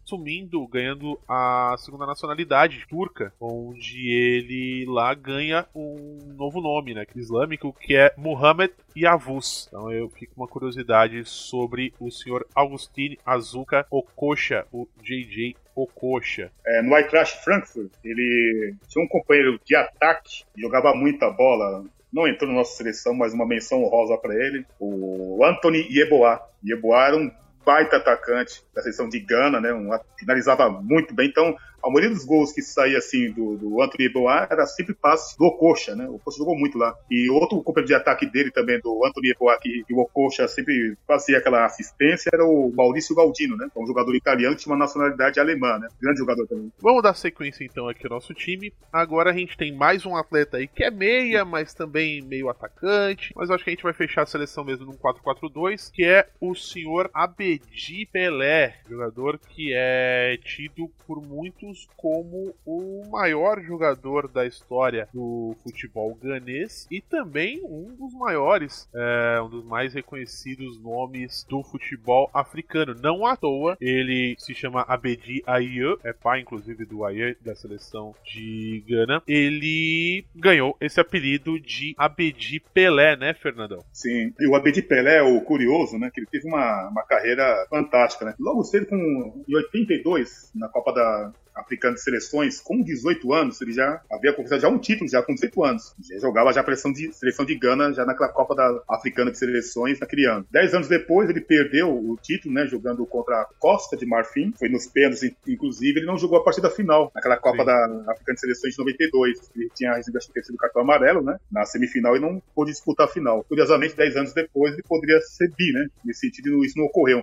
assumindo, 0.05 0.67
ganhando 0.67 1.19
a 1.27 1.75
segunda 1.79 2.07
nacionalidade 2.07 2.87
turca, 2.89 3.33
onde 3.41 4.11
ele 4.11 4.85
lá 4.87 5.15
ganha 5.15 5.67
um 5.75 6.19
novo 6.37 6.61
nome, 6.61 6.95
né, 6.95 7.05
islâmico, 7.17 7.73
que 7.73 7.97
é 7.97 8.13
Muhammad 8.17 8.71
Yavuz. 8.97 9.67
Então 9.69 9.91
eu 9.91 10.09
fico 10.11 10.35
com 10.35 10.43
uma 10.43 10.49
curiosidade 10.49 11.25
sobre 11.25 11.93
o 11.99 12.11
senhor 12.11 12.47
Augustin 12.55 13.17
Azuka 13.25 13.87
Okocha, 13.91 14.67
o 14.71 14.87
JJ 15.03 15.57
Okocha. 15.75 16.53
É, 16.67 16.83
no 16.83 16.97
Eintracht 16.97 17.43
Frankfurt, 17.43 17.91
ele 18.05 18.75
tinha 18.87 19.05
um 19.05 19.09
companheiro 19.09 19.59
de 19.65 19.75
ataque, 19.75 20.45
jogava 20.57 20.95
muita 20.95 21.31
bola. 21.31 21.85
Não 22.13 22.29
entrou 22.29 22.49
na 22.49 22.59
nossa 22.59 22.77
seleção, 22.77 23.13
mas 23.13 23.35
uma 23.35 23.45
menção 23.45 23.83
honrosa 23.83 24.17
para 24.17 24.35
ele. 24.35 24.65
O 24.79 25.45
Anthony 25.45 25.85
Yeboah. 25.91 26.41
Yeboah 26.65 27.09
era 27.09 27.17
um 27.17 27.29
baita 27.65 27.97
atacante 27.97 28.63
da 28.75 28.83
seleção 28.83 29.09
de 29.09 29.19
Gana, 29.21 29.61
né? 29.61 29.73
Um, 29.73 29.91
finalizava 30.19 30.69
muito 30.69 31.15
bem. 31.15 31.29
Então, 31.29 31.57
a 31.85 31.91
maioria 31.91 32.11
dos 32.11 32.25
gols 32.25 32.51
que 32.53 32.63
saía 32.63 32.97
assim 32.97 33.31
do, 33.33 33.57
do 33.57 33.83
Anthony 33.83 34.05
Yeboah 34.05 34.49
era 34.51 34.67
sempre 34.67 34.95
passe 34.95 35.37
do 35.37 35.45
Okocha, 35.45 35.95
né? 35.95 36.07
O 36.09 36.15
Okocha 36.15 36.39
jogou 36.39 36.57
muito 36.57 36.79
lá. 36.79 36.95
E 37.11 37.29
outro 37.29 37.63
companheiro 37.63 37.89
de 37.89 37.95
ataque 37.95 38.25
dele 38.25 38.51
também, 38.51 38.81
do 38.81 39.05
Anthony 39.05 39.29
Yeboah, 39.29 39.59
que, 39.61 39.85
que 39.85 39.93
o 39.93 39.99
Okocha 39.99 40.49
sempre 40.49 40.97
fazia 41.07 41.39
aquela 41.39 41.67
assistência, 41.67 42.31
era 42.33 42.45
o 42.45 42.73
Maurício 42.75 43.15
Galdino, 43.15 43.57
né? 43.57 43.69
Um 43.77 43.87
jogador 43.87 44.15
italiano 44.15 44.57
que 44.57 44.63
tinha 44.63 44.73
uma 44.73 44.79
nacionalidade 44.79 45.39
alemã, 45.39 45.79
né? 45.79 45.89
Grande 46.01 46.19
jogador 46.19 46.47
também. 46.47 46.73
Vamos 46.81 47.03
dar 47.03 47.15
sequência 47.15 47.65
então 47.65 47.87
aqui 47.87 48.07
ao 48.07 48.15
nosso 48.15 48.33
time. 48.33 48.73
Agora 48.91 49.31
a 49.31 49.35
gente 49.35 49.57
tem 49.57 49.77
mais 49.77 50.07
um 50.07 50.17
atleta 50.17 50.57
aí 50.57 50.67
que 50.67 50.83
é 50.83 50.91
meia, 50.91 51.45
mas 51.45 51.75
também 51.75 52.23
meio 52.23 52.49
atacante. 52.49 53.33
Mas 53.37 53.51
acho 53.51 53.63
que 53.63 53.71
a 53.71 53.73
gente 53.75 53.83
vai 53.83 53.93
fechar 53.93 54.23
a 54.23 54.27
seleção 54.27 54.65
mesmo 54.65 54.87
num 54.87 54.97
4-4-2, 54.97 55.91
que 55.93 56.05
é 56.05 56.27
o 56.41 56.55
senhor 56.55 57.11
Abedi 57.13 58.09
Pelé, 58.11 58.77
jogador 58.89 59.39
que 59.39 59.73
é 59.75 60.39
tido 60.43 60.91
por 61.07 61.21
muitos 61.21 61.74
como 61.97 62.55
o 62.65 63.03
maior 63.11 63.63
jogador 63.63 64.29
da 64.29 64.47
história 64.47 65.09
do 65.13 65.57
futebol 65.63 66.15
ganês 66.15 66.87
e 66.91 67.01
também 67.01 67.61
um 67.65 67.95
dos 67.95 68.15
maiores, 68.15 68.89
é, 68.95 69.41
um 69.41 69.49
dos 69.49 69.65
mais 69.65 69.95
reconhecidos 69.95 70.81
nomes 70.81 71.45
do 71.49 71.63
futebol 71.63 72.31
africano. 72.33 72.95
Não 72.95 73.27
à 73.27 73.37
toa, 73.37 73.77
ele 73.81 74.37
se 74.39 74.55
chama 74.55 74.85
Abedi 74.89 75.43
Aye, 75.47 75.99
é 76.05 76.13
pai 76.13 76.41
inclusive 76.41 76.85
do 76.85 77.05
Aye 77.05 77.37
da 77.41 77.55
seleção 77.55 78.15
de 78.25 78.85
Gana. 78.89 79.23
Ele 79.27 80.25
ganhou 80.35 80.77
esse 80.81 81.01
apelido 81.01 81.59
de 81.59 81.95
Abedi 81.97 82.61
Pelé, 82.73 83.17
né, 83.17 83.35
Fernandão? 83.35 83.85
Sim, 83.93 84.33
e 84.39 84.47
o 84.47 84.55
Abedi 84.55 84.83
Pelé, 84.83 85.23
o 85.23 85.41
curioso, 85.41 85.99
né, 85.99 86.11
que 86.13 86.21
ele 86.21 86.29
teve 86.31 86.47
uma, 86.47 86.89
uma 86.89 87.03
carreira 87.03 87.67
fantástica, 87.69 88.25
né? 88.25 88.35
Logo 88.39 88.65
cedo, 88.65 88.87
com, 88.87 89.45
em 89.49 89.57
82, 89.57 90.51
na 90.55 90.69
Copa 90.69 90.93
da 90.93 91.33
Africana 91.55 91.95
de 91.95 92.03
Seleções, 92.03 92.61
com 92.61 92.81
18 92.83 93.33
anos, 93.33 93.61
ele 93.61 93.73
já 93.73 94.01
havia 94.11 94.33
conquistado 94.33 94.61
já 94.61 94.69
um 94.69 94.79
título, 94.79 95.09
já 95.09 95.23
com 95.23 95.35
18 95.35 95.65
anos. 95.65 95.95
Já 96.01 96.19
jogava 96.19 96.53
já 96.53 96.61
a 96.61 96.65
seleção 96.65 96.93
de, 96.93 97.13
seleção 97.13 97.45
de 97.45 97.55
Gana, 97.57 97.93
já 97.93 98.05
naquela 98.05 98.31
Copa 98.31 98.55
da 98.55 98.83
Africana 98.89 99.31
de 99.31 99.39
Seleções, 99.39 100.01
naquele 100.01 100.27
ano. 100.27 100.47
Dez 100.51 100.75
anos 100.75 100.89
depois, 100.89 101.31
ele 101.31 101.41
perdeu 101.41 101.91
o 101.91 102.17
título, 102.21 102.55
né, 102.55 102.67
jogando 102.67 103.07
contra 103.07 103.43
a 103.43 103.45
Costa 103.59 103.97
de 103.97 104.07
Marfim, 104.07 104.53
foi 104.59 104.69
nos 104.69 104.87
pênaltis, 104.87 105.35
inclusive, 105.47 106.01
ele 106.01 106.07
não 106.07 106.19
jogou 106.19 106.39
a 106.39 106.45
partida 106.45 106.71
final, 106.71 107.11
naquela 107.15 107.37
Copa 107.37 107.59
Sim. 107.59 107.67
da 107.67 108.13
Africana 108.13 108.35
de 108.35 108.41
Seleções 108.41 108.73
de 108.75 108.79
92. 108.79 109.51
Ele 109.55 109.71
tinha 109.75 109.95
recebido, 109.95 110.19
acho 110.19 110.33
que, 110.33 110.57
cartão 110.57 110.83
amarelo, 110.83 111.23
né, 111.23 111.39
na 111.51 111.65
semifinal 111.65 112.17
e 112.17 112.21
não 112.21 112.43
pôde 112.55 112.73
disputar 112.73 113.07
a 113.07 113.11
final. 113.11 113.45
Curiosamente, 113.45 113.97
10 113.97 114.17
anos 114.17 114.33
depois, 114.33 114.73
ele 114.73 114.83
poderia 114.83 115.21
ser 115.21 115.49
bi, 115.57 115.73
né, 115.73 115.87
nesse 116.05 116.21
sentido, 116.21 116.65
isso 116.65 116.79
não 116.79 116.87
ocorreu. 116.87 117.23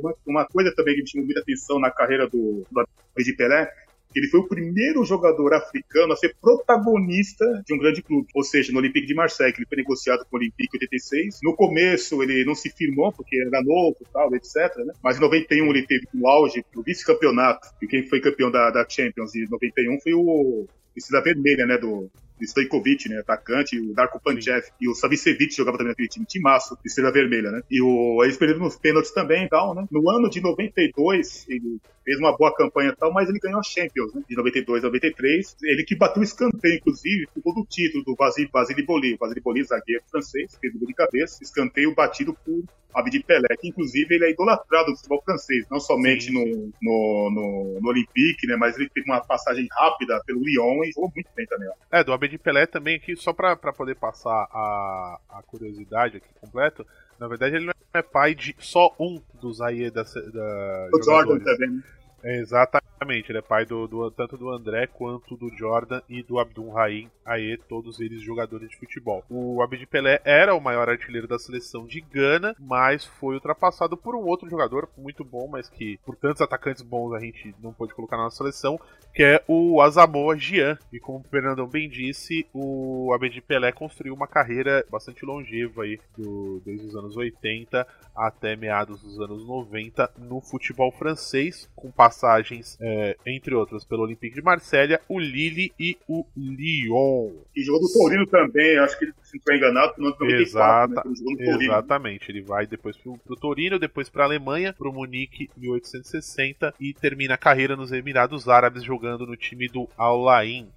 Uma, 0.00 0.14
uma 0.26 0.46
coisa 0.46 0.72
também 0.74 0.94
que 0.94 1.02
me 1.02 1.08
chamou 1.08 1.26
muita 1.26 1.40
atenção 1.40 1.78
na 1.78 1.90
carreira 1.90 2.28
do, 2.28 2.64
do 2.70 2.88
Abedi 3.18 3.34
Pelé, 3.34 3.68
ele 4.14 4.28
foi 4.28 4.40
o 4.40 4.48
primeiro 4.48 5.04
jogador 5.04 5.52
africano 5.52 6.12
a 6.12 6.16
ser 6.16 6.34
protagonista 6.40 7.44
de 7.66 7.74
um 7.74 7.78
grande 7.78 8.00
clube, 8.00 8.26
ou 8.34 8.42
seja, 8.42 8.72
no 8.72 8.78
Olympique 8.78 9.06
de 9.06 9.14
Marseille, 9.14 9.52
ele 9.56 9.66
foi 9.66 9.76
negociado 9.76 10.24
com 10.24 10.36
o 10.36 10.38
Olympique 10.38 10.76
em 10.76 10.78
86. 10.78 11.40
No 11.42 11.54
começo 11.54 12.22
ele 12.22 12.44
não 12.44 12.54
se 12.54 12.70
firmou 12.70 13.12
porque 13.12 13.36
era 13.36 13.62
novo 13.62 13.96
tal, 14.12 14.34
etc. 14.34 14.74
Né? 14.78 14.94
Mas 15.02 15.18
em 15.18 15.20
91 15.20 15.70
ele 15.70 15.86
teve 15.86 16.06
um 16.14 16.26
auge 16.26 16.64
do 16.72 16.82
vice-campeonato, 16.82 17.68
e 17.82 17.86
quem 17.86 18.06
foi 18.06 18.20
campeão 18.20 18.50
da, 18.50 18.70
da 18.70 18.88
Champions 18.88 19.34
em 19.34 19.46
91 19.48 20.00
foi 20.00 20.14
o 20.14 20.66
Estrela 20.96 21.22
Vermelha, 21.22 21.66
né, 21.66 21.76
do 21.76 22.10
Stojkovic, 22.46 23.08
né, 23.08 23.18
atacante, 23.18 23.78
o 23.78 23.92
Darko 23.94 24.20
Panchev 24.20 24.62
e 24.80 24.88
o 24.88 24.94
Savicevic 24.94 25.54
jogava 25.54 25.78
também 25.78 25.92
naquele 25.92 26.08
time, 26.08 26.26
timaço, 26.26 26.76
de 26.76 26.88
Estrela 26.88 27.12
Vermelha, 27.12 27.50
né? 27.50 27.62
E 27.70 27.80
o, 27.82 28.22
eles 28.22 28.36
perderam 28.36 28.60
nos 28.60 28.76
pênaltis 28.76 29.10
também 29.12 29.44
e 29.44 29.48
tal, 29.48 29.74
né? 29.74 29.86
No 29.90 30.08
ano 30.10 30.28
de 30.28 30.40
92, 30.40 31.46
ele 31.48 31.80
fez 32.04 32.18
uma 32.18 32.36
boa 32.36 32.54
campanha 32.54 32.90
e 32.90 32.96
tal, 32.96 33.12
mas 33.12 33.28
ele 33.28 33.38
ganhou 33.38 33.60
a 33.60 33.62
Champions, 33.62 34.14
né? 34.14 34.22
De 34.28 34.36
92 34.36 34.82
a 34.82 34.86
93. 34.86 35.56
Ele 35.62 35.84
que 35.84 35.94
bateu 35.94 36.20
o 36.20 36.24
escanteio, 36.24 36.76
inclusive, 36.76 37.26
por 37.34 37.42
todo 37.42 37.60
o 37.60 37.66
título 37.66 38.02
do 38.04 38.14
Vasily, 38.14 38.48
Vasily 38.50 38.82
Boli. 38.82 39.16
Vasily 39.16 39.40
Boli, 39.40 39.64
zagueiro 39.64 40.02
francês, 40.10 40.56
fez 40.58 40.74
o 40.74 40.78
gol 40.78 40.88
de 40.88 40.94
cabeça, 40.94 41.42
escanteio 41.42 41.94
batido 41.94 42.34
por 42.44 42.64
Abdi 42.94 43.22
Pelé, 43.22 43.48
que 43.60 43.68
inclusive 43.68 44.14
ele 44.14 44.24
é 44.24 44.30
idolatrado 44.30 44.90
do 44.90 44.96
futebol 44.96 45.22
francês, 45.22 45.66
não 45.70 45.78
somente 45.78 46.32
no, 46.32 46.44
no, 46.80 47.30
no, 47.30 47.80
no 47.80 47.88
Olympique, 47.88 48.46
né? 48.46 48.56
Mas 48.56 48.78
ele 48.78 48.88
teve 48.88 49.08
uma 49.10 49.20
passagem 49.20 49.66
rápida 49.70 50.20
pelo 50.26 50.42
Lyon 50.42 50.82
e 50.84 50.92
jogou 50.92 51.12
muito 51.14 51.28
bem 51.36 51.46
também, 51.46 51.68
ó. 51.68 51.96
É, 51.96 52.02
do 52.02 52.12
Abedi 52.28 52.38
Pelé 52.38 52.66
também 52.66 52.96
aqui, 52.96 53.16
só 53.16 53.32
pra, 53.32 53.56
pra 53.56 53.72
poder 53.72 53.94
passar 53.96 54.30
a, 54.52 55.18
a 55.30 55.42
curiosidade 55.42 56.18
aqui 56.18 56.28
completo, 56.40 56.86
na 57.18 57.26
verdade 57.26 57.56
ele 57.56 57.66
não 57.66 57.72
é 57.94 58.02
pai 58.02 58.34
de 58.34 58.54
só 58.58 58.94
um 59.00 59.20
dos 59.40 59.60
Aie 59.62 59.90
da, 59.90 60.02
da 60.02 60.88
O 60.92 61.02
Jordan 61.02 61.38
jogadores. 61.38 61.44
também, 61.44 61.70
né? 61.70 61.82
Exatamente, 62.24 63.30
ele 63.30 63.38
é 63.38 63.42
pai 63.42 63.64
do, 63.64 63.86
do- 63.86 64.10
tanto 64.10 64.36
do 64.36 64.50
André 64.50 64.86
quanto 64.86 65.36
do 65.36 65.48
Jordan 65.56 66.00
e 66.08 66.22
do 66.22 66.38
Abdul 66.38 66.70
Rahim 66.70 67.08
Aie, 67.24 67.56
todos 67.68 68.00
eles 68.00 68.22
jogadores 68.22 68.68
de 68.70 68.76
futebol. 68.76 69.22
O 69.28 69.62
Abedi 69.62 69.86
Pelé 69.86 70.20
era 70.24 70.54
o 70.54 70.60
maior 70.60 70.88
artilheiro 70.88 71.28
da 71.28 71.38
seleção 71.38 71.86
de 71.86 72.00
Gana, 72.00 72.56
mas 72.58 73.04
foi 73.04 73.34
ultrapassado 73.34 73.96
por 73.96 74.14
um 74.14 74.24
outro 74.24 74.48
jogador 74.48 74.88
muito 74.96 75.22
bom, 75.24 75.46
mas 75.46 75.68
que 75.68 75.98
por 76.06 76.16
tantos 76.16 76.40
atacantes 76.42 76.82
bons 76.82 77.12
a 77.14 77.20
gente 77.20 77.54
não 77.62 77.72
pôde 77.72 77.94
colocar 77.94 78.16
na 78.16 78.24
nossa 78.24 78.38
seleção, 78.38 78.80
que 79.14 79.22
é 79.22 79.42
o 79.46 79.80
Asamoah 79.82 80.36
Gyan. 80.38 80.78
E 80.92 80.98
como 80.98 81.18
o 81.18 81.28
Fernandão 81.28 81.66
bem 81.68 81.88
disse, 81.88 82.46
o 82.54 83.12
Abedi 83.14 83.40
Pelé 83.42 83.72
construiu 83.72 84.14
uma 84.14 84.26
carreira 84.26 84.84
bastante 84.90 85.24
longeva 85.24 85.82
aí, 85.82 86.00
do- 86.16 86.60
desde 86.64 86.86
os 86.86 86.96
anos 86.96 87.16
80 87.16 87.86
até 88.16 88.56
meados 88.56 89.02
dos 89.02 89.20
anos 89.20 89.46
90 89.46 90.10
no 90.18 90.40
futebol 90.40 90.90
francês, 90.90 91.68
com 91.76 91.92
passagens, 92.08 92.78
é, 92.80 93.16
entre 93.26 93.54
outras, 93.54 93.84
pelo 93.84 94.02
Olympique 94.02 94.34
de 94.34 94.42
Marselha, 94.42 95.00
o 95.08 95.18
Lille 95.18 95.72
e 95.78 95.96
o 96.08 96.24
Lyon. 96.34 97.32
E 97.54 97.62
jogou 97.62 97.82
do 97.82 97.92
Torino 97.92 98.26
também, 98.26 98.78
acho 98.78 98.98
que 98.98 99.04
ele 99.04 99.12
se 99.22 99.36
estiver 99.36 99.58
enganado, 99.58 99.92
no 99.98 100.06
ano 100.06 100.16
de 100.16 100.20
94, 100.24 100.92
Exata- 100.92 101.08
né? 101.08 101.14
Ele 101.38 101.52
no. 101.52 101.62
Exatamente, 101.62 102.30
ele 102.30 102.40
vai 102.40 102.66
depois 102.66 102.96
pro, 102.96 103.18
pro 103.18 103.36
Torino, 103.36 103.78
depois 103.78 104.08
pra 104.08 104.24
Alemanha, 104.24 104.72
pro 104.72 104.92
Munique 104.92 105.50
em 105.56 105.60
1860 105.60 106.74
e 106.80 106.94
termina 106.94 107.34
a 107.34 107.38
carreira 107.38 107.76
nos 107.76 107.92
Emirados 107.92 108.48
Árabes 108.48 108.82
jogando 108.82 109.26
no 109.26 109.36
time 109.36 109.68
do 109.68 109.86
Al 109.96 110.28
Ain. 110.30 110.68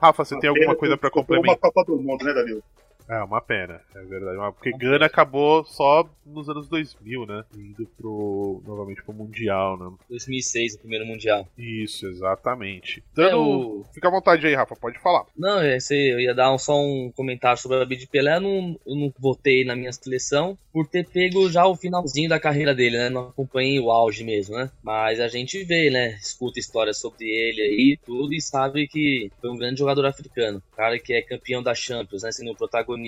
Rafa, 0.00 0.24
você 0.24 0.38
tem 0.40 0.48
alguma 0.50 0.74
coisa 0.74 0.94
sobrou 0.94 1.10
complementar? 1.10 1.54
uma 1.54 1.58
Copa 1.72 1.84
do 1.84 2.02
Mundo, 2.02 2.24
né, 2.24 2.32
Danilo? 2.32 2.62
É 3.10 3.22
uma 3.24 3.40
pena, 3.40 3.80
é 3.94 4.02
verdade. 4.04 4.38
Porque 4.54 4.70
Gana 4.70 5.06
acabou 5.06 5.64
só 5.64 6.08
nos 6.24 6.48
anos 6.48 6.68
2000, 6.68 7.26
né? 7.26 7.44
Indo 7.56 7.84
pro, 7.96 8.62
novamente 8.64 9.02
pro 9.02 9.12
Mundial, 9.12 9.76
né? 9.76 9.90
2006, 10.08 10.74
o 10.74 10.78
primeiro 10.78 11.04
Mundial. 11.04 11.44
Isso, 11.58 12.06
exatamente. 12.06 13.00
É, 13.00 13.02
Dando... 13.16 13.40
o- 13.40 13.84
Fica 13.92 14.06
à 14.06 14.10
vontade 14.12 14.46
aí, 14.46 14.54
Rafa, 14.54 14.76
pode 14.76 14.98
falar. 15.00 15.24
Não, 15.36 15.60
eu 15.62 16.20
ia 16.20 16.32
dar 16.32 16.56
só 16.58 16.80
um 16.80 17.10
comentário 17.14 17.60
sobre 17.60 17.78
a 17.78 17.82
Abid 17.82 18.06
Pelé. 18.06 18.36
Eu 18.36 18.40
não, 18.40 18.80
eu 18.86 18.94
não 18.94 19.12
votei 19.18 19.64
na 19.64 19.74
minha 19.74 19.92
seleção 19.92 20.56
por 20.72 20.86
ter 20.86 21.04
pego 21.08 21.50
já 21.50 21.66
o 21.66 21.74
finalzinho 21.74 22.28
da 22.28 22.38
carreira 22.38 22.72
dele, 22.72 22.96
né? 22.96 23.08
Não 23.08 23.22
acompanhei 23.30 23.80
o 23.80 23.90
auge 23.90 24.22
mesmo, 24.22 24.54
né? 24.56 24.70
Mas 24.84 25.18
a 25.18 25.26
gente 25.26 25.64
vê, 25.64 25.90
né? 25.90 26.10
Escuta 26.22 26.60
histórias 26.60 26.98
sobre 26.98 27.24
ele 27.26 27.60
aí 27.60 27.98
tudo 28.06 28.32
e 28.32 28.40
sabe 28.40 28.86
que 28.86 29.32
foi 29.40 29.50
um 29.50 29.58
grande 29.58 29.80
jogador 29.80 30.06
africano. 30.06 30.62
Cara 30.76 30.96
que 31.00 31.12
é 31.12 31.22
campeão 31.22 31.60
da 31.60 31.74
Champions, 31.74 32.22
né? 32.22 32.30
Sendo 32.30 32.52
o 32.52 32.56
protagonista. 32.56 32.99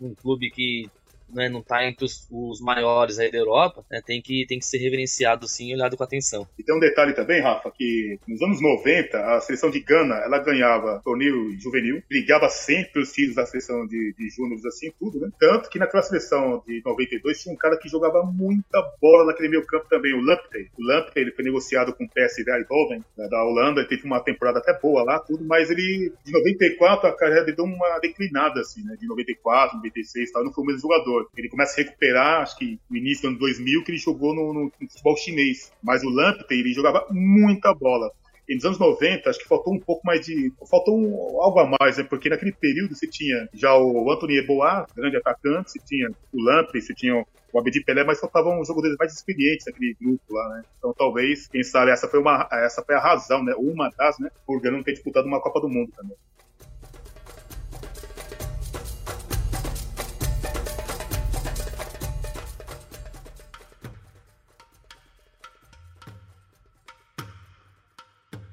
Um 0.00 0.14
clube 0.14 0.50
que 0.50 0.90
né, 1.32 1.48
não 1.48 1.62
tá 1.62 1.84
entre 1.86 2.04
os, 2.04 2.26
os 2.30 2.60
maiores 2.60 3.18
aí 3.18 3.30
da 3.30 3.38
Europa, 3.38 3.84
né, 3.90 4.00
tem, 4.04 4.20
que, 4.20 4.44
tem 4.46 4.58
que 4.58 4.66
ser 4.66 4.78
reverenciado 4.78 5.48
sim 5.48 5.70
e 5.70 5.74
olhado 5.74 5.96
com 5.96 6.04
atenção. 6.04 6.46
E 6.58 6.62
tem 6.62 6.74
um 6.74 6.80
detalhe 6.80 7.12
também, 7.12 7.40
Rafa, 7.40 7.70
que 7.70 8.18
nos 8.26 8.40
anos 8.42 8.60
90, 8.60 9.18
a 9.18 9.40
seleção 9.40 9.70
de 9.70 9.80
Gana, 9.80 10.16
ela 10.16 10.38
ganhava 10.38 11.00
torneio 11.04 11.58
juvenil, 11.58 12.02
brigava 12.08 12.48
sempre 12.48 13.02
os 13.02 13.12
filhos 13.12 13.34
da 13.34 13.46
seleção 13.46 13.86
de, 13.86 14.14
de 14.16 14.30
júniores, 14.30 14.64
assim, 14.64 14.92
tudo, 14.98 15.20
né? 15.20 15.30
Tanto 15.38 15.68
que 15.68 15.78
naquela 15.78 16.02
seleção 16.02 16.62
de 16.66 16.82
92 16.84 17.42
tinha 17.42 17.54
um 17.54 17.58
cara 17.58 17.76
que 17.76 17.88
jogava 17.88 18.22
muita 18.22 18.80
bola 19.00 19.26
naquele 19.26 19.48
meio 19.48 19.66
campo 19.66 19.88
também, 19.88 20.12
o 20.14 20.20
Lamptey. 20.20 20.68
O 20.78 20.84
Lamptey, 20.84 21.22
ele 21.22 21.32
foi 21.32 21.44
negociado 21.44 21.92
com 21.94 22.04
o 22.04 22.08
PSV 22.08 22.50
Eindhoven, 22.50 23.04
da 23.16 23.44
Holanda, 23.44 23.80
ele 23.80 23.88
teve 23.88 24.04
uma 24.04 24.20
temporada 24.20 24.58
até 24.58 24.78
boa 24.78 25.02
lá, 25.02 25.18
tudo, 25.18 25.44
mas 25.44 25.70
ele, 25.70 26.12
de 26.24 26.32
94, 26.32 27.08
a 27.08 27.16
carreira 27.16 27.44
dele 27.44 27.56
deu 27.56 27.64
uma 27.64 27.98
declinada, 27.98 28.60
assim, 28.60 28.82
né? 28.84 28.96
De 28.98 29.06
94, 29.06 29.76
96 29.76 30.32
tal, 30.32 30.44
não 30.44 30.52
foi 30.52 30.64
o 30.64 30.66
mesmo 30.66 30.82
jogador. 30.82 31.19
Ele 31.36 31.48
começa 31.48 31.80
a 31.80 31.84
recuperar, 31.84 32.42
acho 32.42 32.56
que 32.58 32.78
no 32.90 32.96
início 32.96 33.22
do 33.22 33.28
ano 33.28 33.38
2000, 33.38 33.84
que 33.84 33.90
ele 33.90 33.98
jogou 33.98 34.34
no, 34.34 34.52
no, 34.52 34.72
futebol 34.88 35.16
chinês. 35.16 35.72
Mas 35.82 36.02
o 36.02 36.08
Lamptey, 36.08 36.60
ele 36.60 36.72
jogava 36.72 37.06
muita 37.10 37.74
bola. 37.74 38.10
E 38.48 38.54
nos 38.56 38.64
anos 38.64 38.78
90, 38.80 39.30
acho 39.30 39.38
que 39.38 39.46
faltou 39.46 39.72
um 39.72 39.78
pouco 39.78 40.02
mais 40.04 40.26
de. 40.26 40.52
Faltou 40.68 40.98
um, 40.98 41.40
algo 41.40 41.60
a 41.60 41.76
mais, 41.78 41.98
né? 41.98 42.04
Porque 42.04 42.28
naquele 42.28 42.50
período 42.50 42.96
você 42.96 43.06
tinha 43.06 43.48
já 43.54 43.76
o 43.76 44.10
Anthony 44.10 44.38
Eboa, 44.38 44.86
grande 44.96 45.16
atacante, 45.16 45.70
você 45.70 45.78
tinha 45.78 46.10
o 46.32 46.42
Lamprey, 46.42 46.82
você 46.82 46.92
tinha 46.92 47.24
o 47.52 47.58
Abedi 47.58 47.80
Pelé, 47.84 48.02
mas 48.02 48.18
faltavam 48.18 48.64
jogadores 48.64 48.96
mais 48.98 49.12
experientes 49.12 49.66
naquele 49.66 49.94
grupo 50.00 50.34
lá, 50.34 50.48
né? 50.48 50.64
Então 50.78 50.92
talvez, 50.92 51.46
quem 51.46 51.62
sabe, 51.62 51.92
essa 51.92 52.08
foi, 52.08 52.18
uma, 52.18 52.48
essa 52.50 52.82
foi 52.82 52.96
a 52.96 53.00
razão, 53.00 53.44
né? 53.44 53.54
Uma 53.56 53.88
das, 53.96 54.18
né? 54.18 54.28
Por 54.44 54.60
não 54.62 54.82
ter 54.82 54.94
disputado 54.94 55.28
uma 55.28 55.40
Copa 55.40 55.60
do 55.60 55.68
Mundo 55.68 55.92
também. 55.96 56.16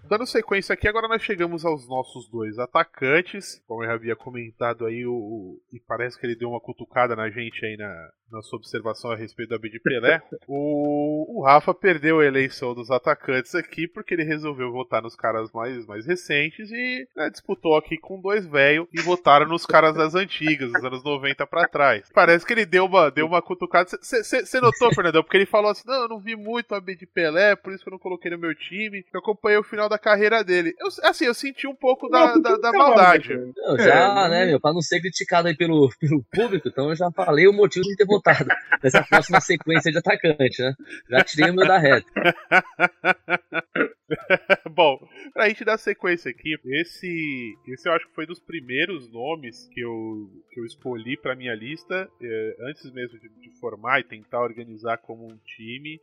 Dando 0.10 0.26
sequência 0.26 0.74
aqui, 0.74 0.88
agora 0.88 1.08
nós 1.10 1.22
chegamos 1.22 1.66
aos 1.66 1.88
nossos 1.89 2.30
dois 2.30 2.58
atacantes. 2.58 3.62
Como 3.68 3.84
eu 3.84 3.91
havia 3.91 4.16
comentado 4.16 4.86
aí, 4.86 5.05
o, 5.05 5.12
o, 5.14 5.62
e 5.74 5.82
parece 5.82 6.18
que 6.18 6.26
ele 6.26 6.36
deu 6.36 6.49
uma 6.49 6.62
cutucada 6.62 7.14
na 7.14 7.30
gente 7.30 7.66
aí 7.66 7.76
na, 7.76 8.10
na 8.32 8.42
sua 8.42 8.58
observação 8.58 9.12
a 9.12 9.16
respeito 9.16 9.50
do 9.50 9.56
Abid 9.56 9.80
Pelé, 9.80 10.22
o, 10.48 11.40
o 11.40 11.44
Rafa 11.44 11.74
perdeu 11.74 12.20
a 12.20 12.26
eleição 12.26 12.74
dos 12.74 12.92
atacantes 12.92 13.56
aqui 13.56 13.88
porque 13.88 14.14
ele 14.14 14.24
resolveu 14.24 14.72
votar 14.72 15.02
nos 15.02 15.16
caras 15.16 15.52
mais, 15.52 15.86
mais 15.86 16.06
recentes 16.06 16.70
e 16.72 17.08
né, 17.16 17.30
disputou 17.30 17.78
aqui 17.78 17.98
com 17.98 18.20
dois 18.20 18.46
velhos 18.46 18.88
e 18.94 19.02
votaram 19.02 19.48
nos 19.48 19.66
caras 19.66 19.96
das 19.96 20.14
antigas, 20.14 20.72
dos 20.72 20.84
anos 20.84 21.04
90 21.04 21.48
para 21.48 21.68
trás. 21.68 22.10
Parece 22.14 22.46
que 22.46 22.54
ele 22.54 22.66
deu 22.66 22.86
uma, 22.86 23.10
deu 23.10 23.26
uma 23.26 23.42
cutucada. 23.42 23.90
Você 24.02 24.62
notou, 24.62 24.94
Fernandão? 24.94 25.24
Porque 25.24 25.38
ele 25.38 25.46
falou 25.46 25.72
assim: 25.72 25.84
não, 25.86 26.02
eu 26.04 26.10
não 26.10 26.20
vi 26.20 26.36
muito 26.36 26.72
o 26.72 26.76
Abid 26.76 27.06
Pelé, 27.08 27.56
por 27.56 27.74
isso 27.74 27.84
que 27.84 27.90
eu 27.90 27.94
não 27.94 28.00
coloquei 28.00 28.32
no 28.32 28.38
meu 28.38 28.54
time. 28.54 29.06
Eu 29.14 29.20
acompanhei 29.20 29.58
o 29.58 29.64
final 29.64 29.88
da 29.88 29.98
carreira 29.98 30.44
dele. 30.44 30.76
Eu, 30.80 30.88
assim, 31.04 31.26
eu 31.26 31.34
senti 31.34 31.68
um 31.68 31.76
pouco 31.76 32.10
da, 32.10 32.36
da, 32.36 32.58
da 32.58 32.72
maldade. 32.72 33.32
Eu 33.34 33.78
já, 33.78 34.26
é, 34.26 34.30
né, 34.30 34.46
meu, 34.48 34.60
pra 34.60 34.74
não 34.74 34.82
ser 34.82 35.00
criticado 35.00 35.48
aí 35.48 35.56
pelo, 35.56 35.90
pelo 36.00 36.24
público, 36.32 36.68
então 36.68 36.90
eu 36.90 36.96
já 36.96 37.10
falei 37.12 37.48
o 37.48 37.54
motivo 37.54 37.86
de 37.86 37.96
ter 37.96 38.06
votado 38.06 38.16
votado 38.18 38.49
nessa 38.84 39.03
próxima 39.03 39.39
sequência 39.39 39.91
de 39.91 39.97
atacante, 39.97 40.61
né? 40.61 40.74
Já 41.09 41.24
tirei 41.24 41.51
o 41.51 41.55
meu 41.55 41.68
da 41.68 41.78
reta. 41.78 42.07
Bom, 44.72 44.97
pra 45.34 45.49
gente 45.49 45.65
dar 45.65 45.78
sequência 45.78 46.32
aqui, 46.32 46.57
esse, 46.65 47.57
esse 47.68 47.88
eu 47.88 47.93
acho 47.93 48.07
que 48.07 48.15
foi 48.15 48.26
dos 48.26 48.39
primeiros 48.39 49.11
nomes 49.11 49.68
que 49.72 49.82
eu, 49.82 50.30
que 50.51 50.59
eu 50.59 50.65
escolhi 50.65 51.18
pra 51.18 51.36
minha 51.36 51.53
lista, 51.53 52.09
eh, 52.22 52.57
antes 52.61 52.91
mesmo 52.91 53.20
de, 53.20 53.30
de 53.30 53.51
formar 53.59 53.99
e 53.99 54.03
tentar 54.03 54.41
organizar 54.41 54.97
como 54.97 55.26
um 55.26 55.38
time. 55.45 55.99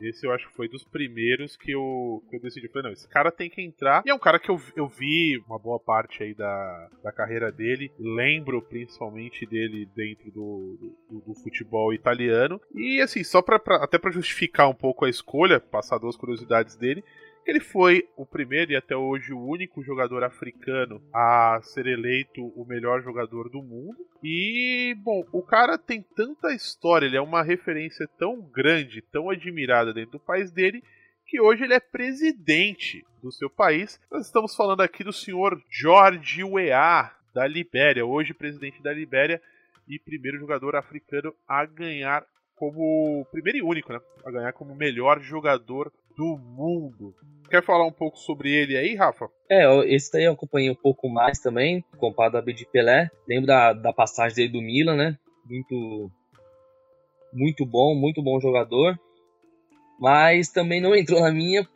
Esse 0.00 0.26
eu 0.26 0.32
acho 0.32 0.48
que 0.48 0.54
foi 0.54 0.68
dos 0.68 0.84
primeiros 0.84 1.56
que 1.56 1.72
eu, 1.72 2.22
que 2.28 2.36
eu 2.36 2.40
decidi. 2.40 2.68
Falei, 2.68 2.84
não, 2.84 2.92
esse 2.92 3.08
cara 3.08 3.30
tem 3.32 3.50
que 3.50 3.60
entrar. 3.60 4.02
E 4.06 4.10
é 4.10 4.14
um 4.14 4.18
cara 4.18 4.38
que 4.38 4.50
eu, 4.50 4.60
eu 4.76 4.86
vi 4.86 5.38
uma 5.46 5.58
boa 5.58 5.78
parte 5.80 6.22
aí 6.22 6.34
da, 6.34 6.88
da 7.02 7.12
carreira 7.12 7.50
dele. 7.50 7.92
Lembro 7.98 8.62
principalmente 8.62 9.46
dele 9.46 9.88
dentro 9.94 10.30
do, 10.30 10.94
do, 11.10 11.20
do 11.20 11.34
futebol 11.34 11.92
italiano. 11.92 12.60
E 12.74 13.00
assim, 13.00 13.24
só 13.24 13.42
pra, 13.42 13.58
pra 13.58 13.76
até 13.76 13.98
para 13.98 14.10
justificar 14.10 14.68
um 14.68 14.74
pouco 14.74 15.04
a 15.04 15.10
escolha, 15.10 15.60
passar 15.60 15.98
duas 15.98 16.16
curiosidades 16.16 16.76
dele. 16.76 17.02
Ele 17.48 17.60
foi 17.60 18.06
o 18.14 18.26
primeiro 18.26 18.72
e 18.72 18.76
até 18.76 18.94
hoje 18.94 19.32
o 19.32 19.40
único 19.40 19.82
jogador 19.82 20.22
africano 20.22 21.00
a 21.14 21.58
ser 21.62 21.86
eleito 21.86 22.46
o 22.48 22.62
melhor 22.66 23.02
jogador 23.02 23.48
do 23.48 23.62
mundo. 23.62 23.96
E, 24.22 24.94
bom, 24.98 25.24
o 25.32 25.42
cara 25.42 25.78
tem 25.78 26.04
tanta 26.14 26.52
história, 26.52 27.06
ele 27.06 27.16
é 27.16 27.20
uma 27.22 27.42
referência 27.42 28.06
tão 28.18 28.38
grande, 28.42 29.00
tão 29.00 29.30
admirada 29.30 29.94
dentro 29.94 30.12
do 30.12 30.20
país 30.20 30.52
dele, 30.52 30.84
que 31.24 31.40
hoje 31.40 31.64
ele 31.64 31.72
é 31.72 31.80
presidente 31.80 33.02
do 33.22 33.32
seu 33.32 33.48
país. 33.48 33.98
Nós 34.12 34.26
estamos 34.26 34.54
falando 34.54 34.82
aqui 34.82 35.02
do 35.02 35.12
senhor 35.12 35.58
George 35.70 36.44
Weah, 36.44 37.16
da 37.34 37.46
Libéria, 37.46 38.04
hoje 38.04 38.34
presidente 38.34 38.82
da 38.82 38.92
Libéria 38.92 39.40
e 39.88 39.98
primeiro 39.98 40.38
jogador 40.38 40.76
africano 40.76 41.34
a 41.48 41.64
ganhar 41.64 42.26
como 42.56 43.26
primeiro 43.32 43.58
e 43.58 43.62
único, 43.62 43.90
né? 43.90 44.00
A 44.26 44.30
ganhar 44.30 44.52
como 44.52 44.74
melhor 44.74 45.18
jogador 45.22 45.90
do 46.18 46.36
mundo. 46.36 47.14
Quer 47.48 47.64
falar 47.64 47.86
um 47.86 47.92
pouco 47.92 48.18
sobre 48.18 48.50
ele 48.52 48.76
aí, 48.76 48.96
Rafa? 48.96 49.30
É, 49.48 49.64
esse 49.86 50.12
daí 50.12 50.24
eu 50.24 50.32
acompanhei 50.32 50.68
um 50.68 50.74
pouco 50.74 51.08
mais 51.08 51.38
também, 51.38 51.82
comparado 51.96 52.36
a 52.36 52.40
Abedi 52.40 52.66
Pelé. 52.66 53.08
Lembro 53.26 53.46
da, 53.46 53.72
da 53.72 53.92
passagem 53.92 54.34
dele 54.34 54.52
do 54.52 54.60
Milan, 54.60 54.96
né? 54.96 55.16
Muito, 55.48 56.10
muito 57.32 57.64
bom, 57.64 57.94
muito 57.94 58.20
bom 58.20 58.40
jogador. 58.40 58.98
Mas 60.00 60.48
também 60.48 60.80
não 60.80 60.94
entrou 60.94 61.20
na 61.20 61.30
minha 61.30 61.66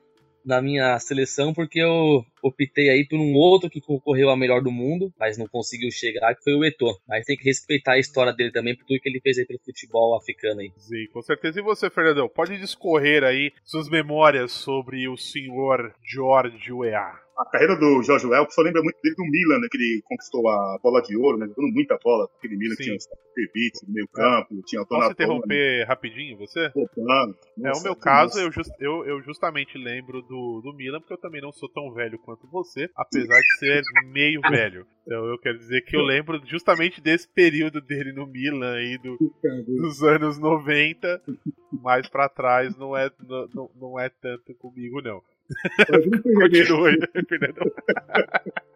na 0.44 0.60
minha 0.60 0.98
seleção 0.98 1.52
porque 1.52 1.80
eu 1.80 2.24
optei 2.42 2.90
aí 2.90 3.06
por 3.06 3.18
um 3.18 3.34
outro 3.34 3.70
que 3.70 3.80
concorreu 3.80 4.30
a 4.30 4.36
melhor 4.36 4.62
do 4.62 4.70
mundo, 4.70 5.12
mas 5.18 5.38
não 5.38 5.46
conseguiu 5.46 5.90
chegar, 5.90 6.34
que 6.34 6.42
foi 6.42 6.54
o 6.54 6.64
Eto'o. 6.64 6.98
Mas 7.08 7.24
tem 7.24 7.36
que 7.36 7.44
respeitar 7.44 7.92
a 7.92 7.98
história 7.98 8.32
dele 8.32 8.50
também 8.50 8.76
por 8.76 8.84
tudo 8.84 9.00
que 9.00 9.08
ele 9.08 9.20
fez 9.20 9.38
aí 9.38 9.46
pelo 9.46 9.60
futebol 9.64 10.16
africano 10.16 10.60
aí. 10.60 10.72
Sim, 10.76 11.06
com 11.12 11.22
certeza. 11.22 11.60
E 11.60 11.62
você, 11.62 11.88
Fernandão, 11.88 12.28
pode 12.28 12.58
discorrer 12.58 13.22
aí 13.24 13.52
suas 13.64 13.88
memórias 13.88 14.52
sobre 14.52 15.08
o 15.08 15.16
senhor 15.16 15.94
George 16.02 16.72
Weah? 16.72 17.21
A 17.36 17.44
carreira 17.46 17.76
do 17.76 18.02
Jorge 18.02 18.26
Well, 18.26 18.46
só 18.50 18.62
lembra 18.62 18.82
muito 18.82 19.00
dele 19.02 19.14
do 19.14 19.24
Milan, 19.24 19.60
né, 19.60 19.68
que 19.70 19.76
ele 19.76 20.02
conquistou 20.04 20.48
a 20.48 20.78
bola 20.82 21.00
de 21.02 21.16
ouro, 21.16 21.38
né, 21.38 21.46
jogando 21.46 21.72
muita 21.72 21.98
bola, 22.02 22.28
aquele 22.36 22.56
Milan 22.56 22.74
Sim. 22.76 22.82
tinha 22.82 22.96
o 22.96 23.34
Pevitz 23.34 23.82
no 23.86 23.94
meio 23.94 24.08
campo, 24.08 24.54
é. 24.58 24.62
tinha 24.66 24.82
o 24.82 24.86
Posso 24.86 25.12
interromper 25.12 25.78
né? 25.78 25.84
rapidinho 25.84 26.36
você? 26.36 26.70
Pô, 26.70 26.88
claro. 26.88 27.34
É, 27.64 27.72
o 27.72 27.82
meu 27.82 27.96
caso, 27.96 28.38
eu, 28.38 28.52
just, 28.52 28.70
eu, 28.78 29.04
eu, 29.06 29.22
justamente 29.22 29.78
lembro 29.78 30.20
do, 30.22 30.60
do 30.62 30.74
Milan, 30.74 31.00
porque 31.00 31.14
eu 31.14 31.20
também 31.20 31.40
não 31.40 31.52
sou 31.52 31.68
tão 31.68 31.92
velho 31.92 32.18
quanto 32.18 32.46
você, 32.48 32.88
apesar 32.96 33.38
de 33.38 33.58
ser 33.58 33.82
meio 34.12 34.40
velho. 34.42 34.86
Então 35.06 35.24
eu 35.26 35.38
quero 35.38 35.58
dizer 35.58 35.82
que 35.82 35.96
eu 35.96 36.02
lembro 36.02 36.40
justamente 36.46 37.00
desse 37.00 37.28
período 37.28 37.80
dele 37.80 38.12
no 38.12 38.26
Milan 38.26 38.74
aí 38.74 38.98
do, 38.98 39.18
dos 39.66 40.02
anos 40.02 40.38
90, 40.38 41.20
mais 41.72 42.08
para 42.08 42.28
trás 42.28 42.76
não 42.76 42.96
é, 42.96 43.10
não, 43.52 43.70
não 43.74 43.98
é 43.98 44.08
tanto 44.08 44.54
comigo 44.54 45.00
não. 45.02 45.22
Continue, 45.86 46.98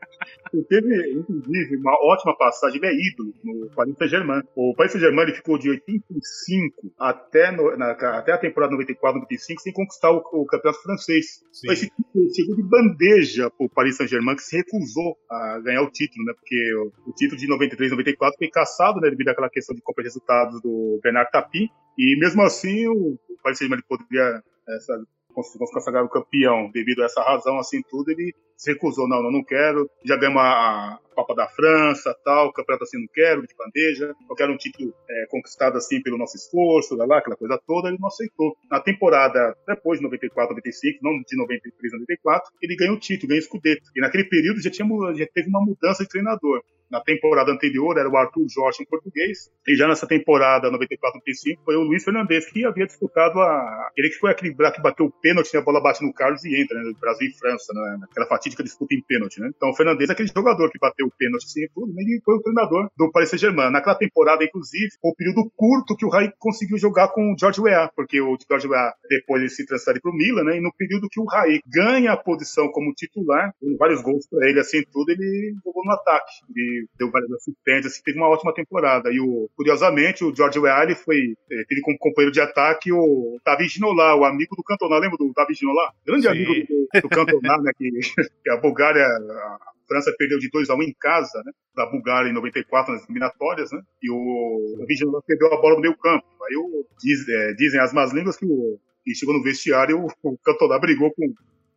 teve, 0.68 1.12
inclusive, 1.12 1.76
uma 1.76 1.94
ótima 2.02 2.36
passagem, 2.36 2.78
ele 2.78 2.86
é 2.86 2.94
ídolo 2.94 3.32
no 3.44 3.70
Paris 3.74 3.94
Saint-Germain. 3.98 4.42
O 4.54 4.74
Paris 4.74 4.92
Saint-Germain 4.92 5.32
ficou 5.34 5.58
de 5.58 5.70
85 5.70 6.92
até, 6.98 7.50
no, 7.52 7.76
na, 7.76 7.92
até 7.92 8.32
a 8.32 8.38
temporada 8.38 8.72
94, 8.72 9.20
95 9.20 9.60
sem 9.60 9.72
conquistar 9.72 10.10
o, 10.10 10.22
o 10.32 10.46
campeonato 10.46 10.82
francês. 10.82 11.42
Sim. 11.52 11.70
Esse 11.70 11.90
título 11.90 12.34
chegou 12.34 12.56
de 12.56 12.62
bandeja 12.62 13.50
para 13.50 13.66
o 13.66 13.70
Paris 13.70 13.96
Saint-Germain, 13.96 14.36
que 14.36 14.42
se 14.42 14.56
recusou 14.56 15.16
a 15.30 15.60
ganhar 15.60 15.82
o 15.82 15.90
título, 15.90 16.24
né? 16.24 16.32
Porque 16.34 16.74
o, 16.74 17.10
o 17.10 17.12
título 17.12 17.38
de 17.38 17.48
93, 17.48 17.90
94 17.90 18.38
foi 18.38 18.48
caçado, 18.48 19.00
né? 19.00 19.10
Devido 19.10 19.28
àquela 19.28 19.50
questão 19.50 19.74
de 19.74 19.82
compra 19.82 20.02
de 20.02 20.08
resultados 20.08 20.60
do 20.60 21.00
Bernard 21.02 21.30
Tapie. 21.30 21.68
E 21.98 22.18
mesmo 22.18 22.42
assim, 22.42 22.86
o, 22.88 23.18
o 23.28 23.42
Paris 23.42 23.58
Saint-Germain 23.58 23.82
poderia 23.88 24.42
essa, 24.68 25.00
consagrar 25.42 26.04
o 26.04 26.08
campeão. 26.08 26.70
Devido 26.72 27.02
a 27.02 27.06
essa 27.06 27.22
razão, 27.22 27.58
assim, 27.58 27.82
tudo, 27.88 28.10
ele 28.10 28.34
se 28.56 28.72
recusou, 28.72 29.06
não, 29.06 29.22
não, 29.22 29.30
não 29.30 29.44
quero, 29.44 29.88
já 30.04 30.16
ganhamos 30.16 30.40
a, 30.40 30.46
a 30.46 30.98
Copa 31.14 31.34
da 31.34 31.46
França, 31.46 32.16
tal, 32.24 32.52
campeonato 32.52 32.84
assim, 32.84 32.98
não 32.98 33.08
quero, 33.12 33.46
de 33.46 33.54
bandeja, 33.54 34.14
eu 34.28 34.34
quero 34.34 34.52
um 34.52 34.56
título 34.56 34.94
é, 35.08 35.26
conquistado 35.28 35.76
assim 35.76 36.02
pelo 36.02 36.16
nosso 36.16 36.36
esforço, 36.36 36.96
lá, 36.96 37.04
lá, 37.04 37.18
aquela 37.18 37.36
coisa 37.36 37.60
toda, 37.66 37.88
ele 37.88 37.98
não 38.00 38.08
aceitou. 38.08 38.56
Na 38.70 38.80
temporada 38.80 39.54
depois 39.66 39.98
de 39.98 40.04
94, 40.04 40.54
95, 40.54 40.98
não 41.02 41.12
de 41.20 41.36
93, 41.36 41.92
94, 41.92 42.50
ele 42.62 42.76
ganhou 42.76 42.96
o 42.96 43.00
título, 43.00 43.28
ganhou 43.28 43.42
o 43.42 43.44
Scudetto, 43.44 43.90
e 43.94 44.00
naquele 44.00 44.24
período 44.24 44.60
já, 44.60 44.70
tinha, 44.70 44.88
já 45.14 45.26
teve 45.34 45.48
uma 45.48 45.60
mudança 45.60 46.02
de 46.02 46.08
treinador. 46.08 46.62
Na 46.90 47.00
temporada 47.00 47.50
anterior 47.52 47.98
era 47.98 48.08
o 48.08 48.16
Arthur 48.16 48.46
Jorge 48.48 48.82
em 48.82 48.86
português, 48.86 49.50
e 49.66 49.74
já 49.74 49.88
nessa 49.88 50.06
temporada 50.06 50.70
94-95 50.70 51.58
foi 51.64 51.76
o 51.76 51.82
Luiz 51.82 52.04
Fernandes 52.04 52.50
que 52.50 52.64
havia 52.64 52.86
disputado 52.86 53.40
a. 53.40 53.90
Ele 53.96 54.08
que 54.08 54.18
foi 54.18 54.30
aquele 54.30 54.54
que 54.54 54.82
bateu 54.82 55.06
o 55.06 55.12
pênalti, 55.20 55.56
a 55.56 55.60
bola 55.60 55.80
bate 55.80 56.04
no 56.04 56.12
Carlos 56.12 56.44
e 56.44 56.60
entra, 56.60 56.78
né? 56.78 56.92
Brasil 57.00 57.28
e 57.28 57.38
França, 57.38 57.72
né? 57.72 57.98
Aquela 58.10 58.26
fatídica 58.26 58.62
disputa 58.62 58.94
em 58.94 59.02
pênalti, 59.02 59.40
né? 59.40 59.50
Então 59.56 59.70
o 59.70 59.74
Fernandes 59.74 60.08
é 60.08 60.12
aquele 60.12 60.30
jogador 60.34 60.70
que 60.70 60.78
bateu 60.78 61.06
o 61.06 61.10
pênalti 61.18 61.44
assim 61.44 61.62
e 61.62 61.68
tudo, 61.74 61.92
né, 61.92 62.02
foi 62.24 62.34
o 62.34 62.42
treinador 62.42 62.88
do 62.96 63.10
Paris 63.10 63.30
Saint-Germain. 63.30 63.70
Naquela 63.70 63.96
temporada, 63.96 64.44
inclusive, 64.44 64.88
foi 65.00 65.10
o 65.10 65.14
período 65.14 65.50
curto 65.56 65.96
que 65.96 66.04
o 66.04 66.08
Raí 66.08 66.32
conseguiu 66.38 66.78
jogar 66.78 67.08
com 67.08 67.32
o 67.32 67.36
George 67.38 67.60
Weah, 67.60 67.90
porque 67.94 68.20
o 68.20 68.36
George 68.48 68.68
Weah 68.68 68.94
depois 69.08 69.40
ele 69.40 69.50
se 69.50 69.66
transfere 69.66 70.00
para 70.00 70.10
o 70.10 70.14
Milan, 70.14 70.44
né? 70.44 70.56
E 70.56 70.60
no 70.60 70.72
período 70.76 71.08
que 71.10 71.20
o 71.20 71.24
Raí 71.24 71.60
ganha 71.66 72.12
a 72.12 72.16
posição 72.16 72.68
como 72.68 72.92
titular, 72.94 73.52
vários 73.78 74.02
gols 74.02 74.26
para 74.28 74.48
ele, 74.48 74.60
assim, 74.60 74.82
tudo, 74.92 75.10
ele 75.10 75.54
jogou 75.64 75.84
no 75.84 75.92
ataque. 75.92 76.32
Ele 76.54 76.75
deu 76.98 77.10
várias 77.10 77.30
assistências, 77.32 77.92
assim, 77.92 78.02
teve 78.02 78.18
uma 78.18 78.28
ótima 78.28 78.54
temporada. 78.54 79.10
E 79.12 79.20
o, 79.20 79.48
curiosamente, 79.56 80.24
o 80.24 80.34
George 80.34 80.58
Weah 80.58 80.94
foi, 80.94 81.36
eh, 81.50 81.64
teve 81.68 81.80
como 81.80 81.98
companheiro 81.98 82.32
de 82.32 82.40
ataque 82.40 82.92
o 82.92 83.38
David 83.44 83.68
Ginola, 83.68 84.14
o 84.14 84.24
amigo 84.24 84.56
do 84.56 84.62
Cantona. 84.62 84.98
Lembra 84.98 85.18
do 85.18 85.32
David 85.34 85.58
Ginola? 85.58 85.92
Grande 86.06 86.22
Sim. 86.22 86.28
amigo 86.28 86.52
do, 86.52 87.00
do 87.02 87.08
Cantona, 87.08 87.58
né? 87.58 87.72
Que, 87.76 87.90
que 88.44 88.50
a 88.50 88.56
Bulgária, 88.56 89.04
a 89.04 89.58
França 89.88 90.14
perdeu 90.18 90.38
de 90.38 90.50
2 90.50 90.70
a 90.70 90.74
1 90.74 90.78
um 90.78 90.82
em 90.82 90.94
casa, 90.98 91.42
né? 91.44 91.52
Da 91.74 91.86
Bulgária 91.86 92.28
em 92.28 92.34
94 92.34 92.92
nas 92.92 93.04
eliminatórias, 93.04 93.72
né? 93.72 93.80
E 94.02 94.10
o 94.10 94.76
David 94.78 94.98
Ginola 94.98 95.22
perdeu 95.26 95.52
a 95.52 95.60
bola 95.60 95.76
no 95.76 95.80
meio 95.80 95.96
campo. 95.96 96.26
Aí 96.48 96.56
o, 96.56 96.86
diz, 97.02 97.28
é, 97.28 97.52
dizem 97.54 97.80
as 97.80 97.92
más 97.92 98.12
línguas 98.12 98.36
que 98.36 98.46
o 98.46 98.78
chegou 99.14 99.34
no 99.34 99.42
vestiário, 99.42 100.00
o, 100.00 100.06
o 100.22 100.38
Cantona 100.38 100.78
brigou 100.78 101.12
com, 101.12 101.32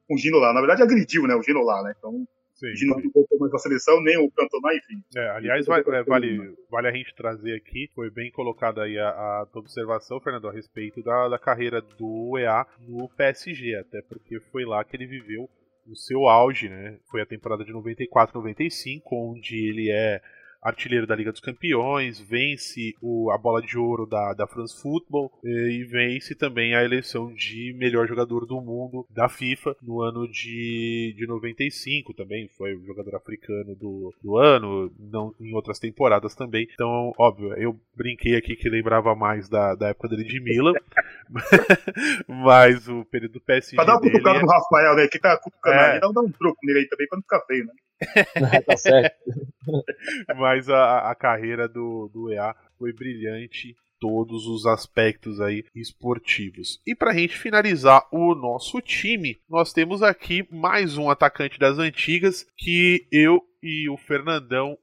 com 0.07 0.15
o 0.15 0.17
Gino 0.17 0.37
lá. 0.37 0.53
Na 0.53 0.61
verdade, 0.61 0.81
agrediu, 0.81 1.27
né? 1.27 1.35
O 1.35 1.43
Gino 1.43 1.63
lá, 1.63 1.83
né? 1.83 1.93
Então, 1.97 2.27
Sim. 2.59 2.75
Gino 2.75 2.95
não 2.95 3.01
ficou 3.01 3.25
mais 3.39 3.53
na 3.53 3.57
seleção, 3.57 4.01
nem 4.03 4.17
o 4.17 4.29
Cantona, 4.31 4.73
enfim. 4.75 5.01
É, 5.15 5.29
aliás, 5.29 5.65
vale, 5.65 5.83
é, 5.87 6.03
vale, 6.03 6.55
vale, 6.69 6.87
a 6.89 6.91
gente 6.91 7.15
trazer 7.15 7.55
aqui, 7.55 7.89
foi 7.95 8.09
bem 8.09 8.29
colocada 8.31 8.83
aí 8.83 8.99
a, 8.99 9.09
a 9.09 9.47
tua 9.49 9.61
observação, 9.61 10.19
Fernando, 10.19 10.49
a 10.49 10.51
respeito 10.51 11.01
da, 11.01 11.29
da 11.29 11.39
carreira 11.39 11.81
do 11.81 12.37
EA 12.37 12.65
no 12.85 13.07
PSG, 13.07 13.75
até 13.75 14.01
porque 14.01 14.41
foi 14.51 14.65
lá 14.65 14.83
que 14.83 14.97
ele 14.97 15.07
viveu 15.07 15.49
o 15.87 15.95
seu 15.95 16.27
auge, 16.27 16.67
né? 16.67 16.99
Foi 17.09 17.21
a 17.21 17.25
temporada 17.25 17.63
de 17.63 17.71
94-95, 17.71 19.01
onde 19.13 19.55
ele 19.55 19.89
é 19.89 20.21
artilheiro 20.61 21.07
da 21.07 21.15
Liga 21.15 21.31
dos 21.31 21.41
Campeões, 21.41 22.19
vence 22.19 22.93
o, 23.01 23.31
a 23.31 23.37
bola 23.37 23.61
de 23.61 23.77
ouro 23.77 24.05
da, 24.05 24.33
da 24.33 24.47
France 24.47 24.79
Football 24.81 25.31
e, 25.43 25.79
e 25.79 25.83
vence 25.83 26.35
também 26.35 26.75
a 26.75 26.83
eleição 26.83 27.33
de 27.33 27.73
melhor 27.77 28.07
jogador 28.07 28.45
do 28.45 28.61
mundo 28.61 29.05
da 29.09 29.29
FIFA 29.29 29.75
no 29.81 30.01
ano 30.01 30.27
de, 30.27 31.13
de 31.17 31.27
95 31.27 32.13
também, 32.13 32.49
foi 32.57 32.75
o 32.75 32.85
jogador 32.85 33.15
africano 33.15 33.75
do, 33.75 34.13
do 34.21 34.37
ano, 34.37 34.91
não 34.99 35.33
em 35.39 35.53
outras 35.53 35.79
temporadas 35.79 36.35
também. 36.35 36.67
Então, 36.73 37.13
óbvio, 37.17 37.53
eu 37.53 37.79
brinquei 37.95 38.35
aqui 38.35 38.55
que 38.55 38.69
lembrava 38.69 39.15
mais 39.15 39.49
da, 39.49 39.75
da 39.75 39.89
época 39.89 40.09
dele 40.09 40.23
de 40.23 40.39
Milan, 40.39 40.73
mas 42.27 42.87
o 42.87 43.05
período 43.05 43.33
do 43.33 43.41
PSG. 43.41 43.75
Pra 43.75 43.85
dar 43.85 43.93
uma 43.93 44.01
cutucada 44.01 44.39
é... 44.39 44.41
no 44.41 44.47
Rafael, 44.47 44.95
né? 44.95 45.07
Que 45.07 45.19
tá 45.19 45.37
cutucando 45.37 45.75
é. 45.75 45.93
aí, 45.93 45.99
dá 45.99 46.09
um 46.09 46.31
troco 46.31 46.57
nele 46.63 46.79
aí 46.79 46.87
também 46.87 47.07
pra 47.07 47.17
não 47.17 47.23
ficar 47.23 47.41
feio, 47.45 47.65
né? 47.65 47.73
tá 48.65 48.77
certo. 48.77 49.15
Mas 50.37 50.69
a, 50.69 51.11
a 51.11 51.15
carreira 51.15 51.67
do, 51.67 52.09
do 52.13 52.31
EA 52.31 52.55
foi 52.77 52.93
brilhante 52.93 53.75
todos 53.99 54.47
os 54.47 54.65
aspectos 54.65 55.41
aí 55.41 55.65
esportivos. 55.75 56.81
E 56.87 56.95
para 56.95 57.11
a 57.11 57.13
gente 57.13 57.37
finalizar 57.37 58.07
o 58.11 58.33
nosso 58.33 58.81
time, 58.81 59.39
nós 59.49 59.73
temos 59.73 60.01
aqui 60.01 60.47
mais 60.49 60.97
um 60.97 61.09
atacante 61.09 61.59
das 61.59 61.77
antigas 61.77 62.47
que 62.57 63.05
eu 63.11 63.41
e 63.61 63.89
o 63.89 63.97
Fernandão 63.97 64.77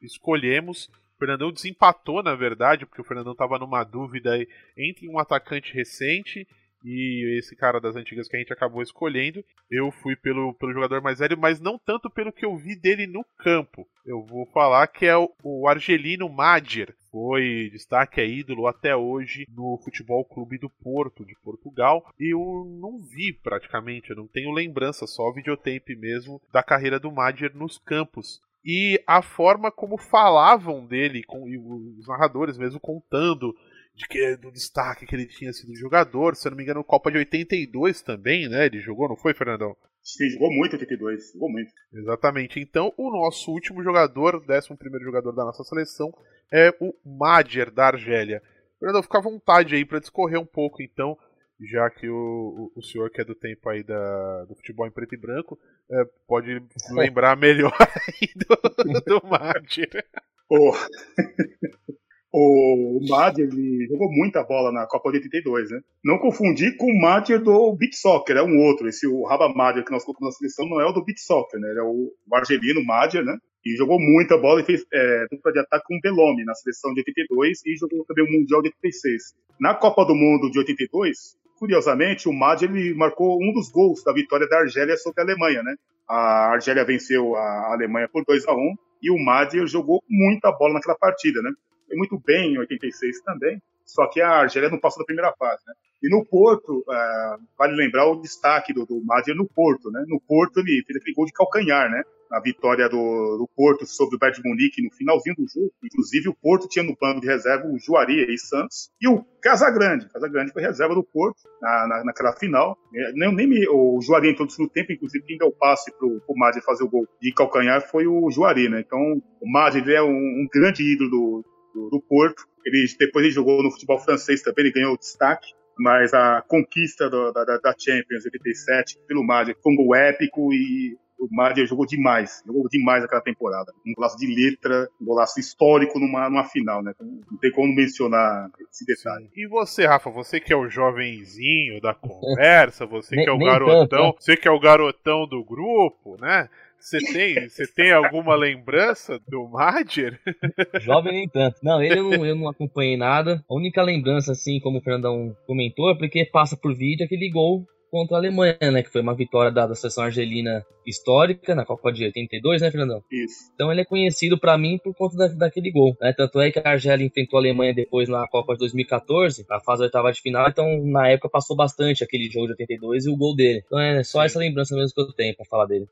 escolhemos. 0.00 0.88
O 1.16 1.18
Fernandão 1.18 1.52
desempatou, 1.52 2.22
na 2.22 2.34
verdade, 2.34 2.86
porque 2.86 3.00
o 3.00 3.04
Fernandão 3.04 3.32
estava 3.32 3.58
numa 3.58 3.84
dúvida 3.84 4.38
entre 4.76 5.08
um 5.08 5.18
atacante 5.18 5.74
recente 5.74 6.46
e 6.84 7.38
esse 7.38 7.56
cara 7.56 7.80
das 7.80 7.96
antigas 7.96 8.28
que 8.28 8.36
a 8.36 8.38
gente 8.38 8.52
acabou 8.52 8.82
escolhendo, 8.82 9.44
eu 9.70 9.90
fui 9.90 10.16
pelo, 10.16 10.54
pelo 10.54 10.72
jogador 10.72 11.02
mais 11.02 11.18
velho, 11.18 11.38
mas 11.38 11.60
não 11.60 11.78
tanto 11.78 12.10
pelo 12.10 12.32
que 12.32 12.44
eu 12.44 12.56
vi 12.56 12.74
dele 12.74 13.06
no 13.06 13.24
campo. 13.38 13.86
Eu 14.04 14.24
vou 14.24 14.46
falar 14.46 14.86
que 14.88 15.06
é 15.06 15.16
o, 15.16 15.30
o 15.42 15.68
Argelino 15.68 16.28
Madger, 16.28 16.94
foi 17.10 17.68
destaque, 17.70 18.20
é 18.20 18.26
ídolo 18.26 18.66
até 18.66 18.96
hoje 18.96 19.46
no 19.54 19.78
Futebol 19.84 20.24
Clube 20.24 20.58
do 20.58 20.70
Porto, 20.70 21.26
de 21.26 21.34
Portugal. 21.42 22.04
E 22.18 22.32
eu 22.32 22.64
não 22.80 23.00
vi 23.00 23.32
praticamente, 23.32 24.10
eu 24.10 24.16
não 24.16 24.26
tenho 24.26 24.50
lembrança, 24.50 25.06
só 25.06 25.30
videotape 25.32 25.94
mesmo, 25.94 26.40
da 26.52 26.62
carreira 26.62 26.98
do 26.98 27.12
Madger 27.12 27.54
nos 27.54 27.78
campos 27.78 28.40
e 28.64 29.02
a 29.06 29.20
forma 29.22 29.70
como 29.70 29.98
falavam 29.98 30.86
dele, 30.86 31.24
com 31.24 31.42
os 31.42 32.06
narradores 32.06 32.56
mesmo 32.56 32.78
contando 32.78 33.54
de 33.94 34.06
que, 34.08 34.36
do 34.36 34.50
destaque 34.50 35.06
que 35.06 35.14
ele 35.14 35.26
tinha 35.26 35.52
sido 35.52 35.74
jogador. 35.76 36.34
Se 36.34 36.46
eu 36.46 36.50
não 36.50 36.56
me 36.56 36.62
engano, 36.62 36.84
Copa 36.84 37.10
de 37.10 37.18
82 37.18 38.02
também, 38.02 38.48
né? 38.48 38.66
Ele 38.66 38.80
jogou, 38.80 39.08
não 39.08 39.16
foi, 39.16 39.34
Fernandão? 39.34 39.76
Sim, 40.02 40.28
jogou 40.30 40.50
muito 40.50 40.72
82, 40.72 41.32
jogou 41.32 41.50
muito. 41.50 41.72
Exatamente. 41.92 42.58
Então, 42.58 42.92
o 42.96 43.10
nosso 43.10 43.52
último 43.52 43.82
jogador, 43.82 44.44
11 44.48 44.76
primeiro 44.76 45.04
jogador 45.04 45.32
da 45.32 45.44
nossa 45.44 45.62
seleção, 45.62 46.12
é 46.52 46.74
o 46.80 46.92
Madjer 47.04 47.70
da 47.70 47.86
Argélia. 47.86 48.42
Fernandão, 48.78 49.02
fica 49.02 49.18
à 49.18 49.22
vontade 49.22 49.76
aí 49.76 49.84
para 49.84 50.00
discorrer 50.00 50.40
um 50.40 50.46
pouco, 50.46 50.82
então, 50.82 51.16
já 51.60 51.88
que 51.88 52.08
o, 52.08 52.72
o, 52.74 52.80
o, 52.80 52.82
senhor 52.82 53.10
que 53.10 53.20
é 53.20 53.24
do 53.24 53.34
tempo 53.34 53.68
aí 53.68 53.84
da, 53.84 54.44
do 54.46 54.56
futebol 54.56 54.86
em 54.88 54.90
preto 54.90 55.14
e 55.14 55.18
branco, 55.18 55.56
é, 55.88 56.04
pode 56.26 56.60
lembrar 56.90 57.36
melhor 57.36 57.72
aí 57.78 58.28
do, 58.34 59.20
do 59.20 59.26
Madjer. 59.28 60.04
Oh. 60.50 60.72
o 62.32 62.98
Madjer 63.08 63.48
ele 63.52 63.86
jogou 63.88 64.10
muita 64.10 64.42
bola 64.42 64.72
na 64.72 64.86
Copa 64.86 65.10
de 65.10 65.18
82, 65.18 65.70
né? 65.70 65.80
Não 66.02 66.18
confundir 66.18 66.76
com 66.78 66.86
o 66.86 67.00
Madjer 67.00 67.42
do 67.42 67.76
Beat 67.76 67.92
Soccer, 67.94 68.38
é 68.38 68.42
um 68.42 68.58
outro. 68.58 68.88
Esse 68.88 69.06
o 69.06 69.24
Raba 69.24 69.52
Madjer 69.52 69.84
que 69.84 69.92
nós 69.92 70.02
colocamos 70.02 70.34
na 70.34 70.38
seleção 70.38 70.66
não 70.66 70.80
é 70.80 70.86
o 70.86 70.92
do 70.92 71.04
Beat 71.04 71.18
Soccer, 71.18 71.60
né? 71.60 71.68
Ele 71.70 71.80
é 71.80 71.82
o, 71.82 72.10
argelino 72.32 72.82
Madjer, 72.84 73.22
né? 73.22 73.36
E 73.64 73.76
jogou 73.76 74.00
muita 74.00 74.38
bola 74.38 74.62
e 74.62 74.64
fez 74.64 74.82
é, 74.92 75.26
dupla 75.30 75.52
de 75.52 75.58
ataque 75.60 75.84
com 75.86 75.96
o 75.96 76.00
Belome 76.00 76.44
na 76.44 76.54
seleção 76.54 76.94
de 76.94 77.00
82 77.00 77.66
e 77.66 77.76
jogou 77.76 78.04
também 78.06 78.24
o 78.24 78.32
Mundial 78.32 78.62
de 78.62 78.68
86. 78.68 79.34
Na 79.60 79.74
Copa 79.74 80.04
do 80.04 80.14
Mundo 80.14 80.50
de 80.50 80.58
82, 80.58 81.36
curiosamente, 81.58 82.28
o 82.28 82.32
Madjer 82.32 82.70
ele 82.70 82.94
marcou 82.94 83.38
um 83.42 83.52
dos 83.52 83.70
gols 83.70 84.02
da 84.02 84.12
vitória 84.12 84.48
da 84.48 84.60
Argélia 84.60 84.96
sobre 84.96 85.20
a 85.20 85.24
Alemanha, 85.24 85.62
né? 85.62 85.74
A 86.08 86.52
Argélia 86.52 86.84
venceu 86.84 87.36
a 87.36 87.74
Alemanha 87.74 88.08
por 88.08 88.24
2 88.24 88.48
a 88.48 88.54
1 88.54 88.74
e 89.02 89.10
o 89.10 89.22
Madjer 89.22 89.66
jogou 89.66 90.02
muita 90.08 90.50
bola 90.50 90.74
naquela 90.74 90.96
partida, 90.96 91.42
né? 91.42 91.50
Foi 91.92 91.98
muito 91.98 92.18
bem 92.24 92.54
em 92.54 92.58
86 92.58 93.20
também, 93.20 93.60
só 93.84 94.08
que 94.08 94.20
a 94.20 94.30
Argélia 94.30 94.70
não 94.70 94.78
passou 94.78 95.00
da 95.02 95.06
primeira 95.06 95.32
fase, 95.38 95.62
né? 95.66 95.74
E 96.02 96.08
no 96.08 96.24
Porto, 96.24 96.78
uh, 96.78 97.38
vale 97.56 97.76
lembrar 97.76 98.06
o 98.06 98.20
destaque 98.20 98.72
do, 98.72 98.86
do 98.86 99.04
Madjer 99.04 99.36
no 99.36 99.46
Porto, 99.46 99.90
né? 99.90 100.02
No 100.08 100.20
Porto 100.20 100.58
ele 100.58 100.82
fez 100.84 100.96
aquele 100.96 101.14
gol 101.14 101.26
de 101.26 101.32
calcanhar, 101.32 101.90
né? 101.90 102.02
A 102.30 102.40
vitória 102.40 102.88
do, 102.88 103.36
do 103.36 103.48
Porto 103.54 103.86
sobre 103.86 104.16
o 104.16 104.18
Bayern 104.18 104.40
Munique 104.42 104.82
no 104.82 104.90
finalzinho 104.90 105.36
do 105.36 105.46
jogo. 105.46 105.70
Inclusive 105.84 106.30
o 106.30 106.34
Porto 106.34 106.66
tinha 106.66 106.82
no 106.82 106.96
banco 106.98 107.20
de 107.20 107.26
reserva 107.26 107.68
o 107.68 107.78
Juari 107.78 108.24
e 108.32 108.38
Santos 108.38 108.90
e 109.00 109.06
o 109.06 109.22
Casagrande. 109.42 110.08
Casagrande 110.08 110.50
foi 110.50 110.62
reserva 110.62 110.94
do 110.94 111.04
Porto 111.04 111.42
na, 111.60 111.86
na, 111.86 112.04
naquela 112.04 112.32
final. 112.32 112.76
É, 112.94 113.12
nem, 113.12 113.34
nem 113.34 113.46
me, 113.46 113.68
o 113.68 114.00
Juari 114.00 114.30
entrou 114.30 114.48
no 114.58 114.68
tempo, 114.70 114.92
inclusive 114.92 115.26
quem 115.26 115.36
deu 115.36 115.48
o 115.48 115.52
passe 115.52 115.92
pro, 115.98 116.20
pro 116.22 116.36
Madjer 116.36 116.64
fazer 116.64 116.84
o 116.84 116.88
gol 116.88 117.06
de 117.20 117.34
calcanhar 117.34 117.82
foi 117.82 118.06
o 118.06 118.30
Juari, 118.30 118.68
né? 118.68 118.80
Então 118.80 119.22
o 119.40 119.52
Madjer 119.52 119.86
é 119.90 120.02
um, 120.02 120.08
um 120.08 120.48
grande 120.50 120.82
ídolo 120.82 121.10
do, 121.10 121.44
do, 121.74 121.90
do 121.90 122.00
Porto. 122.00 122.44
Ele, 122.64 122.86
depois 122.98 123.24
ele 123.24 123.34
jogou 123.34 123.62
no 123.62 123.70
futebol 123.70 123.98
francês 123.98 124.42
também, 124.42 124.66
ele 124.66 124.74
ganhou 124.74 124.96
destaque 124.96 125.52
mas 125.78 126.12
a 126.12 126.42
conquista 126.42 127.08
do, 127.08 127.32
da, 127.32 127.44
da, 127.44 127.74
Champions 127.78 128.24
87 128.24 128.98
pelo 129.08 129.24
Madrid 129.24 129.56
foi 129.62 129.72
um 129.72 129.76
gol 129.76 129.94
épico 129.94 130.52
e 130.52 130.96
o 131.18 131.28
Madrid 131.30 131.66
jogou 131.68 131.86
demais, 131.86 132.42
jogou 132.44 132.68
demais 132.68 133.04
aquela 133.04 133.20
temporada. 133.20 133.72
Um 133.86 133.94
golaço 133.94 134.16
de 134.16 134.26
letra, 134.26 134.88
um 135.00 135.04
golaço 135.04 135.38
histórico 135.38 135.98
numa, 135.98 136.28
numa 136.28 136.44
final, 136.44 136.82
né? 136.82 136.92
Então, 136.94 137.06
não 137.30 137.38
tem 137.38 137.52
como 137.52 137.72
mencionar 137.72 138.50
esse 138.70 138.84
detalhe. 138.84 139.26
Sim. 139.26 139.30
E 139.36 139.46
você, 139.46 139.86
Rafa, 139.86 140.10
você 140.10 140.40
que 140.40 140.52
é 140.52 140.56
o 140.56 140.68
jovenzinho 140.68 141.80
da 141.80 141.94
conversa, 141.94 142.86
você 142.86 143.14
que 143.14 143.28
é 143.28 143.32
o 143.32 143.38
garotão, 143.38 144.06
né? 144.06 144.14
você 144.18 144.36
que 144.36 144.48
é 144.48 144.50
o 144.50 144.58
garotão 144.58 145.26
do 145.26 145.44
grupo, 145.44 146.16
né? 146.20 146.48
Você 146.82 146.98
tem, 146.98 147.48
você 147.48 147.64
tem 147.72 147.92
alguma 147.92 148.34
lembrança 148.34 149.20
do 149.28 149.48
Madger? 149.48 150.18
Jovem 150.82 151.12
nem 151.12 151.28
tanto. 151.28 151.58
Não, 151.62 151.80
ele 151.80 152.00
eu 152.00 152.02
não, 152.02 152.26
eu 152.26 152.34
não 152.34 152.48
acompanhei 152.48 152.96
nada. 152.96 153.42
A 153.48 153.54
única 153.54 153.80
lembrança, 153.80 154.32
assim, 154.32 154.58
como 154.58 154.78
o 154.78 154.82
Fernandão 154.82 155.34
comentou, 155.46 155.90
é 155.90 155.96
porque 155.96 156.24
passa 156.24 156.56
por 156.56 156.74
vídeo 156.74 157.04
aquele 157.04 157.30
gol 157.30 157.64
contra 157.88 158.16
a 158.16 158.18
Alemanha, 158.18 158.56
né? 158.72 158.82
Que 158.82 158.90
foi 158.90 159.00
uma 159.00 159.14
vitória 159.14 159.52
da, 159.52 159.64
da 159.64 159.76
seleção 159.76 160.02
argelina 160.02 160.64
histórica 160.84 161.54
na 161.54 161.64
Copa 161.64 161.92
de 161.92 162.04
82, 162.04 162.62
né, 162.62 162.70
Fernandão? 162.70 163.00
Isso. 163.12 163.52
Então 163.54 163.70
ele 163.70 163.82
é 163.82 163.84
conhecido 163.84 164.36
para 164.36 164.58
mim 164.58 164.78
por 164.82 164.92
conta 164.94 165.16
da, 165.16 165.28
daquele 165.28 165.70
gol. 165.70 165.94
Né? 166.00 166.12
Tanto 166.16 166.40
é 166.40 166.50
que 166.50 166.58
a 166.58 166.70
Argélia 166.70 167.06
enfrentou 167.06 167.38
a 167.38 167.42
Alemanha 167.42 167.74
depois 167.74 168.08
na 168.08 168.26
Copa 168.26 168.54
de 168.54 168.60
2014, 168.60 169.46
na 169.48 169.60
fase 169.60 169.82
oitava 169.82 170.10
de 170.10 170.20
final. 170.20 170.48
Então 170.48 170.84
na 170.84 171.08
época 171.08 171.28
passou 171.28 171.54
bastante 171.54 172.02
aquele 172.02 172.28
jogo 172.28 172.46
de 172.46 172.52
82 172.54 173.06
e 173.06 173.10
o 173.10 173.16
gol 173.16 173.36
dele. 173.36 173.62
Então 173.66 173.78
é 173.78 174.02
só 174.02 174.20
Sim. 174.20 174.24
essa 174.24 174.38
lembrança 174.40 174.74
mesmo 174.74 174.92
que 174.94 175.00
eu 175.00 175.12
tenho 175.12 175.36
para 175.36 175.46
falar 175.46 175.66
dele. 175.66 175.86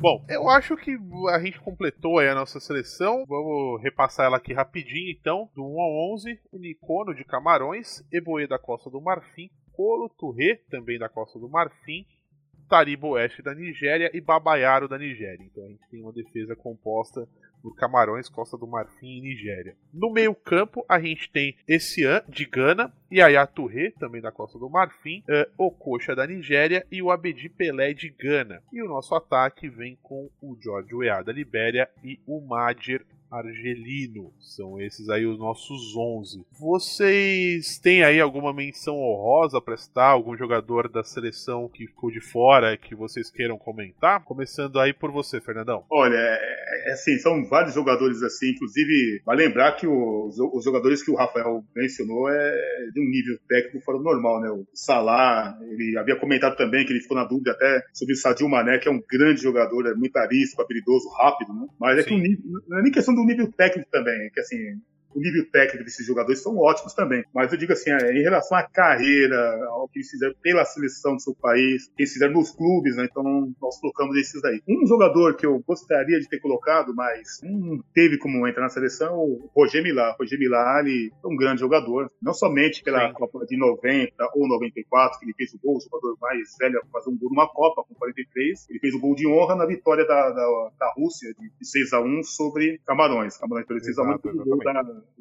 Bom, 0.00 0.24
eu 0.28 0.48
acho 0.48 0.76
que 0.76 0.96
a 1.32 1.40
gente 1.40 1.60
completou 1.60 2.20
aí 2.20 2.28
a 2.28 2.34
nossa 2.34 2.60
seleção. 2.60 3.24
Vamos 3.26 3.82
repassar 3.82 4.26
ela 4.26 4.36
aqui 4.36 4.52
rapidinho, 4.52 5.10
então. 5.10 5.50
Do 5.56 5.64
1 5.64 5.80
ao 5.80 6.12
11, 6.14 6.40
Unicono 6.52 7.12
de 7.12 7.24
Camarões, 7.24 8.00
Eboê 8.12 8.46
da 8.46 8.60
Costa 8.60 8.88
do 8.88 9.00
Marfim, 9.00 9.50
Colo 9.72 10.08
Touré, 10.08 10.60
também 10.70 11.00
da 11.00 11.08
Costa 11.08 11.36
do 11.40 11.48
Marfim, 11.48 12.06
Taribo 12.68 13.08
Oeste 13.08 13.42
da 13.42 13.52
Nigéria 13.52 14.08
e 14.14 14.20
babaiaro 14.20 14.88
da 14.88 14.96
Nigéria. 14.96 15.44
Então 15.44 15.64
a 15.64 15.68
gente 15.68 15.88
tem 15.90 16.00
uma 16.00 16.12
defesa 16.12 16.54
composta 16.54 17.28
por 17.62 17.74
Camarões, 17.74 18.28
Costa 18.28 18.56
do 18.56 18.66
Marfim 18.66 19.18
e 19.18 19.20
Nigéria. 19.20 19.76
No 19.92 20.10
meio-campo, 20.10 20.84
a 20.88 21.00
gente 21.00 21.30
tem 21.30 21.56
Essian 21.66 22.22
de 22.28 22.44
Gana, 22.44 22.92
Yaya 23.12 23.46
Touré, 23.46 23.92
também 23.98 24.20
da 24.20 24.32
Costa 24.32 24.58
do 24.58 24.68
Marfim, 24.68 25.22
uh, 25.28 25.66
Okocha 25.66 26.14
da 26.14 26.26
Nigéria 26.26 26.86
e 26.90 27.02
o 27.02 27.10
Abedi 27.10 27.48
Pelé 27.48 27.92
de 27.92 28.10
Gana. 28.10 28.62
E 28.72 28.82
o 28.82 28.88
nosso 28.88 29.14
ataque 29.14 29.68
vem 29.68 29.98
com 30.02 30.30
o 30.40 30.56
George 30.60 30.94
Weah 30.94 31.22
da 31.22 31.32
Libéria 31.32 31.88
e 32.04 32.20
o 32.26 32.40
Madir 32.40 33.04
Argelino. 33.30 34.32
São 34.40 34.80
esses 34.80 35.08
aí 35.08 35.26
os 35.26 35.38
nossos 35.38 35.94
11. 35.96 36.44
Vocês 36.58 37.78
têm 37.78 38.02
aí 38.02 38.20
alguma 38.20 38.52
menção 38.52 38.96
honrosa 38.96 39.60
para 39.60 39.76
citar? 39.76 40.12
Algum 40.12 40.36
jogador 40.36 40.88
da 40.88 41.04
seleção 41.04 41.68
que 41.68 41.86
ficou 41.86 42.10
de 42.10 42.20
fora 42.20 42.76
que 42.76 42.94
vocês 42.94 43.30
queiram 43.30 43.58
comentar? 43.58 44.24
Começando 44.24 44.80
aí 44.80 44.92
por 44.92 45.10
você, 45.10 45.40
Fernandão. 45.40 45.84
Olha, 45.90 46.16
é, 46.16 46.90
é 46.90 46.92
assim, 46.92 47.18
são 47.18 47.44
vários 47.48 47.74
jogadores 47.74 48.22
assim, 48.22 48.50
inclusive, 48.50 49.22
vai 49.24 49.36
lembrar 49.36 49.72
que 49.72 49.86
os, 49.86 50.38
os, 50.38 50.64
jogadores 50.64 51.02
que 51.02 51.10
o 51.10 51.14
Rafael 51.14 51.64
mencionou 51.74 52.28
é 52.28 52.52
de 52.92 53.00
um 53.00 53.10
nível 53.10 53.38
técnico 53.48 53.84
fora 53.84 53.98
do 53.98 54.04
normal, 54.04 54.40
né? 54.40 54.50
O 54.50 54.66
Salah, 54.72 55.58
ele 55.62 55.96
havia 55.98 56.16
comentado 56.16 56.56
também 56.56 56.84
que 56.84 56.92
ele 56.92 57.00
ficou 57.00 57.16
na 57.16 57.24
dúvida 57.24 57.52
até 57.52 57.82
sobre 57.92 58.14
o 58.14 58.16
Sadio 58.16 58.48
Mané, 58.48 58.78
que 58.78 58.88
é 58.88 58.90
um 58.90 59.02
grande 59.08 59.42
jogador, 59.42 59.86
é 59.86 59.94
muito 59.94 60.16
arisco, 60.16 60.62
habilidoso, 60.62 61.08
rápido, 61.10 61.52
né? 61.52 61.66
Mas 61.78 61.98
é 61.98 62.02
Sim. 62.02 62.08
que 62.08 62.14
o 62.14 62.18
nível, 62.18 62.44
não 62.68 62.78
é 62.78 62.82
nem 62.82 62.92
questão 62.92 63.14
do 63.18 63.24
nível 63.24 63.52
técnico 63.52 63.90
também, 63.90 64.30
que 64.30 64.40
assim, 64.40 64.80
o 65.14 65.20
nível 65.20 65.50
técnico 65.50 65.84
desses 65.84 66.06
jogadores 66.06 66.42
são 66.42 66.56
ótimos 66.58 66.94
também. 66.94 67.24
Mas 67.34 67.52
eu 67.52 67.58
digo 67.58 67.72
assim, 67.72 67.90
é, 67.90 68.12
em 68.12 68.22
relação 68.22 68.56
à 68.56 68.62
carreira, 68.62 69.64
ao 69.68 69.88
que 69.88 69.98
eles 69.98 70.10
fizeram 70.10 70.34
pela 70.40 70.64
seleção 70.64 71.14
do 71.14 71.22
seu 71.22 71.34
país, 71.34 71.88
que 71.88 72.02
eles 72.02 72.12
fizeram 72.12 72.34
nos 72.34 72.50
clubes, 72.50 72.96
né? 72.96 73.06
Então 73.10 73.52
nós 73.60 73.80
colocamos 73.80 74.16
esses 74.16 74.40
daí. 74.42 74.62
Um 74.68 74.86
jogador 74.86 75.36
que 75.36 75.46
eu 75.46 75.58
gostaria 75.66 76.18
de 76.20 76.28
ter 76.28 76.40
colocado, 76.40 76.94
mas 76.94 77.40
não 77.42 77.82
teve 77.94 78.18
como 78.18 78.46
entrar 78.46 78.62
na 78.62 78.68
seleção, 78.68 79.18
o 79.18 79.50
Roger 79.54 79.82
Milá. 79.82 80.14
Roger 80.18 80.38
Milá, 80.38 80.80
ele 80.80 81.12
é 81.22 81.26
um 81.26 81.36
grande 81.36 81.60
jogador, 81.60 82.10
não 82.20 82.32
somente 82.32 82.82
pela 82.82 83.08
Sim. 83.08 83.14
Copa 83.14 83.44
de 83.46 83.56
90 83.56 84.12
ou 84.34 84.48
94, 84.48 85.18
que 85.18 85.26
ele 85.26 85.34
fez 85.34 85.54
o 85.54 85.58
gol, 85.58 85.76
o 85.76 85.80
jogador 85.80 86.16
mais 86.20 86.56
velho 86.58 86.78
a 86.78 86.86
fazer 86.92 87.10
um 87.10 87.18
gol 87.18 87.30
numa 87.30 87.48
Copa, 87.48 87.82
com 87.82 87.94
43. 87.94 88.66
Ele 88.70 88.78
fez 88.78 88.94
o 88.94 89.00
gol 89.00 89.14
de 89.14 89.26
honra 89.26 89.56
na 89.56 89.66
vitória 89.66 90.06
da, 90.06 90.30
da, 90.30 90.70
da 90.78 90.92
Rússia, 90.96 91.32
de 91.34 91.66
6 91.66 91.92
a 91.92 92.00
1 92.00 92.22
sobre 92.22 92.80
Camarões. 92.86 93.36
Camarões 93.36 93.66
perdeu 93.66 93.84
6 93.84 93.98
a 93.98 94.02
1 94.02 94.18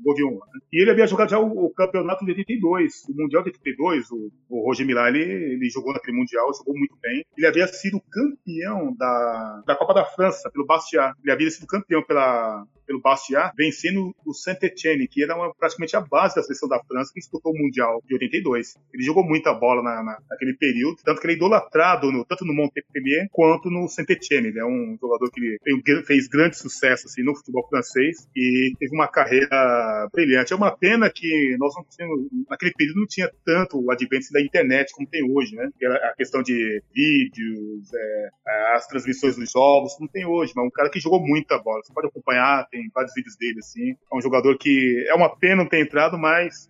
o. 0.05 0.31
Né? 0.31 0.59
E 0.71 0.81
ele 0.81 0.91
havia 0.91 1.07
jogado 1.07 1.29
já 1.29 1.39
o, 1.39 1.65
o, 1.65 1.73
campeonato 1.73 2.25
de 2.25 2.31
82, 2.31 3.03
o 3.09 3.13
Mundial 3.13 3.43
de 3.43 3.49
82, 3.49 4.11
o, 4.11 4.31
o 4.49 4.65
Roger 4.65 4.85
Milá, 4.85 5.09
ele, 5.09 5.21
ele 5.21 5.69
jogou 5.69 5.93
naquele 5.93 6.17
Mundial, 6.17 6.53
jogou 6.53 6.77
muito 6.77 6.97
bem. 7.01 7.25
Ele 7.38 7.47
havia 7.47 7.67
sido 7.67 8.01
campeão 8.09 8.95
da, 8.97 9.63
da 9.65 9.75
Copa 9.75 9.93
da 9.93 10.05
França, 10.05 10.49
pelo 10.51 10.65
Bastia. 10.65 11.13
Ele 11.23 11.31
havia 11.31 11.49
sido 11.49 11.67
campeão 11.67 12.03
pela, 12.03 12.65
pelo 12.88 13.01
Bastia, 13.01 13.51
vencendo 13.55 14.15
o 14.25 14.33
Saint-Etienne, 14.33 15.07
que 15.07 15.23
era 15.23 15.35
uma, 15.35 15.53
praticamente 15.53 15.95
a 15.95 16.01
base 16.01 16.35
da 16.35 16.41
seleção 16.41 16.69
da 16.69 16.81
França, 16.83 17.11
que 17.13 17.19
disputou 17.19 17.51
o 17.51 17.57
Mundial 17.57 18.01
de 18.07 18.13
82. 18.13 18.75
Ele 18.93 19.03
jogou 19.03 19.23
muita 19.23 19.53
bola 19.53 19.83
na, 19.83 20.03
na, 20.03 20.17
naquele 20.29 20.53
período, 20.53 20.97
tanto 21.03 21.19
que 21.19 21.27
ele 21.27 21.33
é 21.33 21.35
idolatrado 21.35 22.11
no, 22.11 22.25
tanto 22.25 22.45
no 22.45 22.53
Montpellier 22.53 23.27
quanto 23.31 23.69
no 23.69 23.88
Saint-Etienne. 23.88 24.47
Ele 24.47 24.59
é 24.59 24.65
um 24.65 24.97
jogador 24.99 25.29
que 25.31 25.57
fez 26.05 26.27
grande 26.27 26.57
sucesso 26.57 27.07
assim, 27.07 27.23
no 27.23 27.35
futebol 27.35 27.67
francês 27.69 28.27
e 28.35 28.73
teve 28.79 28.95
uma 28.95 29.07
carreira 29.07 30.07
brilhante. 30.13 30.53
É 30.53 30.55
uma 30.55 30.75
pena 30.75 31.09
que 31.09 31.55
nós 31.59 31.73
não 31.75 31.83
tínhamos, 31.83 32.27
naquele 32.49 32.71
período 32.73 33.01
não 33.01 33.07
tinha 33.07 33.29
tanto 33.45 33.83
o 33.83 33.91
advento 33.91 34.31
da 34.31 34.41
internet 34.41 34.93
como 34.93 35.07
tem 35.07 35.23
hoje, 35.29 35.55
né? 35.55 35.69
A 36.03 36.13
questão 36.15 36.41
de 36.41 36.81
vídeos, 36.93 37.93
é, 37.93 38.29
as 38.75 38.88
transmissões 38.88 39.35
dos 39.35 39.51
jogos, 39.51 39.97
não 39.99 40.07
tem 40.07 40.25
hoje, 40.25 40.53
mas 40.55 40.65
um 40.65 40.69
cara 40.69 40.89
que 40.89 40.99
jogou 40.99 41.19
muita 41.19 41.57
bola. 41.57 41.81
Você 41.83 41.93
pode 41.93 42.07
acompanhar, 42.07 42.67
tem 42.69 42.76
vários 42.93 43.13
vídeos 43.13 43.36
dele, 43.38 43.59
assim. 43.59 43.91
É 43.91 44.15
um 44.15 44.21
jogador 44.21 44.57
que 44.57 45.05
é 45.07 45.13
uma 45.13 45.36
pena 45.36 45.57
não 45.57 45.69
ter 45.69 45.82
entrado, 45.82 46.17
mas 46.17 46.69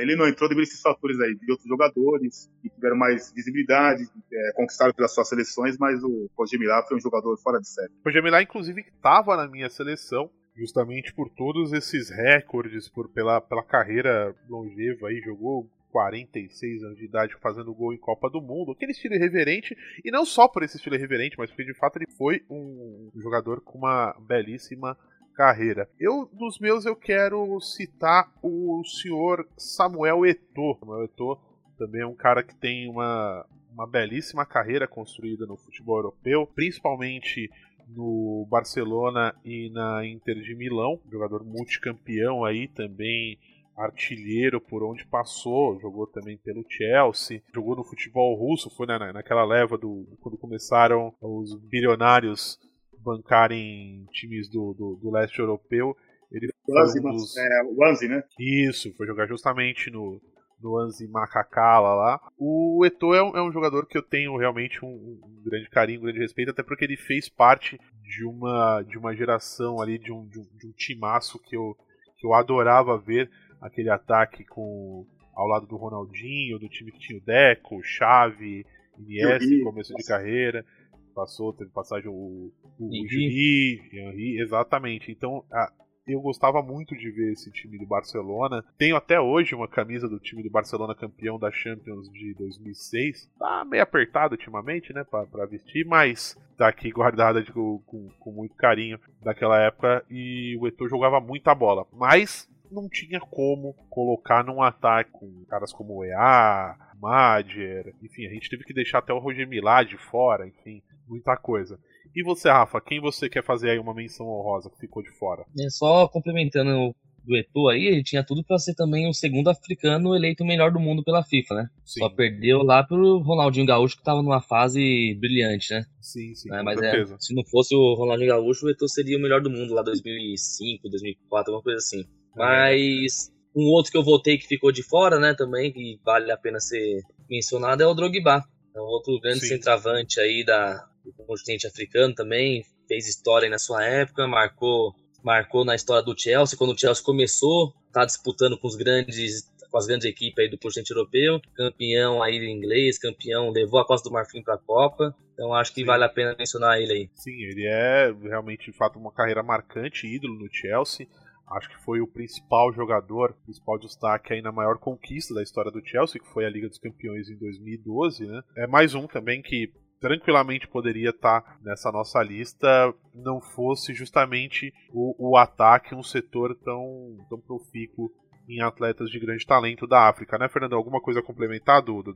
ele 0.00 0.16
não 0.16 0.26
entrou 0.26 0.48
devido 0.48 0.64
a 0.64 0.68
esses 0.68 0.80
fatores 0.80 1.20
aí, 1.20 1.34
de 1.34 1.50
outros 1.50 1.68
jogadores 1.68 2.50
que 2.60 2.68
tiveram 2.70 2.96
mais 2.96 3.32
visibilidade, 3.32 4.04
é, 4.32 4.52
conquistaram 4.54 4.92
pelas 4.92 5.14
suas 5.14 5.28
seleções, 5.28 5.76
mas 5.78 6.02
o 6.02 6.28
Roger 6.36 6.58
Milá 6.58 6.82
foi 6.86 6.96
um 6.96 7.00
jogador 7.00 7.36
fora 7.38 7.60
de 7.60 7.68
série. 7.68 7.92
O 8.04 8.08
Roger 8.08 8.22
Milá, 8.22 8.42
inclusive, 8.42 8.80
estava 8.80 9.36
na 9.36 9.46
minha 9.46 9.68
seleção, 9.68 10.30
justamente 10.56 11.14
por 11.14 11.28
todos 11.30 11.72
esses 11.72 12.10
recordes, 12.10 12.88
por 12.88 13.08
pela, 13.08 13.40
pela 13.40 13.62
carreira 13.62 14.34
longeva 14.48 15.08
aí, 15.08 15.20
jogou 15.20 15.70
46 15.92 16.82
anos 16.82 16.96
de 16.96 17.04
idade 17.04 17.36
fazendo 17.40 17.74
gol 17.74 17.92
em 17.92 17.98
Copa 17.98 18.28
do 18.30 18.40
Mundo, 18.40 18.72
aquele 18.72 18.92
estilo 18.92 19.14
irreverente, 19.14 19.76
e 20.02 20.10
não 20.10 20.24
só 20.24 20.48
por 20.48 20.62
esse 20.62 20.76
estilo 20.76 20.96
irreverente, 20.96 21.36
mas 21.38 21.50
porque 21.50 21.64
de 21.64 21.74
fato 21.74 21.98
ele 21.98 22.10
foi 22.16 22.42
um 22.50 23.10
jogador 23.16 23.60
com 23.60 23.78
uma 23.78 24.16
belíssima 24.26 24.96
carreira. 25.32 25.88
Eu, 25.98 26.28
dos 26.32 26.58
meus, 26.58 26.84
eu 26.84 26.94
quero 26.94 27.60
citar 27.60 28.32
o 28.42 28.82
senhor 28.84 29.46
Samuel 29.56 30.26
Eto'o. 30.26 30.78
Samuel 30.78 31.04
Eto'o 31.04 31.38
também 31.78 32.02
é 32.02 32.06
um 32.06 32.14
cara 32.14 32.42
que 32.42 32.54
tem 32.54 32.88
uma, 32.88 33.46
uma 33.72 33.86
belíssima 33.86 34.46
carreira 34.46 34.86
construída 34.86 35.46
no 35.46 35.56
futebol 35.56 35.96
europeu, 35.96 36.46
principalmente 36.54 37.50
no 37.88 38.46
Barcelona 38.48 39.34
e 39.44 39.70
na 39.70 40.06
Inter 40.06 40.40
de 40.40 40.54
Milão, 40.54 41.00
jogador 41.10 41.44
multicampeão 41.44 42.44
aí 42.44 42.68
também 42.68 43.38
artilheiro 43.76 44.60
por 44.60 44.82
onde 44.82 45.06
passou, 45.06 45.80
jogou 45.80 46.06
também 46.06 46.36
pelo 46.36 46.64
Chelsea, 46.68 47.42
jogou 47.54 47.74
no 47.74 47.84
futebol 47.84 48.34
russo, 48.36 48.70
foi 48.70 48.86
na, 48.86 49.12
naquela 49.12 49.44
leva 49.44 49.78
do 49.78 50.06
quando 50.20 50.38
começaram 50.38 51.14
os 51.20 51.54
bilionários 51.54 52.58
bancarem 53.02 54.06
times 54.12 54.48
do, 54.48 54.74
do, 54.74 54.98
do 55.02 55.10
leste 55.10 55.38
europeu. 55.38 55.96
Ele 56.30 56.48
foi 56.64 57.00
um 57.00 57.12
dos... 57.12 57.36
é, 57.36 57.62
o 57.64 57.84
Anzi, 57.84 58.08
né? 58.08 58.22
Isso, 58.38 58.94
foi 58.94 59.06
jogar 59.06 59.26
justamente 59.26 59.90
no, 59.90 60.20
no 60.60 60.78
Anzi 60.78 61.06
Macacala 61.08 61.94
lá. 61.94 62.20
O 62.38 62.84
Eto'o 62.86 63.14
é 63.14 63.22
um, 63.22 63.36
é 63.36 63.42
um, 63.42 63.52
jogador 63.52 63.86
que 63.86 63.98
eu 63.98 64.02
tenho 64.02 64.36
realmente 64.36 64.82
um, 64.84 64.88
um, 64.88 65.42
grande 65.44 65.68
carinho, 65.68 66.00
um 66.00 66.04
grande 66.04 66.20
respeito, 66.20 66.50
até 66.50 66.62
porque 66.62 66.84
ele 66.84 66.96
fez 66.96 67.28
parte 67.28 67.78
de 68.02 68.24
uma, 68.24 68.82
de 68.82 68.96
uma 68.96 69.14
geração 69.14 69.80
ali, 69.80 69.98
de 69.98 70.12
um, 70.12 70.26
de 70.26 70.38
um, 70.38 70.42
de 70.42 70.66
um 70.66 70.72
timaço 70.72 71.38
que 71.38 71.56
eu, 71.56 71.76
que 72.16 72.26
eu 72.26 72.32
adorava 72.32 72.96
ver 72.96 73.30
aquele 73.60 73.90
ataque 73.90 74.44
com 74.44 75.06
ao 75.34 75.46
lado 75.46 75.66
do 75.66 75.76
Ronaldinho, 75.76 76.58
do 76.58 76.68
time 76.68 76.92
que 76.92 76.98
tinha 76.98 77.18
o 77.18 77.24
Deco, 77.24 77.82
Chave, 77.82 78.66
Iniesta, 78.98 79.64
começo 79.64 79.94
de 79.94 80.04
carreira 80.04 80.64
passou, 81.12 81.52
teve 81.52 81.70
passagem 81.70 82.10
o, 82.10 82.52
o 82.78 82.94
Henry. 82.94 83.80
Henry, 83.92 84.40
exatamente. 84.40 85.12
Então, 85.12 85.44
a, 85.52 85.72
eu 86.06 86.20
gostava 86.20 86.62
muito 86.62 86.96
de 86.96 87.10
ver 87.10 87.32
esse 87.32 87.50
time 87.50 87.78
do 87.78 87.86
Barcelona. 87.86 88.64
Tenho 88.76 88.96
até 88.96 89.20
hoje 89.20 89.54
uma 89.54 89.68
camisa 89.68 90.08
do 90.08 90.18
time 90.18 90.42
do 90.42 90.50
Barcelona 90.50 90.94
campeão 90.94 91.38
da 91.38 91.50
Champions 91.50 92.08
de 92.10 92.34
2006. 92.34 93.30
Tá 93.38 93.64
meio 93.64 93.82
apertado 93.82 94.34
ultimamente, 94.34 94.92
né, 94.92 95.04
pra 95.04 95.46
vestir, 95.46 95.86
mas 95.86 96.36
tá 96.56 96.68
aqui 96.68 96.90
guardada 96.90 97.42
de, 97.42 97.52
com, 97.52 97.80
com, 98.18 98.32
muito 98.32 98.56
carinho 98.56 98.98
daquela 99.22 99.60
época. 99.60 100.04
E 100.10 100.56
o 100.60 100.66
Eto'o 100.66 100.88
jogava 100.88 101.20
muita 101.20 101.54
bola. 101.54 101.86
Mas 101.92 102.50
não 102.70 102.88
tinha 102.88 103.20
como 103.20 103.74
colocar 103.88 104.42
num 104.42 104.62
ataque 104.62 105.10
com 105.12 105.44
caras 105.48 105.72
como 105.72 105.98
o 105.98 106.04
EA, 106.04 106.74
Madger, 107.00 107.94
enfim, 108.02 108.26
a 108.26 108.30
gente 108.30 108.48
teve 108.48 108.64
que 108.64 108.72
deixar 108.72 108.98
até 108.98 109.12
o 109.12 109.18
Roger 109.18 109.46
Milá 109.46 109.82
de 109.82 109.98
fora, 109.98 110.46
enfim 110.46 110.82
muita 111.12 111.36
coisa. 111.36 111.78
E 112.14 112.22
você, 112.22 112.48
Rafa, 112.48 112.80
quem 112.80 113.00
você 113.00 113.28
quer 113.28 113.44
fazer 113.44 113.70
aí 113.70 113.78
uma 113.78 113.94
menção 113.94 114.26
honrosa 114.26 114.70
que 114.70 114.78
ficou 114.78 115.02
de 115.02 115.10
fora? 115.18 115.44
É 115.58 115.68
só 115.70 116.08
complementando 116.08 116.94
do 117.24 117.36
Eto'o 117.36 117.68
aí, 117.68 117.86
ele 117.86 118.02
tinha 118.02 118.24
tudo 118.24 118.42
para 118.42 118.58
ser 118.58 118.74
também 118.74 119.08
o 119.08 119.14
segundo 119.14 119.48
africano 119.48 120.14
eleito 120.16 120.42
o 120.42 120.46
melhor 120.46 120.72
do 120.72 120.80
mundo 120.80 121.04
pela 121.04 121.22
FIFA, 121.22 121.54
né? 121.54 121.68
Sim. 121.84 122.00
Só 122.00 122.10
perdeu 122.10 122.62
lá 122.62 122.82
pro 122.82 123.18
Ronaldinho 123.18 123.66
Gaúcho 123.66 123.96
que 123.96 124.02
tava 124.02 124.22
numa 124.22 124.40
fase 124.40 125.14
brilhante, 125.20 125.72
né? 125.72 125.84
Sim, 126.00 126.34
sim, 126.34 126.52
é, 126.52 126.62
mas 126.62 126.82
é, 126.82 127.04
se 127.20 127.34
não 127.34 127.44
fosse 127.44 127.74
o 127.76 127.94
Ronaldinho 127.94 128.30
Gaúcho, 128.30 128.66
o 128.66 128.70
Eto'o 128.70 128.88
seria 128.88 129.16
o 129.16 129.20
melhor 129.20 129.40
do 129.40 129.50
mundo 129.50 129.72
lá 129.72 129.82
2005, 129.82 130.88
2004, 130.88 131.52
alguma 131.52 131.62
coisa 131.62 131.78
assim. 131.78 132.04
Mas 132.34 133.30
um 133.54 133.66
outro 133.66 133.92
que 133.92 133.98
eu 133.98 134.02
votei 134.02 134.36
que 134.36 134.48
ficou 134.48 134.72
de 134.72 134.82
fora, 134.82 135.20
né, 135.20 135.34
também, 135.34 135.72
que 135.72 136.00
vale 136.04 136.30
a 136.32 136.36
pena 136.36 136.58
ser 136.58 137.02
mencionado, 137.30 137.82
é 137.82 137.86
o 137.86 137.94
Drogba. 137.94 138.42
É 138.74 138.80
um 138.80 138.84
outro 138.84 139.20
grande 139.20 139.40
sim. 139.40 139.48
centroavante 139.48 140.18
aí 140.18 140.42
da, 140.44 140.82
do 141.04 141.24
continente 141.24 141.66
africano 141.66 142.14
também, 142.14 142.64
fez 142.88 143.08
história 143.08 143.48
na 143.48 143.58
sua 143.58 143.84
época, 143.84 144.26
marcou 144.26 144.94
marcou 145.22 145.64
na 145.64 145.74
história 145.74 146.02
do 146.02 146.18
Chelsea, 146.18 146.58
quando 146.58 146.72
o 146.72 146.78
Chelsea 146.78 147.04
começou, 147.04 147.72
tá 147.92 148.04
disputando 148.04 148.58
com 148.58 148.66
os 148.66 148.74
grandes 148.74 149.50
com 149.70 149.78
as 149.78 149.86
grandes 149.86 150.06
equipes 150.06 150.38
aí 150.38 150.50
do 150.50 150.58
continente 150.58 150.90
europeu, 150.90 151.40
campeão 151.54 152.22
aí 152.22 152.36
inglês, 152.44 152.98
campeão, 152.98 153.50
levou 153.50 153.80
a 153.80 153.86
Costa 153.86 154.06
do 154.06 154.12
Marfim 154.12 154.42
para 154.42 154.54
a 154.54 154.58
Copa. 154.58 155.16
Então 155.32 155.54
acho 155.54 155.72
que 155.72 155.80
Sim. 155.80 155.86
vale 155.86 156.04
a 156.04 156.10
pena 156.10 156.36
mencionar 156.38 156.78
ele 156.78 156.92
aí. 156.92 157.10
Sim, 157.14 157.32
ele 157.32 157.66
é 157.66 158.12
realmente, 158.22 158.70
de 158.70 158.76
fato, 158.76 158.98
uma 158.98 159.10
carreira 159.10 159.42
marcante, 159.42 160.06
ídolo 160.06 160.38
no 160.38 160.48
Chelsea. 160.52 161.06
Acho 161.50 161.70
que 161.70 161.82
foi 161.82 162.02
o 162.02 162.06
principal 162.06 162.72
jogador, 162.72 163.34
principal 163.44 163.78
destaque 163.78 164.34
aí 164.34 164.42
na 164.42 164.52
maior 164.52 164.78
conquista 164.78 165.34
da 165.34 165.42
história 165.42 165.70
do 165.70 165.84
Chelsea, 165.84 166.20
que 166.20 166.32
foi 166.32 166.44
a 166.44 166.50
Liga 166.50 166.68
dos 166.68 166.78
Campeões 166.78 167.30
em 167.30 167.36
2012, 167.36 168.26
né? 168.26 168.42
É 168.56 168.66
mais 168.66 168.94
um 168.94 169.06
também 169.06 169.40
que 169.40 169.72
tranquilamente 170.02 170.66
poderia 170.66 171.10
estar 171.10 171.58
nessa 171.62 171.92
nossa 171.92 172.20
lista, 172.20 172.92
não 173.14 173.40
fosse 173.40 173.94
justamente 173.94 174.74
o, 174.92 175.30
o 175.30 175.36
ataque, 175.36 175.94
um 175.94 176.02
setor 176.02 176.56
tão, 176.56 177.16
tão 177.30 177.40
profícuo 177.40 178.10
em 178.48 178.60
atletas 178.60 179.08
de 179.08 179.20
grande 179.20 179.46
talento 179.46 179.86
da 179.86 180.08
África, 180.08 180.36
né, 180.36 180.48
Fernando? 180.48 180.74
Alguma 180.74 181.00
coisa 181.00 181.20
a 181.20 181.22
complementar 181.22 181.80
do, 181.80 182.02
do? 182.02 182.12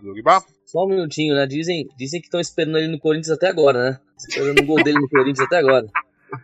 Só 0.65 0.85
um 0.85 0.89
minutinho, 0.89 1.37
né? 1.37 1.47
Dizem, 1.47 1.87
dizem 1.97 2.21
que 2.21 2.27
estão 2.27 2.41
esperando 2.41 2.79
ele 2.79 2.89
no 2.89 2.99
Corinthians 2.99 3.31
até 3.31 3.49
agora, 3.49 3.91
né? 3.91 4.01
Esperando 4.19 4.61
o 4.61 4.67
gol 4.67 4.83
dele 4.83 4.99
no 4.99 5.09
Corinthians 5.09 5.47
até 5.47 5.59
agora. 5.59 5.87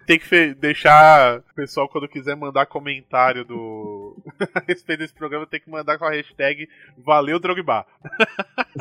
Tem 0.06 0.18
que 0.18 0.54
deixar 0.54 1.40
o 1.40 1.54
pessoal, 1.54 1.88
quando 1.88 2.08
quiser 2.08 2.36
mandar 2.36 2.66
comentário 2.66 3.44
do 3.44 4.16
a 4.54 4.60
respeito 4.60 5.00
desse 5.00 5.14
programa, 5.14 5.46
tem 5.46 5.60
que 5.60 5.70
mandar 5.70 5.98
com 5.98 6.04
a 6.04 6.10
hashtag 6.10 6.68
Valeu 6.98 7.40
Drogba. 7.40 7.84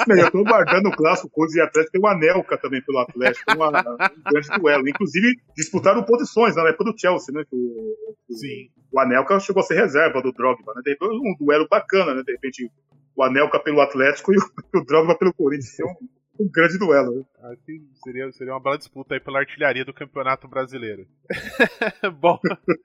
Eu 0.07 0.31
tô 0.31 0.43
guardando 0.43 0.89
o 0.89 0.95
clássico 0.95 1.29
Coisa 1.29 1.59
e 1.59 1.61
Atlético. 1.61 1.91
Tem 1.91 2.01
o 2.01 2.07
Anelka 2.07 2.57
também 2.57 2.81
pelo 2.81 2.99
Atlético. 2.99 3.51
Uma, 3.55 3.69
um 3.69 4.31
grande 4.31 4.49
duelo. 4.59 4.87
Inclusive, 4.87 5.39
disputaram 5.55 6.03
posições 6.03 6.55
na 6.55 6.67
época 6.69 6.85
do 6.85 6.99
Chelsea, 6.99 7.33
né? 7.33 7.43
O, 7.51 8.15
Sim. 8.29 8.69
O 8.91 8.99
Anelka 8.99 9.39
chegou 9.39 9.61
a 9.61 9.65
ser 9.65 9.75
reserva 9.75 10.21
do 10.21 10.31
Drogba, 10.31 10.73
né? 10.75 10.95
Um 11.01 11.35
duelo 11.39 11.67
bacana, 11.69 12.13
né? 12.13 12.23
De 12.23 12.31
repente, 12.31 12.69
o 13.15 13.23
Anelka 13.23 13.59
pelo 13.59 13.81
Atlético 13.81 14.33
e 14.33 14.37
o, 14.37 14.41
o 14.79 14.85
Drogba 14.85 15.17
pelo 15.17 15.33
Corinthians. 15.33 15.73
Então, 15.73 15.95
um 16.41 16.49
grande 16.51 16.77
duelo. 16.77 17.25
Né? 17.39 17.55
Seria, 18.03 18.31
seria 18.31 18.53
uma 18.53 18.59
bela 18.59 18.77
disputa 18.77 19.13
aí 19.13 19.19
pela 19.19 19.39
artilharia 19.39 19.85
do 19.85 19.93
Campeonato 19.93 20.47
Brasileiro. 20.47 21.05
bom, 22.19 22.39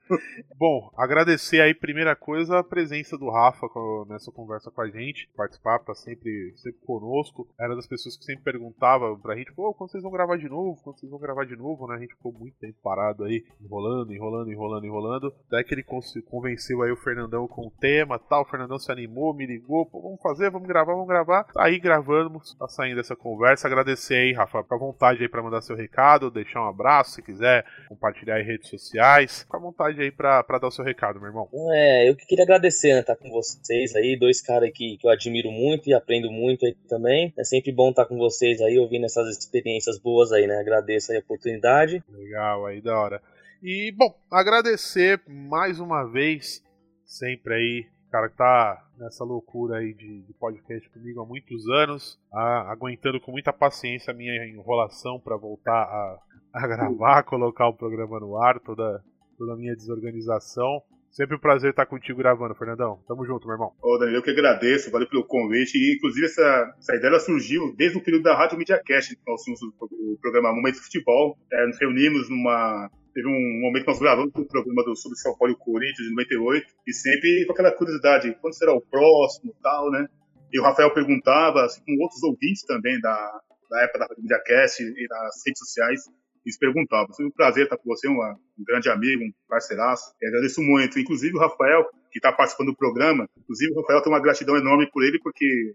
bom, 0.56 0.92
agradecer 0.96 1.60
aí, 1.60 1.74
primeira 1.74 2.14
coisa, 2.14 2.58
a 2.58 2.64
presença 2.64 3.16
do 3.16 3.30
Rafa 3.30 3.66
nessa 4.08 4.30
conversa 4.30 4.70
com 4.70 4.80
a 4.80 4.88
gente, 4.88 5.28
participar, 5.34 5.78
tá 5.80 5.94
sempre, 5.94 6.52
sempre 6.56 6.80
conosco. 6.84 7.48
Era 7.58 7.74
das 7.74 7.86
pessoas 7.86 8.16
que 8.16 8.24
sempre 8.24 8.44
perguntava 8.44 9.16
pra 9.18 9.36
gente, 9.36 9.52
pô, 9.52 9.72
quando 9.74 9.90
vocês 9.90 10.02
vão 10.02 10.12
gravar 10.12 10.36
de 10.36 10.48
novo? 10.48 10.80
Quando 10.82 10.98
vocês 10.98 11.10
vão 11.10 11.20
gravar 11.20 11.44
de 11.44 11.56
novo, 11.56 11.86
né? 11.86 11.96
A 11.96 11.98
gente 11.98 12.14
ficou 12.14 12.32
muito 12.32 12.58
tempo 12.58 12.78
parado 12.82 13.24
aí, 13.24 13.44
enrolando, 13.60 14.12
enrolando, 14.12 14.52
enrolando, 14.52 14.86
enrolando. 14.86 15.34
Até 15.46 15.64
que 15.64 15.74
ele 15.74 15.84
convenceu 16.26 16.82
aí 16.82 16.92
o 16.92 16.96
Fernandão 16.96 17.48
com 17.48 17.66
o 17.66 17.70
tema 17.70 18.18
tal. 18.18 18.42
O 18.42 18.46
Fernandão 18.46 18.78
se 18.78 18.92
animou, 18.92 19.34
me 19.34 19.46
ligou, 19.46 19.86
pô, 19.86 20.02
vamos 20.02 20.20
fazer, 20.20 20.50
vamos 20.50 20.68
gravar, 20.68 20.92
vamos 20.92 21.08
gravar. 21.08 21.46
Aí 21.56 21.78
gravamos, 21.78 22.54
tá 22.54 22.68
saindo 22.68 23.00
essa 23.00 23.16
conversa. 23.16 23.45
Agradecer 23.46 24.14
aí, 24.14 24.32
Rafa, 24.32 24.62
fica 24.62 24.74
à 24.74 24.78
vontade 24.78 25.22
aí 25.22 25.28
pra 25.28 25.42
mandar 25.42 25.62
seu 25.62 25.76
recado, 25.76 26.30
deixar 26.30 26.62
um 26.64 26.68
abraço 26.68 27.12
se 27.12 27.22
quiser, 27.22 27.64
compartilhar 27.88 28.40
em 28.40 28.44
redes 28.44 28.68
sociais. 28.68 29.42
Fica 29.42 29.56
à 29.56 29.60
vontade 29.60 30.00
aí 30.00 30.10
pra 30.10 30.42
dar 30.42 30.66
o 30.66 30.70
seu 30.70 30.84
recado, 30.84 31.20
meu 31.20 31.28
irmão. 31.28 31.48
É, 31.72 32.08
eu 32.08 32.16
que 32.16 32.26
queria 32.26 32.44
agradecer, 32.44 32.94
né, 32.94 33.00
estar 33.00 33.14
tá 33.14 33.22
com 33.22 33.30
vocês 33.30 33.94
aí, 33.94 34.18
dois 34.18 34.40
caras 34.40 34.70
que, 34.74 34.96
que 34.98 35.06
eu 35.06 35.10
admiro 35.10 35.50
muito 35.50 35.88
e 35.88 35.94
aprendo 35.94 36.30
muito 36.30 36.66
aí 36.66 36.74
também. 36.88 37.32
É 37.38 37.44
sempre 37.44 37.72
bom 37.72 37.90
estar 37.90 38.04
tá 38.04 38.08
com 38.08 38.16
vocês 38.16 38.60
aí, 38.60 38.78
ouvindo 38.78 39.06
essas 39.06 39.28
experiências 39.28 39.98
boas 39.98 40.32
aí, 40.32 40.46
né? 40.46 40.58
Agradeço 40.58 41.12
aí 41.12 41.18
a 41.18 41.20
oportunidade. 41.20 42.02
Legal, 42.08 42.66
aí 42.66 42.80
da 42.80 42.98
hora. 42.98 43.22
E, 43.62 43.92
bom, 43.92 44.14
agradecer 44.30 45.20
mais 45.26 45.80
uma 45.80 46.04
vez, 46.04 46.62
sempre 47.04 47.54
aí, 47.54 47.86
cara 48.10 48.28
que 48.28 48.36
tá 48.36 48.84
nessa 48.98 49.24
loucura 49.24 49.78
aí 49.78 49.92
de, 49.94 50.22
de 50.22 50.32
podcast 50.34 50.88
comigo 50.90 51.20
há 51.20 51.26
muitos 51.26 51.68
anos, 51.68 52.18
a, 52.32 52.72
aguentando 52.72 53.20
com 53.20 53.32
muita 53.32 53.52
paciência 53.52 54.12
a 54.12 54.16
minha 54.16 54.46
enrolação 54.46 55.20
para 55.20 55.36
voltar 55.36 55.72
a, 55.72 56.18
a 56.52 56.66
gravar, 56.66 57.22
colocar 57.24 57.68
o 57.68 57.74
programa 57.74 58.18
no 58.20 58.36
ar, 58.36 58.58
toda, 58.60 59.02
toda 59.38 59.52
a 59.54 59.56
minha 59.56 59.74
desorganização. 59.74 60.82
Sempre 61.10 61.36
um 61.36 61.40
prazer 61.40 61.70
estar 61.70 61.86
contigo 61.86 62.18
gravando, 62.18 62.54
Fernandão. 62.54 63.00
Tamo 63.08 63.24
junto, 63.24 63.46
meu 63.46 63.54
irmão. 63.54 63.72
Ô, 63.82 64.04
eu 64.04 64.22
que 64.22 64.30
agradeço, 64.30 64.90
valeu 64.90 65.08
pelo 65.08 65.24
convite. 65.24 65.78
E, 65.78 65.96
inclusive, 65.96 66.26
essa, 66.26 66.74
essa 66.78 66.94
ideia 66.94 67.18
surgiu 67.18 67.74
desde 67.74 67.96
o 67.96 68.04
período 68.04 68.24
da 68.24 68.36
Rádio 68.36 68.58
Media 68.58 68.78
Cast, 68.84 69.16
que 69.16 69.22
nós 69.26 69.40
tínhamos 69.42 69.62
o 69.62 70.18
programa 70.20 70.52
Momento 70.52 70.74
de 70.74 70.82
Futebol. 70.82 71.38
É, 71.50 71.66
nos 71.66 71.78
reunimos 71.80 72.28
numa 72.28 72.90
Teve 73.16 73.28
um 73.28 73.60
momento 73.62 73.84
que 73.84 73.88
nós 73.88 73.98
gravamos 73.98 74.30
o 74.34 74.44
programa 74.44 74.84
do, 74.84 74.94
sobre 74.94 75.16
São 75.16 75.34
Paulo 75.38 75.54
e 75.54 75.56
Corinthians, 75.56 76.06
em 76.06 76.10
98, 76.10 76.66
e 76.86 76.92
sempre 76.92 77.46
com 77.46 77.54
aquela 77.54 77.72
curiosidade, 77.72 78.36
quando 78.42 78.52
será 78.52 78.74
o 78.74 78.80
próximo 78.82 79.56
tal, 79.62 79.90
né? 79.90 80.06
E 80.52 80.60
o 80.60 80.62
Rafael 80.62 80.92
perguntava, 80.92 81.64
assim 81.64 81.82
como 81.82 82.02
outros 82.02 82.22
ouvintes 82.22 82.62
também 82.64 83.00
da, 83.00 83.40
da 83.70 83.84
época 83.84 84.00
da 84.00 84.08
Mediacast 84.18 84.82
e 84.82 85.08
das 85.08 85.42
redes 85.46 85.60
sociais, 85.60 86.02
eles 86.44 86.58
perguntavam. 86.58 87.14
Foi 87.16 87.24
um 87.24 87.30
prazer 87.30 87.64
estar 87.64 87.78
com 87.78 87.88
você, 87.88 88.06
uma, 88.06 88.34
um 88.58 88.64
grande 88.64 88.90
amigo, 88.90 89.24
um 89.24 89.32
parceiraço. 89.48 90.12
Eu 90.20 90.28
agradeço 90.28 90.60
muito. 90.60 91.00
Inclusive 91.00 91.34
o 91.38 91.40
Rafael, 91.40 91.86
que 92.12 92.18
está 92.18 92.30
participando 92.30 92.66
do 92.66 92.76
programa, 92.76 93.26
inclusive 93.38 93.72
o 93.72 93.80
Rafael 93.80 94.02
tem 94.02 94.12
uma 94.12 94.20
gratidão 94.20 94.58
enorme 94.58 94.90
por 94.92 95.02
ele, 95.02 95.18
porque 95.20 95.72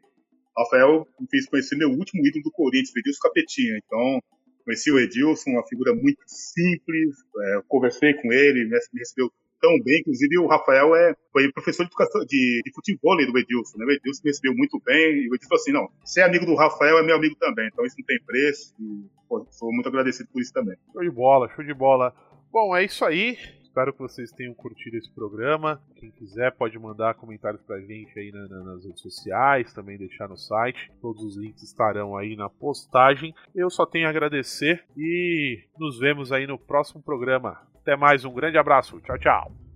o 0.56 0.62
Rafael 0.62 1.08
me 1.20 1.28
fez 1.28 1.48
conhecer 1.48 1.76
meu 1.76 1.90
último 1.90 2.24
ídolo 2.24 2.44
do 2.44 2.52
Corinthians, 2.52 2.94
o 2.96 3.00
Edilson 3.00 3.20
Capetinha. 3.24 3.80
Então, 3.84 4.22
Conheci 4.64 4.92
o 4.92 5.00
Edilson, 5.00 5.52
uma 5.52 5.68
figura 5.68 5.94
muito 5.94 6.22
simples, 6.28 7.16
é, 7.40 7.62
conversei 7.68 8.14
com 8.14 8.32
ele, 8.32 8.66
me 8.66 9.00
recebeu 9.00 9.32
tão 9.62 9.80
bem. 9.84 10.00
Inclusive, 10.00 10.40
o 10.40 10.48
Rafael 10.48 10.96
é, 10.96 11.16
foi 11.32 11.52
professor 11.52 11.84
de, 11.84 11.90
educação, 11.90 12.26
de, 12.26 12.62
de 12.66 12.74
futebol 12.74 13.16
do 13.16 13.38
Edilson. 13.38 13.78
Né? 13.78 13.86
O 13.86 13.92
Edilson 13.92 14.22
me 14.26 14.32
recebeu 14.32 14.56
muito 14.56 14.82
bem. 14.84 15.24
E 15.24 15.30
o 15.30 15.36
Edilson 15.36 15.50
falou 15.50 15.62
assim: 15.62 15.72
não, 15.72 15.90
ser 16.04 16.22
amigo 16.22 16.46
do 16.46 16.56
Rafael 16.56 16.98
é 16.98 17.04
meu 17.04 17.16
amigo 17.16 17.36
também. 17.36 17.68
Então, 17.72 17.86
isso 17.86 17.96
não 17.98 18.06
tem 18.06 18.20
preço. 18.26 18.74
E, 18.80 19.06
pô, 19.30 19.46
sou 19.52 19.72
muito 19.72 19.88
agradecido 19.88 20.30
por 20.34 20.42
isso 20.42 20.52
também. 20.52 20.76
Show 20.92 21.04
de 21.04 21.12
bola, 21.12 21.50
show 21.56 21.64
de 21.64 21.74
bola. 21.74 22.14
Bom, 22.52 22.76
é 22.76 22.84
isso 22.84 23.06
aí. 23.06 23.38
Espero 23.72 23.94
que 23.94 24.00
vocês 24.00 24.34
tenham 24.34 24.54
curtido 24.54 24.98
esse 24.98 25.10
programa. 25.10 25.82
Quem 25.96 26.12
quiser 26.12 26.52
pode 26.52 26.78
mandar 26.78 27.14
comentários 27.14 27.64
pra 27.64 27.80
gente 27.80 28.20
aí 28.20 28.30
na, 28.30 28.46
na, 28.50 28.64
nas 28.66 28.84
redes 28.84 29.02
sociais, 29.02 29.74
também 29.74 29.98
deixar 29.98 30.28
no 30.28 30.36
site. 30.36 30.92
Todos 31.02 31.24
os 31.24 31.38
links 31.38 31.64
estarão 31.64 32.18
aí 32.18 32.36
na 32.36 32.50
postagem. 32.50 33.34
Eu 33.56 33.70
só 33.70 33.86
tenho 33.86 34.08
a 34.08 34.10
agradecer 34.10 34.84
e 34.98 35.64
nos 35.80 35.98
vemos 35.98 36.34
aí 36.34 36.46
no 36.46 36.60
próximo 36.60 37.02
programa. 37.02 37.62
Até 37.76 37.96
mais, 37.96 38.26
um 38.26 38.34
grande 38.34 38.58
abraço. 38.58 39.00
Tchau, 39.00 39.18
tchau. 39.18 39.71